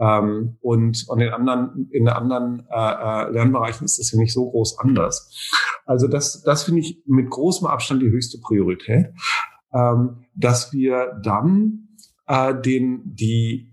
Ähm, 0.00 0.56
und, 0.62 1.04
und 1.08 1.20
in 1.20 1.28
anderen, 1.28 1.88
in 1.92 2.08
anderen 2.08 2.66
äh, 2.70 2.74
äh, 2.74 3.30
Lernbereichen 3.32 3.84
ist 3.84 3.98
das 3.98 4.12
ja 4.12 4.18
nicht 4.18 4.32
so 4.32 4.50
groß 4.50 4.78
anders. 4.78 5.50
Also 5.84 6.08
das, 6.08 6.42
das 6.42 6.62
finde 6.62 6.80
ich 6.80 7.02
mit 7.06 7.28
großem 7.28 7.66
Abstand 7.66 8.00
die 8.02 8.10
höchste 8.10 8.38
Priorität, 8.38 9.08
ähm, 9.74 10.24
dass 10.34 10.72
wir 10.72 11.20
dann 11.22 11.88
äh, 12.26 12.54
den, 12.58 13.02
die 13.04 13.70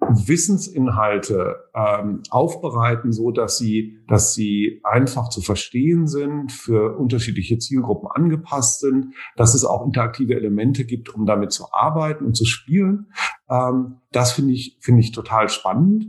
Wissensinhalte 0.00 1.68
ähm, 1.74 2.22
aufbereiten, 2.30 3.12
so 3.12 3.30
dass 3.30 3.58
sie, 3.58 3.98
dass 4.08 4.34
sie 4.34 4.80
einfach 4.82 5.28
zu 5.28 5.40
verstehen 5.40 6.06
sind, 6.06 6.52
für 6.52 6.96
unterschiedliche 6.96 7.58
Zielgruppen 7.58 8.08
angepasst 8.10 8.80
sind, 8.80 9.14
dass 9.36 9.54
es 9.54 9.64
auch 9.64 9.84
interaktive 9.84 10.34
Elemente 10.34 10.84
gibt, 10.84 11.14
um 11.14 11.26
damit 11.26 11.52
zu 11.52 11.72
arbeiten 11.72 12.24
und 12.24 12.36
zu 12.36 12.44
spielen. 12.44 13.12
Ähm, 13.48 14.00
das 14.10 14.32
finde 14.32 14.54
ich 14.54 14.78
finde 14.80 15.00
ich 15.00 15.12
total 15.12 15.48
spannend, 15.48 16.06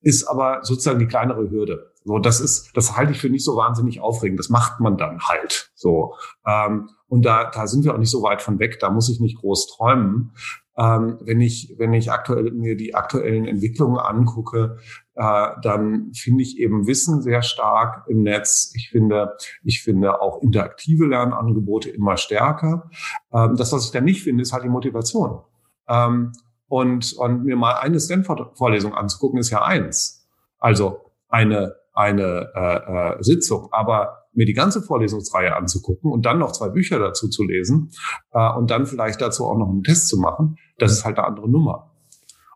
ist 0.00 0.24
aber 0.24 0.60
sozusagen 0.62 0.98
die 0.98 1.06
kleinere 1.06 1.50
Hürde. 1.50 1.92
So, 2.04 2.18
das 2.18 2.40
ist, 2.40 2.76
das 2.76 2.96
halte 2.96 3.12
ich 3.12 3.20
für 3.20 3.28
nicht 3.28 3.44
so 3.44 3.56
wahnsinnig 3.56 4.00
aufregend. 4.00 4.38
Das 4.38 4.48
macht 4.48 4.80
man 4.80 4.96
dann 4.96 5.20
halt 5.20 5.70
so. 5.74 6.14
Ähm, 6.46 6.90
und 7.08 7.24
da, 7.24 7.50
da 7.50 7.66
sind 7.66 7.84
wir 7.84 7.94
auch 7.94 7.98
nicht 7.98 8.10
so 8.10 8.22
weit 8.22 8.42
von 8.42 8.58
weg. 8.58 8.80
Da 8.80 8.90
muss 8.90 9.08
ich 9.08 9.20
nicht 9.20 9.38
groß 9.38 9.68
träumen. 9.68 10.32
Ähm, 10.76 11.18
wenn 11.20 11.40
ich, 11.40 11.74
wenn 11.78 11.92
ich 11.92 12.10
aktuell 12.10 12.50
mir 12.50 12.76
die 12.76 12.94
aktuellen 12.94 13.46
Entwicklungen 13.46 13.98
angucke, 13.98 14.78
äh, 15.14 15.48
dann 15.62 16.12
finde 16.14 16.42
ich 16.42 16.58
eben 16.58 16.86
Wissen 16.86 17.20
sehr 17.20 17.42
stark 17.42 18.08
im 18.08 18.22
Netz. 18.22 18.72
Ich 18.74 18.88
finde, 18.90 19.36
ich 19.64 19.82
finde 19.82 20.22
auch 20.22 20.40
interaktive 20.42 21.06
Lernangebote 21.06 21.90
immer 21.90 22.16
stärker. 22.16 22.90
Ähm, 23.32 23.56
das, 23.56 23.72
was 23.72 23.84
ich 23.84 23.90
da 23.90 24.00
nicht 24.00 24.22
finde, 24.22 24.42
ist 24.42 24.52
halt 24.52 24.64
die 24.64 24.70
Motivation. 24.70 25.40
Ähm, 25.88 26.32
und, 26.68 27.12
und 27.18 27.44
mir 27.44 27.56
mal 27.56 27.74
eine 27.74 28.00
Stanford-Vorlesung 28.00 28.94
anzugucken, 28.94 29.40
ist 29.40 29.50
ja 29.50 29.62
eins. 29.62 30.26
Also 30.58 31.02
eine, 31.28 31.74
eine 31.92 32.50
äh, 32.54 33.18
äh, 33.18 33.22
Sitzung. 33.22 33.68
Aber 33.72 34.21
mir 34.32 34.46
die 34.46 34.54
ganze 34.54 34.82
Vorlesungsreihe 34.82 35.54
anzugucken 35.54 36.10
und 36.10 36.24
dann 36.24 36.38
noch 36.38 36.52
zwei 36.52 36.68
Bücher 36.68 36.98
dazu 36.98 37.28
zu 37.28 37.44
lesen 37.44 37.90
äh, 38.32 38.52
und 38.52 38.70
dann 38.70 38.86
vielleicht 38.86 39.20
dazu 39.20 39.46
auch 39.46 39.58
noch 39.58 39.68
einen 39.68 39.82
Test 39.82 40.08
zu 40.08 40.18
machen, 40.18 40.56
das 40.78 40.92
ist 40.92 41.04
halt 41.04 41.18
eine 41.18 41.26
andere 41.26 41.50
Nummer. 41.50 41.90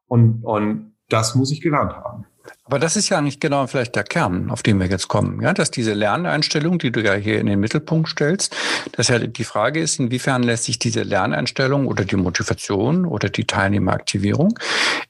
Und, 0.06 0.42
und 0.44 0.92
das 1.08 1.34
muss 1.34 1.52
ich 1.52 1.60
gelernt 1.60 1.92
haben. 1.92 2.26
Aber 2.64 2.78
das 2.78 2.96
ist 2.96 3.08
ja 3.08 3.18
eigentlich 3.18 3.40
genau 3.40 3.66
vielleicht 3.66 3.96
der 3.96 4.04
Kern, 4.04 4.50
auf 4.50 4.62
den 4.62 4.78
wir 4.78 4.86
jetzt 4.86 5.08
kommen, 5.08 5.40
ja, 5.40 5.52
dass 5.52 5.70
diese 5.70 5.94
Lerneinstellung, 5.94 6.78
die 6.78 6.90
du 6.90 7.02
ja 7.02 7.14
hier 7.14 7.40
in 7.40 7.46
den 7.46 7.60
Mittelpunkt 7.60 8.08
stellst, 8.08 8.54
dass 8.92 9.08
ja 9.08 9.18
die 9.18 9.44
Frage 9.44 9.80
ist, 9.80 9.98
inwiefern 9.98 10.42
lässt 10.42 10.64
sich 10.64 10.78
diese 10.78 11.02
Lerneinstellung 11.02 11.86
oder 11.86 12.04
die 12.04 12.16
Motivation 12.16 13.04
oder 13.04 13.28
die 13.28 13.46
Teilnehmeraktivierung, 13.46 14.58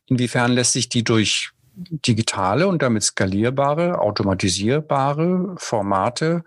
inwiefern 0.06 0.52
lässt 0.52 0.72
sich 0.72 0.88
die 0.88 1.04
durch 1.04 1.50
digitale 1.76 2.66
und 2.66 2.82
damit 2.82 3.02
skalierbare, 3.02 3.98
automatisierbare 3.98 5.54
Formate 5.58 6.42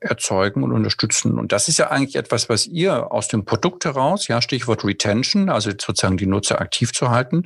erzeugen 0.00 0.62
und 0.62 0.72
unterstützen. 0.72 1.38
Und 1.38 1.52
das 1.52 1.68
ist 1.68 1.78
ja 1.78 1.90
eigentlich 1.90 2.16
etwas, 2.16 2.48
was 2.48 2.66
ihr 2.66 3.12
aus 3.12 3.28
dem 3.28 3.44
Produkt 3.44 3.84
heraus, 3.84 4.28
ja, 4.28 4.40
Stichwort 4.40 4.84
Retention, 4.84 5.48
also 5.50 5.70
sozusagen 5.70 6.16
die 6.16 6.26
Nutzer 6.26 6.60
aktiv 6.60 6.92
zu 6.92 7.10
halten, 7.10 7.44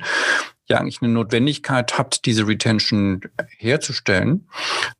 ja 0.67 0.77
eigentlich 0.77 1.01
eine 1.01 1.11
Notwendigkeit 1.11 1.97
habt, 1.97 2.25
diese 2.25 2.47
Retention 2.47 3.21
herzustellen. 3.57 4.47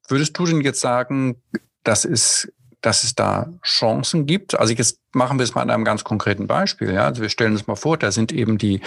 Würdest 0.07 0.37
du 0.37 0.45
denn 0.45 0.61
jetzt 0.61 0.81
sagen, 0.81 1.41
das 1.83 2.03
ist 2.05 2.51
dass 2.85 3.03
es 3.03 3.15
da 3.15 3.51
Chancen 3.63 4.27
gibt. 4.27 4.59
Also 4.59 4.73
jetzt 4.73 4.99
machen 5.11 5.39
wir 5.39 5.43
es 5.43 5.55
mal 5.55 5.63
an 5.63 5.71
einem 5.71 5.85
ganz 5.85 6.03
konkreten 6.03 6.45
Beispiel. 6.45 6.93
Ja? 6.93 7.05
Also 7.05 7.23
wir 7.23 7.29
stellen 7.29 7.53
uns 7.53 7.65
mal 7.65 7.75
vor, 7.75 7.97
da 7.97 8.11
sind 8.11 8.31
eben 8.31 8.59
die, 8.59 8.79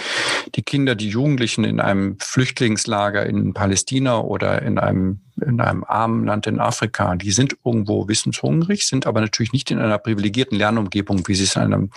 die 0.55 0.61
Kinder, 0.61 0.95
die 0.95 1.09
Jugendlichen 1.09 1.65
in 1.65 1.81
einem 1.81 2.17
Flüchtlingslager 2.19 3.25
in 3.25 3.53
Palästina 3.53 4.19
oder 4.19 4.61
in 4.61 4.79
einem, 4.79 5.19
in 5.41 5.59
einem 5.59 5.83
armen 5.83 6.25
Land 6.25 6.47
in 6.47 6.61
Afrika. 6.61 7.17
Die 7.17 7.31
sind 7.31 7.57
irgendwo 7.65 8.07
wissenshungrig, 8.07 8.87
sind 8.87 9.05
aber 9.05 9.19
natürlich 9.19 9.51
nicht 9.51 9.69
in 9.69 9.79
einer 9.79 9.97
privilegierten 9.97 10.57
Lernumgebung, 10.57 11.27
wie 11.27 11.35
sie 11.35 11.43
es 11.43 11.57
in 11.57 11.63
einem 11.63 11.91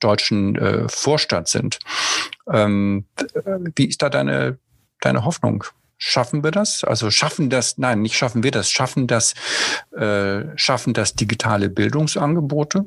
deutschen 0.00 0.56
äh, 0.56 0.88
Vorstadt 0.88 1.46
sind. 1.46 1.78
Ähm, 2.50 3.04
wie 3.76 3.86
ist 3.86 4.02
da 4.02 4.10
deine, 4.10 4.58
deine 5.00 5.24
Hoffnung? 5.24 5.64
Schaffen 5.98 6.44
wir 6.44 6.50
das? 6.50 6.84
Also 6.84 7.10
schaffen 7.10 7.48
das, 7.48 7.78
nein, 7.78 8.02
nicht 8.02 8.16
schaffen 8.16 8.42
wir 8.42 8.50
das, 8.50 8.70
schaffen 8.70 9.06
das, 9.06 9.34
äh, 9.92 10.44
schaffen 10.56 10.92
das 10.92 11.14
digitale 11.14 11.70
Bildungsangebote? 11.70 12.86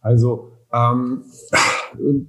Also 0.00 0.58
ähm, 0.72 1.24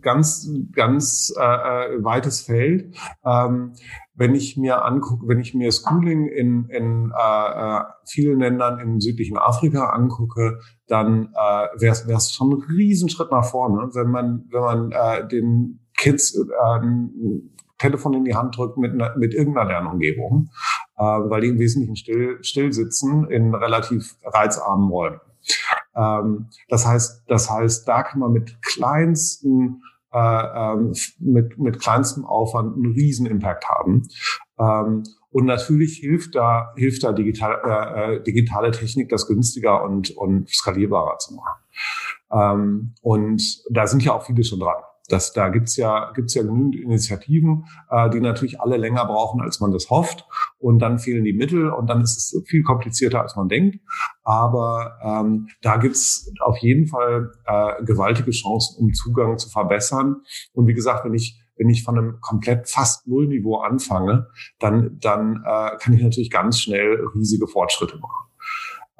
ganz, 0.01 0.49
ganz 0.73 1.33
äh, 1.37 1.43
äh, 1.43 2.03
weites 2.03 2.41
Feld. 2.41 2.95
Ähm, 3.25 3.73
wenn 4.15 4.35
ich 4.35 4.57
mir 4.57 4.83
angucke, 4.83 5.27
wenn 5.27 5.39
ich 5.39 5.53
mir 5.53 5.71
Schooling 5.71 6.27
in, 6.27 6.65
in 6.69 7.11
äh, 7.17 7.77
äh 7.77 7.83
vielen 8.05 8.39
Ländern 8.39 8.79
in 8.79 8.99
südlichen 8.99 9.37
Afrika 9.37 9.89
angucke, 9.89 10.59
dann 10.87 11.33
äh, 11.33 11.81
wäre 11.81 12.17
es 12.17 12.31
schon 12.33 12.51
ein 12.51 12.63
Riesenschritt 12.69 13.31
nach 13.31 13.45
vorne, 13.45 13.89
wenn 13.93 14.09
man, 14.09 14.45
wenn 14.51 14.61
man 14.61 14.91
äh, 14.91 15.27
den 15.27 15.87
Kids 15.97 16.35
äh, 16.35 16.79
Telefon 17.79 18.13
in 18.13 18.25
die 18.25 18.35
Hand 18.35 18.57
drückt 18.57 18.77
mit, 18.77 18.93
einer, 18.93 19.17
mit 19.17 19.33
irgendeiner 19.33 19.69
Lernumgebung, 19.69 20.49
äh, 20.97 21.03
weil 21.03 21.41
die 21.41 21.47
im 21.47 21.59
Wesentlichen 21.59 21.95
still, 21.95 22.37
still 22.43 22.71
sitzen 22.71 23.27
in 23.29 23.55
relativ 23.55 24.15
reizarmen 24.23 24.89
Räumen. 24.89 25.19
Ähm, 25.95 26.49
das 26.67 26.85
heißt, 26.85 27.23
das 27.27 27.49
heißt, 27.49 27.87
da 27.87 28.03
kann 28.03 28.19
man 28.19 28.31
mit 28.31 28.61
kleinsten 28.61 29.81
äh, 30.11 30.17
ähm, 30.17 30.93
mit, 31.19 31.59
mit 31.59 31.79
kleinstem 31.79 32.25
Aufwand 32.25 32.75
einen 32.75 32.93
riesen 32.93 33.27
Impact 33.27 33.69
haben. 33.69 34.07
Ähm, 34.59 35.03
und 35.31 35.45
natürlich 35.45 35.97
hilft 35.97 36.33
da, 36.33 36.73
hilft 36.75 37.03
da 37.03 37.11
digital, 37.11 37.59
äh, 37.63 38.15
äh 38.15 38.23
digitale 38.23 38.71
Technik, 38.71 39.09
das 39.09 39.27
günstiger 39.27 39.83
und, 39.83 40.09
und 40.17 40.49
skalierbarer 40.49 41.19
zu 41.19 41.35
machen. 41.35 41.59
Ähm, 42.31 42.95
und 43.01 43.63
da 43.69 43.85
sind 43.85 44.03
ja 44.03 44.13
auch 44.13 44.25
viele 44.25 44.43
schon 44.43 44.59
dran. 44.59 44.81
Das, 45.09 45.33
da 45.33 45.49
gibt's 45.49 45.75
ja, 45.75 46.11
gibt's 46.13 46.33
ja 46.35 46.43
genügend 46.43 46.75
Initiativen, 46.75 47.65
äh, 47.89 48.09
die 48.09 48.21
natürlich 48.21 48.61
alle 48.61 48.77
länger 48.77 49.05
brauchen, 49.05 49.41
als 49.41 49.59
man 49.59 49.71
das 49.71 49.89
hofft. 49.89 50.25
Und 50.57 50.79
dann 50.79 50.99
fehlen 50.99 51.23
die 51.23 51.33
Mittel 51.33 51.69
und 51.69 51.87
dann 51.87 52.01
ist 52.01 52.17
es 52.17 52.43
viel 52.47 52.63
komplizierter, 52.63 53.21
als 53.21 53.35
man 53.35 53.49
denkt. 53.49 53.79
Aber 54.23 54.97
ähm, 55.03 55.49
da 55.61 55.77
gibt's 55.77 56.31
auf 56.39 56.57
jeden 56.57 56.87
Fall 56.87 57.31
äh, 57.45 57.83
gewaltige 57.83 58.31
Chancen, 58.31 58.77
um 58.79 58.93
Zugang 58.93 59.37
zu 59.37 59.49
verbessern. 59.49 60.17
Und 60.53 60.67
wie 60.67 60.73
gesagt, 60.73 61.05
wenn 61.05 61.13
ich 61.13 61.41
wenn 61.59 61.69
ich 61.69 61.83
von 61.83 61.97
einem 61.97 62.21
komplett 62.21 62.69
fast 62.69 63.05
Nullniveau 63.05 63.57
anfange, 63.57 64.27
dann, 64.59 64.97
dann 65.01 65.43
äh, 65.45 65.77
kann 65.77 65.93
ich 65.93 66.01
natürlich 66.01 66.31
ganz 66.31 66.61
schnell 66.61 67.05
riesige 67.13 67.47
Fortschritte 67.47 67.97
machen. 67.97 68.29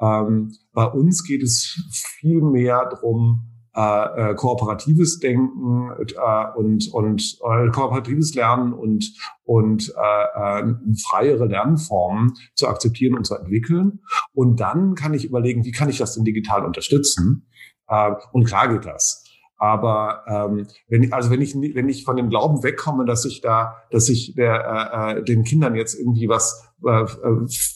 Ähm, 0.00 0.56
bei 0.72 0.84
uns 0.84 1.24
geht 1.24 1.42
es 1.42 1.82
viel 2.20 2.40
mehr 2.42 2.86
darum, 2.90 3.49
äh, 3.76 4.30
äh, 4.30 4.34
kooperatives 4.34 5.20
Denken 5.20 5.90
äh, 5.90 6.58
und, 6.58 6.92
und 6.92 7.38
äh, 7.44 7.68
kooperatives 7.70 8.34
Lernen 8.34 8.72
und, 8.72 9.12
und 9.44 9.94
äh, 9.96 10.60
äh, 10.60 10.74
freiere 11.08 11.46
Lernformen 11.46 12.34
zu 12.54 12.66
akzeptieren 12.66 13.14
und 13.14 13.26
zu 13.26 13.36
entwickeln. 13.36 14.00
Und 14.32 14.58
dann 14.58 14.94
kann 14.94 15.14
ich 15.14 15.24
überlegen, 15.24 15.64
wie 15.64 15.72
kann 15.72 15.88
ich 15.88 15.98
das 15.98 16.14
denn 16.14 16.24
digital 16.24 16.64
unterstützen? 16.64 17.46
Äh, 17.86 18.12
und 18.32 18.44
klar 18.44 18.68
geht 18.68 18.86
das. 18.86 19.24
Aber 19.56 20.24
ähm, 20.26 20.66
wenn 20.88 21.12
also 21.12 21.30
wenn 21.30 21.42
ich 21.42 21.54
wenn 21.54 21.88
ich 21.88 22.04
von 22.04 22.16
dem 22.16 22.30
Glauben 22.30 22.62
wegkomme, 22.62 23.04
dass 23.04 23.26
ich 23.26 23.42
da, 23.42 23.76
dass 23.90 24.08
ich 24.08 24.34
der, 24.34 24.88
äh, 25.14 25.18
äh 25.18 25.22
den 25.22 25.44
Kindern 25.44 25.74
jetzt 25.74 25.94
irgendwie 25.94 26.30
was 26.30 26.69
äh, 26.84 27.06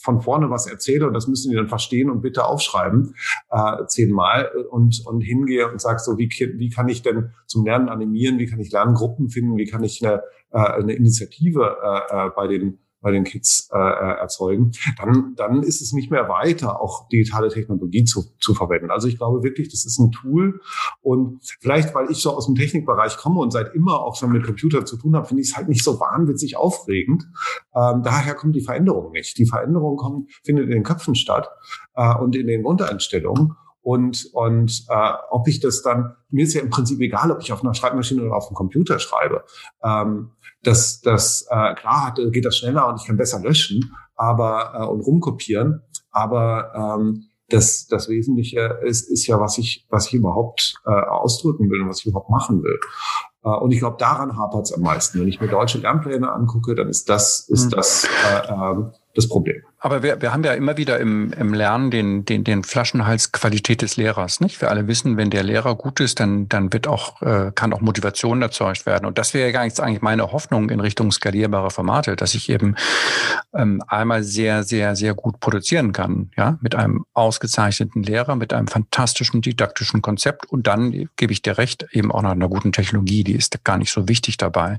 von 0.02 0.20
vorne 0.20 0.50
was 0.50 0.66
erzähle 0.66 1.06
und 1.06 1.14
das 1.14 1.26
müssen 1.26 1.50
die 1.50 1.56
dann 1.56 1.68
verstehen 1.68 2.10
und 2.10 2.20
bitte 2.20 2.44
aufschreiben 2.44 3.14
äh, 3.50 3.86
zehnmal 3.86 4.50
und 4.70 5.02
und 5.06 5.20
hingehe 5.20 5.70
und 5.70 5.80
sage 5.80 5.98
so 5.98 6.18
wie 6.18 6.28
wie 6.28 6.70
kann 6.70 6.88
ich 6.88 7.02
denn 7.02 7.30
zum 7.46 7.64
Lernen 7.64 7.88
animieren, 7.88 8.38
wie 8.38 8.46
kann 8.46 8.60
ich 8.60 8.72
Lerngruppen 8.72 9.28
finden, 9.28 9.56
wie 9.56 9.66
kann 9.66 9.84
ich 9.84 10.04
eine 10.04 10.22
äh, 10.52 10.58
eine 10.58 10.94
Initiative 10.94 11.76
äh, 11.82 12.26
äh 12.26 12.30
bei 12.34 12.46
den 12.46 12.78
bei 13.04 13.12
den 13.12 13.24
Kids 13.24 13.68
äh, 13.72 13.78
äh, 13.78 14.18
erzeugen, 14.18 14.72
dann, 14.98 15.34
dann 15.36 15.62
ist 15.62 15.82
es 15.82 15.92
nicht 15.92 16.10
mehr 16.10 16.28
weiter, 16.28 16.80
auch 16.80 17.06
digitale 17.10 17.50
Technologie 17.50 18.04
zu, 18.04 18.24
zu 18.40 18.54
verwenden. 18.54 18.90
Also 18.90 19.08
ich 19.08 19.18
glaube 19.18 19.44
wirklich, 19.44 19.68
das 19.68 19.84
ist 19.84 19.98
ein 19.98 20.10
Tool. 20.10 20.60
Und 21.02 21.40
vielleicht, 21.60 21.94
weil 21.94 22.10
ich 22.10 22.18
so 22.18 22.34
aus 22.34 22.46
dem 22.46 22.54
Technikbereich 22.54 23.18
komme 23.18 23.40
und 23.40 23.52
seit 23.52 23.74
immer 23.74 24.00
auch 24.00 24.16
schon 24.16 24.32
mit 24.32 24.44
Computern 24.44 24.86
zu 24.86 24.96
tun 24.96 25.14
habe, 25.14 25.26
finde 25.26 25.42
ich 25.42 25.50
es 25.50 25.56
halt 25.56 25.68
nicht 25.68 25.84
so 25.84 26.00
wahnwitzig 26.00 26.56
aufregend. 26.56 27.28
Ähm, 27.76 28.02
daher 28.02 28.34
kommt 28.34 28.56
die 28.56 28.62
Veränderung 28.62 29.12
nicht. 29.12 29.36
Die 29.36 29.46
Veränderung 29.46 29.96
kommt, 29.96 30.32
findet 30.42 30.64
in 30.64 30.70
den 30.70 30.82
Köpfen 30.82 31.14
statt 31.14 31.50
äh, 31.94 32.14
und 32.16 32.34
in 32.34 32.46
den 32.46 32.62
Grundeinstellungen. 32.62 33.54
Und, 33.84 34.30
und 34.32 34.86
äh, 34.88 35.12
ob 35.30 35.46
ich 35.46 35.60
das 35.60 35.82
dann, 35.82 36.16
mir 36.30 36.44
ist 36.44 36.54
ja 36.54 36.62
im 36.62 36.70
Prinzip 36.70 36.98
egal, 37.00 37.30
ob 37.30 37.42
ich 37.42 37.52
auf 37.52 37.62
einer 37.62 37.74
Schreibmaschine 37.74 38.22
oder 38.22 38.34
auf 38.34 38.46
einem 38.46 38.54
Computer 38.54 38.98
schreibe. 38.98 39.44
Ähm, 39.84 40.30
das, 40.62 41.02
das 41.02 41.46
äh, 41.50 41.74
klar 41.74 42.06
hat, 42.06 42.18
geht 42.32 42.46
das 42.46 42.56
schneller 42.56 42.88
und 42.88 42.98
ich 42.98 43.06
kann 43.06 43.18
besser 43.18 43.40
löschen, 43.40 43.94
aber 44.16 44.72
äh, 44.74 44.86
und 44.86 45.02
rumkopieren. 45.02 45.82
Aber 46.10 46.96
ähm, 46.98 47.24
das, 47.50 47.86
das 47.86 48.08
Wesentliche 48.08 48.80
ist, 48.84 49.10
ist 49.10 49.26
ja, 49.26 49.38
was 49.38 49.58
ich, 49.58 49.86
was 49.90 50.06
ich 50.06 50.14
überhaupt 50.14 50.76
äh, 50.86 50.90
ausdrücken 50.90 51.68
will 51.68 51.82
und 51.82 51.90
was 51.90 52.00
ich 52.00 52.06
überhaupt 52.06 52.30
machen 52.30 52.62
will. 52.62 52.80
Äh, 53.44 53.50
und 53.50 53.70
ich 53.70 53.80
glaube, 53.80 53.98
daran 53.98 54.38
hapert 54.38 54.64
es 54.64 54.72
am 54.72 54.80
meisten. 54.80 55.20
Wenn 55.20 55.28
ich 55.28 55.42
mir 55.42 55.48
deutsche 55.48 55.76
Lernpläne 55.76 56.32
angucke, 56.32 56.74
dann 56.74 56.88
ist 56.88 57.10
das, 57.10 57.46
ist 57.50 57.66
mhm. 57.66 57.70
das 57.70 58.08
äh, 58.32 58.50
äh, 58.50 58.90
das 59.14 59.28
Problem. 59.28 59.62
Aber 59.78 60.02
wir, 60.02 60.20
wir 60.22 60.32
haben 60.32 60.42
ja 60.44 60.54
immer 60.54 60.76
wieder 60.76 60.98
im, 60.98 61.32
im 61.34 61.52
Lernen 61.52 61.90
den, 61.90 62.24
den, 62.24 62.42
den 62.42 62.64
Flaschenhals 62.64 63.32
Qualität 63.32 63.82
des 63.82 63.96
Lehrers. 63.96 64.40
Nicht? 64.40 64.60
Wir 64.60 64.70
alle 64.70 64.88
wissen, 64.88 65.16
wenn 65.16 65.30
der 65.30 65.42
Lehrer 65.42 65.74
gut 65.76 66.00
ist, 66.00 66.20
dann, 66.20 66.48
dann 66.48 66.72
wird 66.72 66.86
auch, 66.86 67.20
äh, 67.22 67.52
kann 67.54 67.72
auch 67.72 67.80
Motivation 67.80 68.42
erzeugt 68.42 68.86
werden. 68.86 69.04
Und 69.04 69.18
das 69.18 69.34
wäre 69.34 69.50
ja 69.50 69.60
eigentlich 69.60 70.02
meine 70.02 70.32
Hoffnung 70.32 70.70
in 70.70 70.80
Richtung 70.80 71.12
skalierbare 71.12 71.70
Formate, 71.70 72.16
dass 72.16 72.34
ich 72.34 72.48
eben 72.48 72.76
ähm, 73.54 73.82
einmal 73.86 74.22
sehr, 74.22 74.64
sehr, 74.64 74.96
sehr 74.96 75.14
gut 75.14 75.38
produzieren 75.38 75.92
kann, 75.92 76.30
ja, 76.36 76.58
mit 76.60 76.74
einem 76.74 77.04
ausgezeichneten 77.12 78.02
Lehrer, 78.02 78.36
mit 78.36 78.52
einem 78.52 78.68
fantastischen 78.68 79.42
didaktischen 79.42 80.02
Konzept 80.02 80.46
und 80.46 80.66
dann 80.66 81.08
gebe 81.16 81.32
ich 81.32 81.42
dir 81.42 81.58
recht, 81.58 81.86
eben 81.92 82.10
auch 82.10 82.22
noch 82.22 82.30
einer 82.30 82.48
guten 82.48 82.72
Technologie, 82.72 83.22
die 83.22 83.34
ist 83.34 83.62
gar 83.64 83.78
nicht 83.78 83.92
so 83.92 84.08
wichtig 84.08 84.38
dabei. 84.38 84.78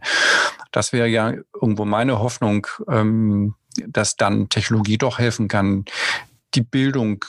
Das 0.71 0.91
wäre 0.91 1.07
ja 1.07 1.33
irgendwo 1.53 1.85
meine 1.85 2.19
Hoffnung, 2.19 2.67
ähm, 2.89 3.53
dass 3.87 4.15
dann 4.15 4.49
Technologie 4.49 4.97
doch 4.97 5.19
helfen 5.19 5.47
kann, 5.47 5.85
die 6.53 6.61
Bildung 6.61 7.23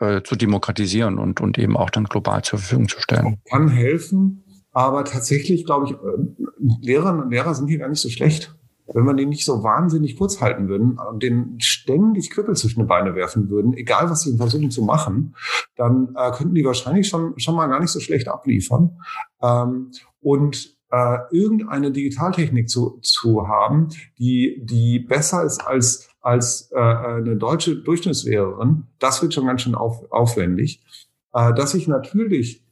äh, 0.00 0.22
zu 0.22 0.36
demokratisieren 0.36 1.18
und, 1.18 1.40
und 1.40 1.58
eben 1.58 1.76
auch 1.76 1.90
dann 1.90 2.04
global 2.04 2.42
zur 2.42 2.58
Verfügung 2.58 2.88
zu 2.88 3.00
stellen. 3.00 3.38
Kann 3.48 3.68
helfen, 3.68 4.44
aber 4.72 5.04
tatsächlich 5.04 5.64
glaube 5.64 5.86
ich, 5.86 5.92
äh, 5.92 6.76
Lehrerinnen 6.80 7.22
und 7.22 7.30
Lehrer 7.30 7.54
sind 7.54 7.68
hier 7.68 7.78
gar 7.78 7.88
nicht 7.88 8.00
so 8.00 8.08
schlecht. 8.08 8.54
Wenn 8.92 9.04
man 9.04 9.16
den 9.16 9.30
nicht 9.30 9.46
so 9.46 9.62
wahnsinnig 9.62 10.16
kurz 10.16 10.42
halten 10.42 10.68
würden 10.68 10.98
und 10.98 11.22
den 11.22 11.58
ständig 11.58 12.30
Knüppel 12.30 12.54
zwischen 12.54 12.80
die 12.80 12.86
Beine 12.86 13.14
werfen 13.14 13.48
würden, 13.48 13.72
egal 13.72 14.10
was 14.10 14.22
sie 14.22 14.36
versuchen 14.36 14.70
zu 14.70 14.82
machen, 14.82 15.34
dann 15.76 16.14
äh, 16.16 16.30
könnten 16.32 16.54
die 16.54 16.64
wahrscheinlich 16.64 17.08
schon, 17.08 17.38
schon 17.38 17.54
mal 17.54 17.66
gar 17.68 17.80
nicht 17.80 17.90
so 17.90 18.00
schlecht 18.00 18.28
abliefern. 18.28 18.98
Ähm, 19.40 19.90
und 20.20 20.73
äh, 20.94 21.18
irgendeine 21.32 21.90
Digitaltechnik 21.90 22.68
zu, 22.68 23.00
zu 23.02 23.48
haben, 23.48 23.88
die, 24.18 24.62
die 24.64 25.00
besser 25.00 25.42
ist 25.42 25.66
als, 25.66 26.08
als 26.20 26.70
äh, 26.72 26.78
eine 26.78 27.36
deutsche 27.36 27.76
Durchschnittslehrerin, 27.76 28.84
das 29.00 29.20
wird 29.20 29.34
schon 29.34 29.46
ganz 29.46 29.62
schön 29.62 29.74
auf, 29.74 30.10
aufwendig. 30.12 30.84
Äh, 31.32 31.52
dass 31.54 31.74
ich 31.74 31.88
natürlich 31.88 32.64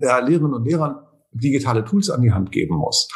ja, 0.00 0.20
Lehrerinnen 0.20 0.54
und 0.54 0.64
Lehrern 0.64 1.00
digitale 1.32 1.84
Tools 1.84 2.08
an 2.08 2.22
die 2.22 2.32
Hand 2.32 2.52
geben 2.52 2.76
muss. 2.76 3.08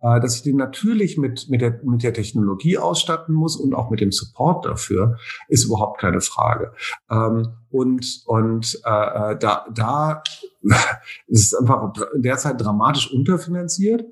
Äh, 0.00 0.20
dass 0.20 0.36
ich 0.36 0.42
den 0.42 0.56
natürlich 0.56 1.18
mit, 1.18 1.48
mit, 1.48 1.60
der, 1.60 1.80
mit 1.82 2.04
der 2.04 2.12
Technologie 2.12 2.78
ausstatten 2.78 3.34
muss 3.34 3.56
und 3.56 3.74
auch 3.74 3.90
mit 3.90 4.00
dem 4.00 4.12
Support 4.12 4.64
dafür, 4.64 5.16
ist 5.48 5.64
überhaupt 5.64 6.00
keine 6.00 6.20
Frage. 6.20 6.72
Ähm, 7.10 7.48
und 7.70 8.22
und 8.26 8.80
äh, 8.84 9.32
äh 9.32 9.38
da, 9.38 9.66
da 9.74 10.22
ist 11.26 11.52
es 11.52 11.54
einfach 11.54 11.92
derzeit 12.14 12.60
dramatisch 12.60 13.12
unterfinanziert. 13.12 14.04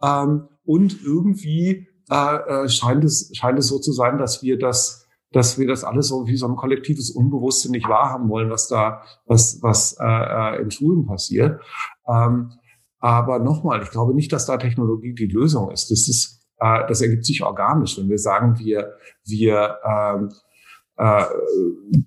Ähm, 0.00 0.48
und 0.64 1.02
irgendwie 1.02 1.88
äh, 2.08 2.68
scheint, 2.68 3.02
es, 3.02 3.30
scheint 3.34 3.58
es 3.58 3.66
so 3.66 3.80
zu 3.80 3.92
sein, 3.92 4.18
dass 4.18 4.42
wir 4.42 4.58
das 4.58 5.00
dass 5.32 5.58
wir 5.58 5.66
das 5.66 5.82
alles 5.82 6.08
so 6.08 6.26
wie 6.26 6.36
so 6.36 6.46
ein 6.46 6.56
kollektives 6.56 7.10
Unbewusstsein 7.10 7.72
nicht 7.72 7.88
wahrhaben 7.88 8.28
wollen, 8.28 8.50
was 8.50 8.68
da, 8.68 9.02
was, 9.24 9.60
was 9.62 9.96
äh, 9.98 10.60
in 10.60 10.70
Schulen 10.70 11.06
passiert. 11.06 11.58
Ähm, 12.06 12.52
aber 13.02 13.40
nochmal, 13.40 13.82
ich 13.82 13.90
glaube 13.90 14.14
nicht, 14.14 14.32
dass 14.32 14.46
da 14.46 14.56
Technologie 14.56 15.12
die 15.12 15.26
Lösung 15.26 15.70
ist. 15.72 15.90
Das 15.90 16.08
ist, 16.08 16.40
äh, 16.58 16.86
das 16.86 17.02
ergibt 17.02 17.26
sich 17.26 17.42
organisch. 17.42 17.98
Wenn 17.98 18.08
wir 18.08 18.18
sagen, 18.18 18.60
wir, 18.60 18.94
wir 19.24 19.76
ähm, 19.84 20.28
äh, 20.96 21.24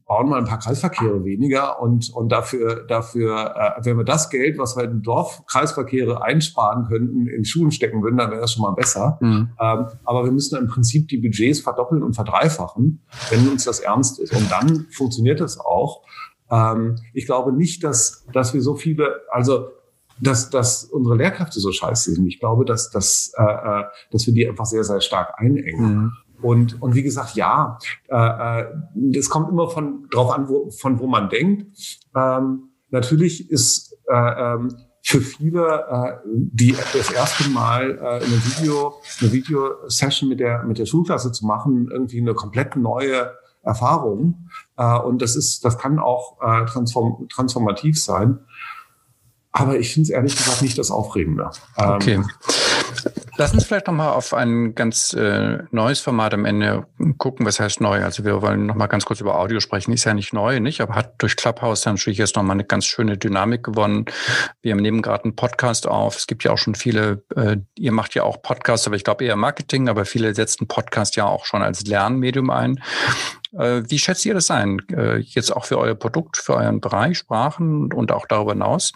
bauen 0.05 0.29
mal 0.29 0.39
ein 0.39 0.45
paar 0.45 0.59
Kreisverkehre 0.59 1.25
weniger 1.25 1.81
und, 1.81 2.09
und 2.13 2.29
dafür, 2.31 2.85
dafür, 2.87 3.55
äh, 3.57 3.85
wenn 3.85 3.97
wir 3.97 4.05
das 4.05 4.29
Geld, 4.29 4.57
was 4.57 4.77
wir 4.77 4.85
in 4.85 5.01
Dorfkreisverkehre 5.01 6.23
einsparen 6.23 6.85
könnten, 6.85 7.27
in 7.27 7.43
Schulen 7.43 7.71
stecken 7.71 8.01
würden, 8.01 8.15
dann 8.15 8.31
wäre 8.31 8.39
das 8.39 8.53
schon 8.53 8.61
mal 8.61 8.71
besser. 8.71 9.17
Mhm. 9.19 9.49
Ähm, 9.59 9.87
aber 10.05 10.23
wir 10.23 10.31
müssen 10.31 10.57
im 10.57 10.67
Prinzip 10.67 11.09
die 11.09 11.17
Budgets 11.17 11.59
verdoppeln 11.59 12.03
und 12.03 12.13
verdreifachen, 12.13 13.01
wenn 13.31 13.49
uns 13.49 13.65
das 13.65 13.81
ernst 13.81 14.17
ist. 14.19 14.33
Und 14.33 14.49
dann 14.49 14.87
funktioniert 14.91 15.41
das 15.41 15.59
auch. 15.59 16.03
Ähm, 16.49 16.95
ich 17.13 17.25
glaube 17.25 17.51
nicht, 17.51 17.83
dass, 17.83 18.25
dass 18.31 18.53
wir 18.53 18.61
so 18.61 18.75
viele, 18.75 19.23
also 19.29 19.67
dass, 20.19 20.49
dass 20.49 20.85
unsere 20.85 21.15
Lehrkräfte 21.15 21.59
so 21.59 21.71
scheiße 21.71 22.13
sind. 22.13 22.27
Ich 22.27 22.39
glaube, 22.39 22.65
dass, 22.65 22.89
dass, 22.89 23.33
äh, 23.37 23.43
äh, 23.43 23.83
dass 24.11 24.25
wir 24.25 24.33
die 24.33 24.47
einfach 24.47 24.65
sehr, 24.65 24.83
sehr 24.83 25.01
stark 25.01 25.33
einengen. 25.37 25.95
Mhm. 25.95 26.11
Und, 26.41 26.81
und 26.81 26.95
wie 26.95 27.03
gesagt, 27.03 27.35
ja, 27.35 27.77
äh, 28.07 28.61
äh, 28.61 28.65
das 28.93 29.29
kommt 29.29 29.49
immer 29.49 29.69
von 29.69 30.07
drauf 30.09 30.31
an, 30.31 30.47
wo, 30.49 30.69
von 30.69 30.99
wo 30.99 31.07
man 31.07 31.29
denkt. 31.29 31.99
Ähm, 32.15 32.69
natürlich 32.89 33.49
ist 33.49 33.97
äh, 34.07 34.53
ähm, 34.53 34.69
für 35.01 35.21
viele 35.21 35.85
äh, 35.89 36.17
die 36.25 36.75
das 36.93 37.11
erste 37.11 37.49
Mal 37.49 37.97
äh, 37.99 38.25
eine 38.25 38.45
Video 38.45 38.95
eine 39.21 39.31
Videosession 39.31 40.29
mit 40.29 40.39
der 40.39 40.63
mit 40.63 40.79
der 40.79 40.87
Schulklasse 40.87 41.31
zu 41.31 41.45
machen 41.45 41.89
irgendwie 41.91 42.19
eine 42.19 42.33
komplett 42.33 42.75
neue 42.75 43.31
Erfahrung 43.61 44.49
äh, 44.77 44.97
und 44.97 45.21
das 45.21 45.35
ist 45.35 45.63
das 45.63 45.77
kann 45.77 45.99
auch 45.99 46.41
äh, 46.41 46.65
transform, 46.65 47.27
transformativ 47.29 48.01
sein 48.01 48.39
aber 49.55 49.79
ich 49.79 49.93
finde 49.93 50.07
es 50.07 50.09
ehrlich 50.09 50.35
gesagt 50.35 50.61
nicht 50.61 50.77
das 50.77 50.91
Aufregende. 50.91 51.49
Ähm, 51.77 51.89
okay. 51.91 52.21
Lass 53.37 53.53
uns 53.53 53.65
vielleicht 53.65 53.87
nochmal 53.87 54.13
auf 54.13 54.33
ein 54.33 54.75
ganz 54.75 55.11
äh, 55.13 55.57
neues 55.71 55.99
Format 55.99 56.33
am 56.33 56.45
Ende 56.45 56.87
gucken. 57.17 57.45
Was 57.45 57.59
heißt 57.59 57.81
neu? 57.81 58.01
Also 58.01 58.23
wir 58.23 58.41
wollen 58.41 58.65
nochmal 58.65 58.87
ganz 58.87 59.03
kurz 59.03 59.19
über 59.19 59.37
Audio 59.37 59.59
sprechen. 59.59 59.91
Ist 59.91 60.05
ja 60.05 60.13
nicht 60.13 60.31
neu, 60.31 60.61
nicht? 60.61 60.79
Aber 60.79 60.95
hat 60.95 61.15
durch 61.17 61.35
Clubhouse 61.35 61.81
dann 61.81 61.95
natürlich 61.95 62.17
jetzt 62.17 62.37
nochmal 62.37 62.55
eine 62.55 62.63
ganz 62.63 62.85
schöne 62.85 63.17
Dynamik 63.17 63.63
gewonnen. 63.63 64.05
Wir 64.61 64.75
nehmen 64.75 65.01
gerade 65.01 65.25
einen 65.25 65.35
Podcast 65.35 65.85
auf. 65.85 66.15
Es 66.15 66.27
gibt 66.27 66.45
ja 66.45 66.51
auch 66.51 66.57
schon 66.57 66.75
viele, 66.75 67.23
äh, 67.35 67.57
ihr 67.77 67.91
macht 67.91 68.15
ja 68.15 68.23
auch 68.23 68.41
Podcasts, 68.41 68.87
aber 68.87 68.95
ich 68.95 69.03
glaube 69.03 69.25
eher 69.25 69.35
Marketing, 69.35 69.89
aber 69.89 70.05
viele 70.05 70.33
setzen 70.33 70.67
Podcast 70.67 71.17
ja 71.17 71.25
auch 71.25 71.45
schon 71.45 71.61
als 71.61 71.85
Lernmedium 71.85 72.49
ein. 72.49 72.81
Äh, 73.51 73.83
wie 73.87 73.99
schätzt 73.99 74.25
ihr 74.25 74.33
das 74.33 74.49
ein? 74.49 74.81
Äh, 74.93 75.17
jetzt 75.17 75.53
auch 75.53 75.65
für 75.65 75.77
euer 75.77 75.95
Produkt, 75.95 76.37
für 76.37 76.55
euren 76.55 76.79
Bereich, 76.79 77.17
Sprachen 77.17 77.91
und 77.91 78.13
auch 78.13 78.27
darüber 78.27 78.53
hinaus? 78.53 78.93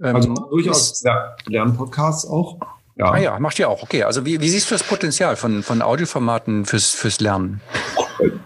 Ähm, 0.00 0.14
also 0.14 0.34
durchaus 0.34 1.02
ja, 1.02 1.34
Lernpodcasts 1.46 2.26
auch. 2.26 2.58
Ja. 2.96 3.12
Ah 3.12 3.18
ja, 3.18 3.38
macht 3.38 3.58
ihr 3.58 3.68
auch. 3.68 3.82
Okay, 3.82 4.02
also 4.02 4.26
wie, 4.26 4.40
wie 4.40 4.48
siehst 4.48 4.70
du 4.70 4.74
das 4.74 4.82
Potenzial 4.82 5.36
von, 5.36 5.62
von 5.62 5.82
Audioformaten 5.82 6.66
fürs, 6.66 6.90
fürs 6.90 7.20
Lernen? 7.20 7.60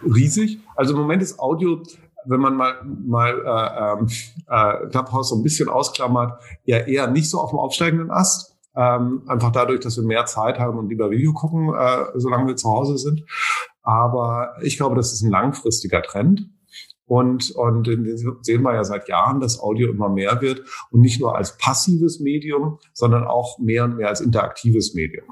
Riesig. 0.05 0.61
Also 0.77 0.95
im 0.95 1.01
Moment 1.01 1.23
ist 1.23 1.39
Audio, 1.39 1.83
wenn 2.27 2.41
man 2.41 2.57
mal, 2.57 2.75
mal 2.85 3.33
äh, 3.45 4.01
ähm, 4.01 4.09
äh, 4.49 4.89
Clubhouse 4.89 5.31
so 5.31 5.37
ein 5.37 5.43
bisschen 5.43 5.69
ausklammert, 5.69 6.41
ja 6.65 6.79
eher 6.79 7.09
nicht 7.09 7.29
so 7.29 7.41
auf 7.41 7.51
dem 7.51 7.59
aufsteigenden 7.59 8.11
Ast. 8.11 8.57
Ähm, 8.77 9.23
einfach 9.27 9.53
dadurch, 9.53 9.81
dass 9.81 9.97
wir 9.97 10.05
mehr 10.05 10.27
Zeit 10.27 10.59
haben 10.59 10.79
und 10.79 10.91
lieber 10.91 11.11
Video 11.11 11.33
gucken, 11.33 11.75
äh, 11.75 12.05
solange 12.15 12.47
wir 12.47 12.57
zu 12.57 12.69
Hause 12.69 12.99
sind. 12.99 13.25
Aber 13.83 14.55
ich 14.63 14.77
glaube, 14.77 14.97
das 14.97 15.13
ist 15.13 15.23
ein 15.23 15.31
langfristiger 15.31 16.03
Trend. 16.03 16.51
Und, 17.07 17.53
und 17.53 17.87
sehen 18.43 18.63
wir 18.63 18.75
ja 18.75 18.85
seit 18.85 19.09
Jahren, 19.09 19.41
dass 19.41 19.61
Audio 19.61 19.91
immer 19.91 20.09
mehr 20.09 20.41
wird 20.43 20.63
und 20.91 21.01
nicht 21.01 21.21
nur 21.21 21.37
als 21.37 21.57
passives 21.57 22.19
Medium, 22.19 22.79
sondern 22.93 23.25
auch 23.25 23.59
mehr 23.59 23.85
und 23.85 23.97
mehr 23.97 24.09
als 24.09 24.21
interaktives 24.21 24.95
Medium. 24.95 25.27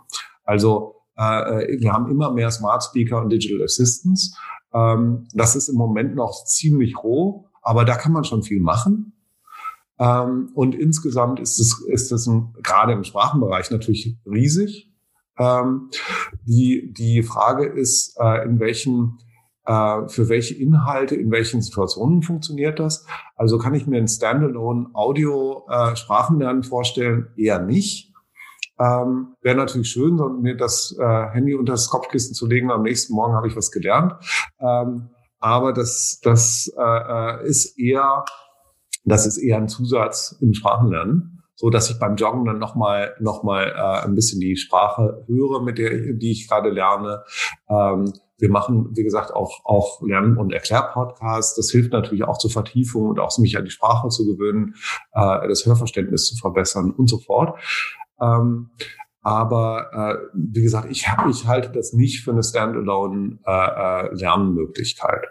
Also 0.44 1.02
äh, 1.16 1.80
wir 1.80 1.92
haben 1.92 2.10
immer 2.10 2.32
mehr 2.32 2.50
Smart 2.50 2.84
Speaker 2.84 3.20
und 3.20 3.30
Digital 3.30 3.64
Assistants. 3.64 4.38
Ähm, 4.72 5.26
das 5.32 5.56
ist 5.56 5.68
im 5.68 5.76
Moment 5.76 6.14
noch 6.14 6.44
ziemlich 6.44 6.96
roh, 7.02 7.46
aber 7.62 7.84
da 7.84 7.96
kann 7.96 8.12
man 8.12 8.24
schon 8.24 8.42
viel 8.42 8.60
machen. 8.60 9.12
Ähm, 9.98 10.50
und 10.54 10.74
insgesamt 10.74 11.40
ist 11.40 11.58
es, 11.58 11.80
ist 11.88 12.12
es 12.12 12.26
ein, 12.26 12.54
gerade 12.62 12.92
im 12.92 13.04
Sprachenbereich 13.04 13.70
natürlich 13.70 14.16
riesig. 14.26 14.90
Ähm, 15.38 15.90
die, 16.44 16.92
die 16.92 17.22
Frage 17.22 17.66
ist, 17.66 18.16
äh, 18.20 18.44
in 18.44 18.60
welchen 18.60 19.18
äh, 19.66 20.08
für 20.08 20.28
welche 20.28 20.54
Inhalte, 20.54 21.14
in 21.14 21.30
welchen 21.30 21.62
Situationen 21.62 22.22
funktioniert 22.22 22.78
das? 22.78 23.06
Also 23.36 23.58
kann 23.58 23.74
ich 23.74 23.86
mir 23.86 23.98
ein 23.98 24.08
Standalone 24.08 24.90
Audio 24.92 25.66
äh, 25.68 25.94
vorstellen? 26.62 27.28
Eher 27.36 27.60
nicht. 27.60 28.12
Ähm, 28.78 29.34
Wäre 29.40 29.56
natürlich 29.56 29.90
schön, 29.90 30.16
mir 30.42 30.56
das 30.56 30.96
äh, 30.98 31.26
Handy 31.30 31.54
unter 31.54 31.72
das 31.72 31.88
Kopfkissen 31.88 32.34
zu 32.34 32.46
legen. 32.46 32.70
Am 32.70 32.82
nächsten 32.82 33.14
Morgen 33.14 33.34
habe 33.34 33.48
ich 33.48 33.56
was 33.56 33.70
gelernt. 33.70 34.14
Ähm, 34.60 35.10
aber 35.38 35.72
das, 35.72 36.20
das 36.22 36.72
äh, 36.76 36.82
äh 36.82 37.46
ist 37.46 37.78
eher, 37.78 38.24
das 39.04 39.26
ist 39.26 39.38
eher 39.38 39.58
ein 39.58 39.68
Zusatz 39.68 40.36
im 40.40 40.54
Sprachenlernen 40.54 41.34
so 41.56 41.70
dass 41.70 41.90
ich 41.90 41.98
beim 41.98 42.16
Joggen 42.16 42.44
dann 42.44 42.58
nochmal 42.58 43.14
noch 43.20 43.42
mal, 43.42 43.68
äh, 43.68 44.04
ein 44.04 44.14
bisschen 44.14 44.40
die 44.40 44.56
Sprache 44.56 45.24
höre, 45.28 45.62
mit 45.62 45.78
der 45.78 46.14
die 46.14 46.32
ich 46.32 46.48
gerade 46.48 46.70
lerne. 46.70 47.22
Ähm, 47.68 48.12
wir 48.38 48.50
machen, 48.50 48.90
wie 48.94 49.04
gesagt, 49.04 49.32
auch, 49.32 49.64
auch 49.64 50.02
Lern- 50.02 50.36
und 50.36 50.52
Erklärpodcasts. 50.52 51.54
Das 51.54 51.70
hilft 51.70 51.92
natürlich 51.92 52.24
auch 52.24 52.38
zur 52.38 52.50
Vertiefung 52.50 53.08
und 53.08 53.20
auch 53.20 53.36
mich 53.38 53.56
an 53.56 53.64
die 53.64 53.70
Sprache 53.70 54.08
zu 54.08 54.26
gewöhnen, 54.26 54.74
äh, 55.12 55.48
das 55.48 55.64
Hörverständnis 55.66 56.26
zu 56.26 56.36
verbessern 56.36 56.90
und 56.90 57.08
so 57.08 57.18
fort. 57.18 57.58
Ähm, 58.20 58.70
aber 59.22 59.90
äh, 59.92 60.16
wie 60.34 60.62
gesagt, 60.62 60.90
ich, 60.90 61.08
hab, 61.08 61.26
ich 61.28 61.46
halte 61.46 61.70
das 61.70 61.92
nicht 61.94 62.22
für 62.22 62.32
eine 62.32 62.42
Standalone 62.42 63.38
äh, 63.46 64.06
äh. 64.06 65.26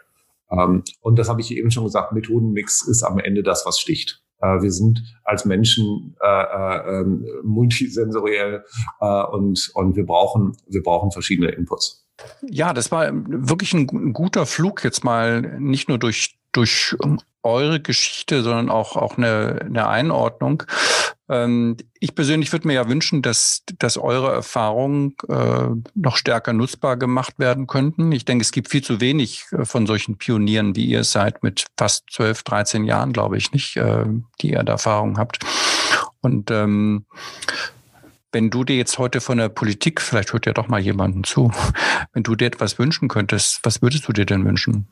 Ähm, 0.52 0.84
und 1.02 1.20
das 1.20 1.30
habe 1.30 1.42
ich 1.42 1.56
eben 1.56 1.72
schon 1.72 1.84
gesagt, 1.84 2.12
Methodenmix 2.12 2.88
ist 2.88 3.04
am 3.04 3.20
Ende 3.20 3.44
das, 3.44 3.66
was 3.66 3.80
sticht. 3.80 4.24
Äh, 4.40 4.62
wir 4.62 4.72
sind 4.72 5.02
als 5.24 5.46
Menschen 5.46 6.16
äh, 6.22 6.28
äh, 6.28 7.00
ähm, 7.00 7.26
multisensoriell 7.44 8.66
äh, 9.00 9.24
und, 9.26 9.72
und 9.76 9.96
wir 9.96 10.06
brauchen, 10.06 10.58
wir 10.68 10.82
brauchen 10.82 11.12
verschiedene 11.12 11.52
Inputs. 11.52 12.03
Ja, 12.42 12.74
das 12.74 12.92
war 12.92 13.10
wirklich 13.12 13.74
ein 13.74 14.14
guter 14.14 14.46
Flug 14.46 14.84
jetzt 14.84 15.04
mal 15.04 15.42
nicht 15.60 15.90
nur 15.90 15.98
durch, 15.98 16.38
durch 16.52 16.96
eure 17.44 17.82
Geschichte, 17.82 18.42
sondern 18.42 18.70
auch, 18.70 18.96
auch 18.96 19.18
eine, 19.18 19.60
eine 19.66 19.88
Einordnung. 19.88 20.64
Ähm, 21.30 21.78
ich 22.00 22.16
persönlich 22.16 22.52
würde 22.52 22.68
mir 22.68 22.74
ja 22.74 22.88
wünschen, 22.88 23.22
dass, 23.22 23.64
dass 23.80 23.98
eure 23.98 24.32
Erfahrungen 24.32 25.16
äh, 25.28 25.70
noch 25.94 26.18
stärker 26.18 26.54
nutzbar 26.54 26.98
gemacht 26.98 27.40
werden 27.40 27.68
könnten. 27.68 28.12
Ich 28.12 28.26
denke, 28.26 28.44
es 28.44 28.52
gibt 28.52 28.70
viel 28.70 28.84
zu 28.84 29.02
wenig 29.02 29.46
äh, 29.52 29.66
von 29.66 29.88
solchen 29.88 30.18
Pionieren, 30.18 30.76
wie 30.76 30.86
ihr 30.86 31.04
seid, 31.04 31.44
mit 31.44 31.66
fast 31.78 32.10
12, 32.12 32.44
13 32.44 32.84
Jahren, 32.86 33.14
glaube 33.14 33.38
ich, 33.38 33.52
nicht, 33.52 33.76
äh, 33.78 34.06
die 34.42 34.52
ihr 34.52 34.64
da 34.64 34.74
Erfahrung 34.74 35.18
habt. 35.18 35.40
Und 36.22 36.52
ähm, 36.52 37.06
wenn 38.34 38.50
du 38.50 38.64
dir 38.64 38.76
jetzt 38.76 38.98
heute 38.98 39.22
von 39.22 39.38
der 39.38 39.50
Politik, 39.50 40.02
vielleicht 40.02 40.34
hört 40.34 40.46
ja 40.46 40.54
doch 40.54 40.68
mal 40.68 40.80
jemanden 40.80 41.24
zu, 41.24 41.52
wenn 42.14 42.24
du 42.24 42.36
dir 42.36 42.48
etwas 42.48 42.80
wünschen 42.80 43.08
könntest, 43.08 43.60
was 43.64 43.82
würdest 43.82 44.08
du 44.08 44.14
dir 44.14 44.26
denn 44.26 44.46
wünschen? 44.46 44.88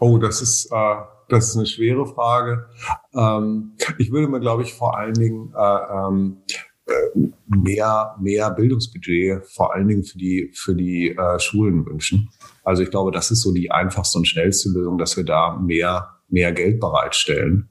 Oh, 0.00 0.18
das 0.18 0.42
ist, 0.42 0.66
äh, 0.72 0.94
das 1.28 1.50
ist 1.50 1.56
eine 1.56 1.66
schwere 1.66 2.06
Frage. 2.06 2.66
Ähm, 3.14 3.72
ich 3.98 4.10
würde 4.10 4.28
mir, 4.28 4.40
glaube 4.40 4.64
ich, 4.64 4.74
vor 4.74 4.98
allen 4.98 5.14
Dingen 5.14 5.54
äh, 5.56 5.78
ähm, 5.94 6.38
äh, 6.86 7.28
mehr, 7.46 8.16
mehr 8.20 8.50
Bildungsbudget, 8.50 9.46
vor 9.46 9.72
allen 9.72 9.86
Dingen 9.86 10.02
für 10.02 10.18
die, 10.18 10.50
für 10.52 10.74
die 10.74 11.10
äh, 11.10 11.38
Schulen 11.38 11.86
wünschen. 11.86 12.28
Also 12.64 12.82
ich 12.82 12.90
glaube, 12.90 13.12
das 13.12 13.30
ist 13.30 13.42
so 13.42 13.52
die 13.52 13.70
einfachste 13.70 14.18
und 14.18 14.26
schnellste 14.26 14.70
Lösung, 14.70 14.98
dass 14.98 15.16
wir 15.16 15.24
da 15.24 15.56
mehr, 15.56 16.18
mehr 16.28 16.52
Geld 16.52 16.80
bereitstellen. 16.80 17.68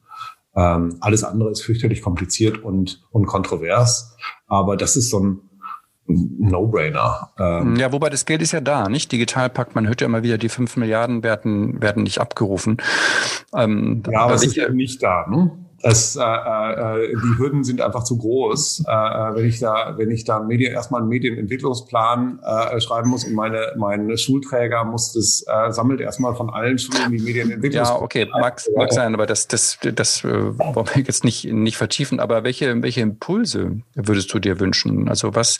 Ähm, 0.56 0.98
alles 1.00 1.24
andere 1.24 1.52
ist 1.52 1.64
fürchterlich 1.64 2.02
kompliziert 2.02 2.64
und, 2.64 3.02
und 3.12 3.26
kontrovers. 3.26 4.16
Aber 4.48 4.76
das 4.78 4.96
ist 4.96 5.10
so 5.10 5.20
ein 5.20 5.42
No-Brainer. 6.08 7.32
Ähm, 7.40 7.76
ja, 7.78 7.92
wobei 7.92 8.10
das 8.10 8.26
Geld 8.26 8.42
ist 8.42 8.52
ja 8.52 8.62
da, 8.62 8.90
nicht? 8.90 9.12
Digitalpakt, 9.12 9.76
man 9.76 9.88
hört 9.88 10.02
ja 10.02 10.08
immer 10.08 10.24
wieder, 10.24 10.38
die 10.38 10.50
fünf 10.50 10.76
Milliarden 10.78 11.24
werden, 11.24 11.82
werden 11.82 12.04
nicht 12.04 12.20
abgerufen. 12.20 12.78
Ähm, 13.56 14.04
ja, 14.10 14.22
aber 14.22 14.34
es 14.34 14.46
ist 14.46 14.58
eben 14.58 14.76
nicht 14.76 15.02
da. 15.02 15.28
Ne? 15.30 15.52
Es, 15.84 16.16
äh, 16.16 16.22
äh, 16.22 17.16
die 17.16 17.38
Hürden 17.40 17.64
sind 17.64 17.82
einfach 17.82 18.04
zu 18.04 18.18
groß. 18.18 18.84
Äh, 18.88 18.92
äh, 18.92 19.36
wenn 19.36 19.46
ich 19.46 19.60
da, 19.60 19.94
wenn 19.98 20.12
ich 20.12 20.24
da 20.26 20.40
Medien, 20.40 20.74
erstmal 20.74 21.02
einen 21.02 21.10
Medienentwicklungsplan 21.10 22.40
äh, 22.44 22.82
schreiben 22.82 23.10
muss 23.10 23.24
und 23.24 23.34
meine, 23.34 23.74
mein 23.78 24.18
Schulträger 24.18 24.84
muss 24.84 25.14
das, 25.14 25.46
äh, 25.48 25.72
sammelt 25.72 26.02
erstmal 26.02 26.36
von 26.36 26.50
allen 26.50 26.78
Schulen 26.78 27.12
die 27.12 27.20
Medienentwicklungsplan. 27.20 28.00
Ja, 28.00 28.04
okay, 28.04 28.28
mag, 28.32 28.62
mag 28.76 28.94
sein, 28.94 29.14
aber 29.14 29.26
das, 29.26 29.48
das, 29.48 29.78
das 29.82 30.24
wollen 30.24 30.58
wir 30.94 31.04
jetzt 31.04 31.24
nicht, 31.24 31.46
nicht 31.46 31.78
vertiefen. 31.78 32.20
Aber 32.20 32.44
welche, 32.44 32.82
welche 32.82 33.02
Impulse 33.02 33.82
würdest 33.96 34.34
du 34.34 34.40
dir 34.40 34.60
wünschen? 34.60 35.08
Also 35.08 35.36
was, 35.36 35.58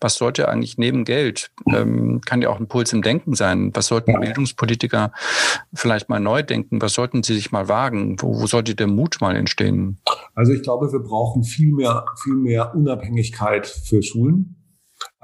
was 0.00 0.16
sollte 0.16 0.48
eigentlich 0.48 0.78
neben 0.78 1.04
Geld, 1.04 1.50
ähm, 1.66 2.20
kann 2.24 2.42
ja 2.42 2.48
auch 2.48 2.56
ein 2.56 2.62
Impuls 2.72 2.92
im 2.92 3.02
Denken 3.02 3.34
sein. 3.34 3.70
Was 3.74 3.88
sollten 3.88 4.18
Bildungspolitiker 4.18 5.12
vielleicht 5.74 6.08
mal 6.08 6.20
neu 6.20 6.42
denken? 6.42 6.80
Was 6.80 6.94
sollten 6.94 7.22
sie 7.22 7.34
sich 7.34 7.52
mal 7.52 7.68
wagen? 7.68 8.16
Wo, 8.20 8.40
wo 8.40 8.46
sollte 8.46 8.74
der 8.74 8.86
Mut 8.86 9.18
mal 9.20 9.36
entstehen? 9.36 9.61
Stehen? 9.62 9.98
Also 10.34 10.52
ich 10.52 10.62
glaube, 10.62 10.92
wir 10.92 11.00
brauchen 11.00 11.44
viel 11.44 11.72
mehr, 11.72 12.04
viel 12.22 12.34
mehr 12.34 12.74
Unabhängigkeit 12.74 13.66
für 13.66 14.02
Schulen. 14.02 14.56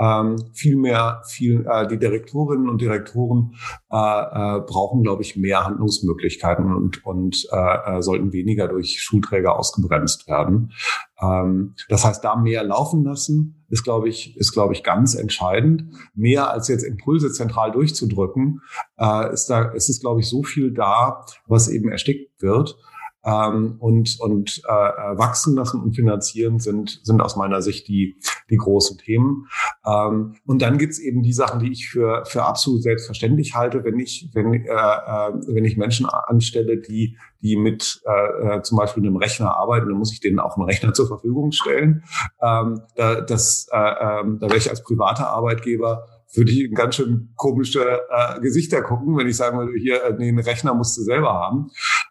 Ähm, 0.00 0.36
viel 0.54 0.76
mehr, 0.76 1.22
viel, 1.28 1.64
äh, 1.68 1.86
die 1.86 1.98
Direktorinnen 1.98 2.68
und 2.68 2.80
Direktoren 2.80 3.54
äh, 3.90 3.96
äh, 3.96 4.60
brauchen, 4.60 5.02
glaube 5.02 5.22
ich, 5.22 5.36
mehr 5.36 5.64
Handlungsmöglichkeiten 5.64 6.72
und, 6.74 7.04
und 7.04 7.46
äh, 7.52 7.98
äh, 7.98 8.02
sollten 8.02 8.32
weniger 8.32 8.66
durch 8.66 9.00
Schulträger 9.00 9.56
ausgebremst 9.56 10.28
werden. 10.28 10.72
Ähm, 11.20 11.74
das 11.88 12.04
heißt, 12.04 12.24
da 12.24 12.34
mehr 12.36 12.64
laufen 12.64 13.04
lassen, 13.04 13.64
ist, 13.68 13.84
glaube 13.84 14.08
ich, 14.08 14.36
ist, 14.36 14.52
glaube 14.52 14.72
ich, 14.72 14.82
ganz 14.82 15.14
entscheidend. 15.14 15.84
Mehr 16.14 16.50
als 16.50 16.68
jetzt 16.68 16.84
Impulse 16.84 17.32
zentral 17.32 17.70
durchzudrücken, 17.70 18.62
äh, 18.98 19.32
ist 19.32 19.46
da, 19.46 19.62
ist 19.70 19.90
es, 19.90 20.00
glaube 20.00 20.20
ich, 20.20 20.28
so 20.28 20.42
viel 20.42 20.72
da, 20.72 21.24
was 21.46 21.68
eben 21.68 21.88
erstickt 21.90 22.40
wird 22.42 22.76
ähm, 23.24 23.76
und, 23.80 24.16
und 24.20 24.62
äh, 24.68 24.72
äh, 24.72 25.18
wachsen 25.18 25.54
lassen 25.56 25.80
und 25.82 25.94
finanzieren 25.94 26.58
sind, 26.58 27.00
sind 27.02 27.20
aus 27.20 27.36
meiner 27.36 27.62
Sicht 27.62 27.88
die, 27.88 28.16
die 28.50 28.56
großen 28.56 28.98
Themen. 28.98 29.46
Ähm, 29.84 30.36
und 30.46 30.62
dann 30.62 30.78
gibt's 30.78 30.98
eben 30.98 31.22
die 31.22 31.32
Sachen, 31.32 31.60
die 31.60 31.72
ich 31.72 31.88
für, 31.88 32.24
für 32.26 32.44
absolut 32.44 32.82
selbstverständlich 32.82 33.54
halte, 33.54 33.84
wenn 33.84 33.98
ich, 33.98 34.30
wenn, 34.34 34.52
äh, 34.54 34.58
äh, 34.68 35.32
wenn 35.48 35.64
ich 35.64 35.76
Menschen 35.76 36.06
anstelle, 36.06 36.78
die, 36.78 37.16
die 37.42 37.56
mit 37.56 38.00
äh, 38.06 38.56
äh, 38.56 38.62
zum 38.62 38.78
Beispiel 38.78 39.04
einem 39.04 39.16
Rechner 39.16 39.56
arbeiten, 39.56 39.88
dann 39.88 39.98
muss 39.98 40.12
ich 40.12 40.20
denen 40.20 40.38
auch 40.38 40.56
einen 40.56 40.66
Rechner 40.66 40.92
zur 40.92 41.08
Verfügung 41.08 41.52
stellen. 41.52 42.04
Ähm, 42.40 42.82
da, 42.96 43.20
das, 43.20 43.66
äh, 43.72 43.76
äh, 43.76 44.24
da 44.24 44.42
wäre 44.42 44.56
ich 44.56 44.70
als 44.70 44.82
privater 44.82 45.28
Arbeitgeber 45.28 46.06
würde 46.34 46.52
ich 46.52 46.74
ganz 46.74 46.96
schön 46.96 47.32
komische 47.36 48.02
äh, 48.10 48.40
Gesichter 48.40 48.82
gucken, 48.82 49.16
wenn 49.16 49.26
ich 49.26 49.36
sagen 49.36 49.58
würde, 49.58 49.72
hier, 49.78 50.04
äh, 50.04 50.14
nee, 50.18 50.28
einen 50.28 50.38
Rechner 50.38 50.74
musst 50.74 50.96
du 50.98 51.02
selber 51.02 51.32
haben. 51.32 51.70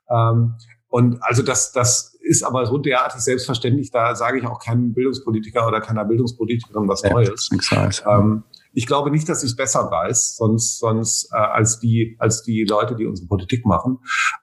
Ähm, 0.09 0.55
und 0.89 1.21
also 1.21 1.43
das, 1.43 1.71
das 1.71 2.17
ist 2.21 2.43
aber 2.43 2.65
so 2.65 2.77
derartig 2.77 3.21
selbstverständlich, 3.21 3.91
da 3.91 4.15
sage 4.15 4.39
ich 4.39 4.45
auch 4.45 4.59
keinem 4.59 4.93
Bildungspolitiker 4.93 5.67
oder 5.67 5.81
keiner 5.81 6.05
Bildungspolitikerin 6.05 6.87
was 6.87 7.03
Neues. 7.03 7.49
Ja, 7.71 8.19
ähm, 8.19 8.43
ich 8.73 8.85
glaube 8.85 9.11
nicht, 9.11 9.27
dass 9.27 9.43
ich 9.43 9.51
es 9.51 9.55
besser 9.55 9.89
weiß, 9.89 10.37
sonst, 10.37 10.77
sonst 10.77 11.31
äh, 11.33 11.37
als 11.37 11.79
die 11.79 12.15
als 12.19 12.43
die 12.43 12.63
Leute, 12.63 12.95
die 12.95 13.05
unsere 13.05 13.27
Politik 13.27 13.65
machen. 13.65 13.99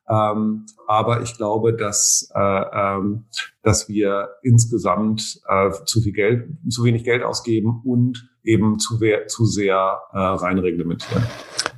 Ähm, 0.09 0.67
aber 0.87 1.23
ich 1.23 1.37
glaube, 1.37 1.75
dass 1.75 2.31
äh, 2.35 2.41
ähm, 2.41 3.27
dass 3.63 3.89
wir 3.89 4.31
insgesamt 4.43 5.41
äh, 5.49 5.71
zu 5.85 6.01
viel 6.01 6.13
Geld, 6.13 6.49
zu 6.69 6.85
wenig 6.85 7.05
Geld 7.05 7.23
ausgeben 7.23 7.81
und 7.85 8.29
eben 8.43 8.79
zu, 8.79 8.99
zu 9.29 9.47
sehr 9.47 10.01
äh, 10.13 10.19
rein 10.19 10.59
reglementieren. 10.59 11.25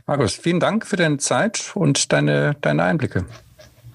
Markus, 0.06 0.34
vielen 0.34 0.60
Dank 0.60 0.86
für 0.86 0.96
deine 0.96 1.18
Zeit 1.18 1.72
und 1.74 2.12
deine 2.12 2.56
deine 2.62 2.84
Einblicke. 2.84 3.26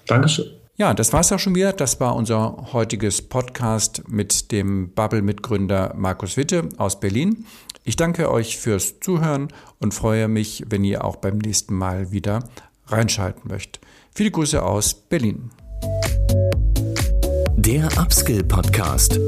Dankeschön. 0.06 0.61
Ja, 0.82 0.94
das 0.94 1.12
war 1.12 1.20
es 1.20 1.30
auch 1.30 1.38
schon 1.38 1.54
wieder. 1.54 1.72
Das 1.72 2.00
war 2.00 2.16
unser 2.16 2.72
heutiges 2.72 3.22
Podcast 3.22 4.02
mit 4.08 4.50
dem 4.50 4.90
Bubble-Mitgründer 4.92 5.94
Markus 5.96 6.36
Witte 6.36 6.68
aus 6.76 6.98
Berlin. 6.98 7.46
Ich 7.84 7.94
danke 7.94 8.28
euch 8.28 8.58
fürs 8.58 8.98
Zuhören 8.98 9.46
und 9.78 9.94
freue 9.94 10.26
mich, 10.26 10.64
wenn 10.70 10.82
ihr 10.82 11.04
auch 11.04 11.14
beim 11.14 11.38
nächsten 11.38 11.76
Mal 11.76 12.10
wieder 12.10 12.42
reinschalten 12.88 13.48
möchtet. 13.48 13.80
Viele 14.12 14.32
Grüße 14.32 14.60
aus 14.60 14.92
Berlin. 14.92 15.52
Der 17.54 17.86
Upskill 17.96 18.42
Podcast. 18.42 19.20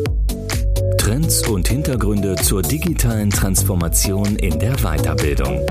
Trends 0.98 1.46
und 1.46 1.68
Hintergründe 1.68 2.34
zur 2.34 2.62
digitalen 2.62 3.30
Transformation 3.30 4.34
in 4.34 4.58
der 4.58 4.74
Weiterbildung. 4.78 5.64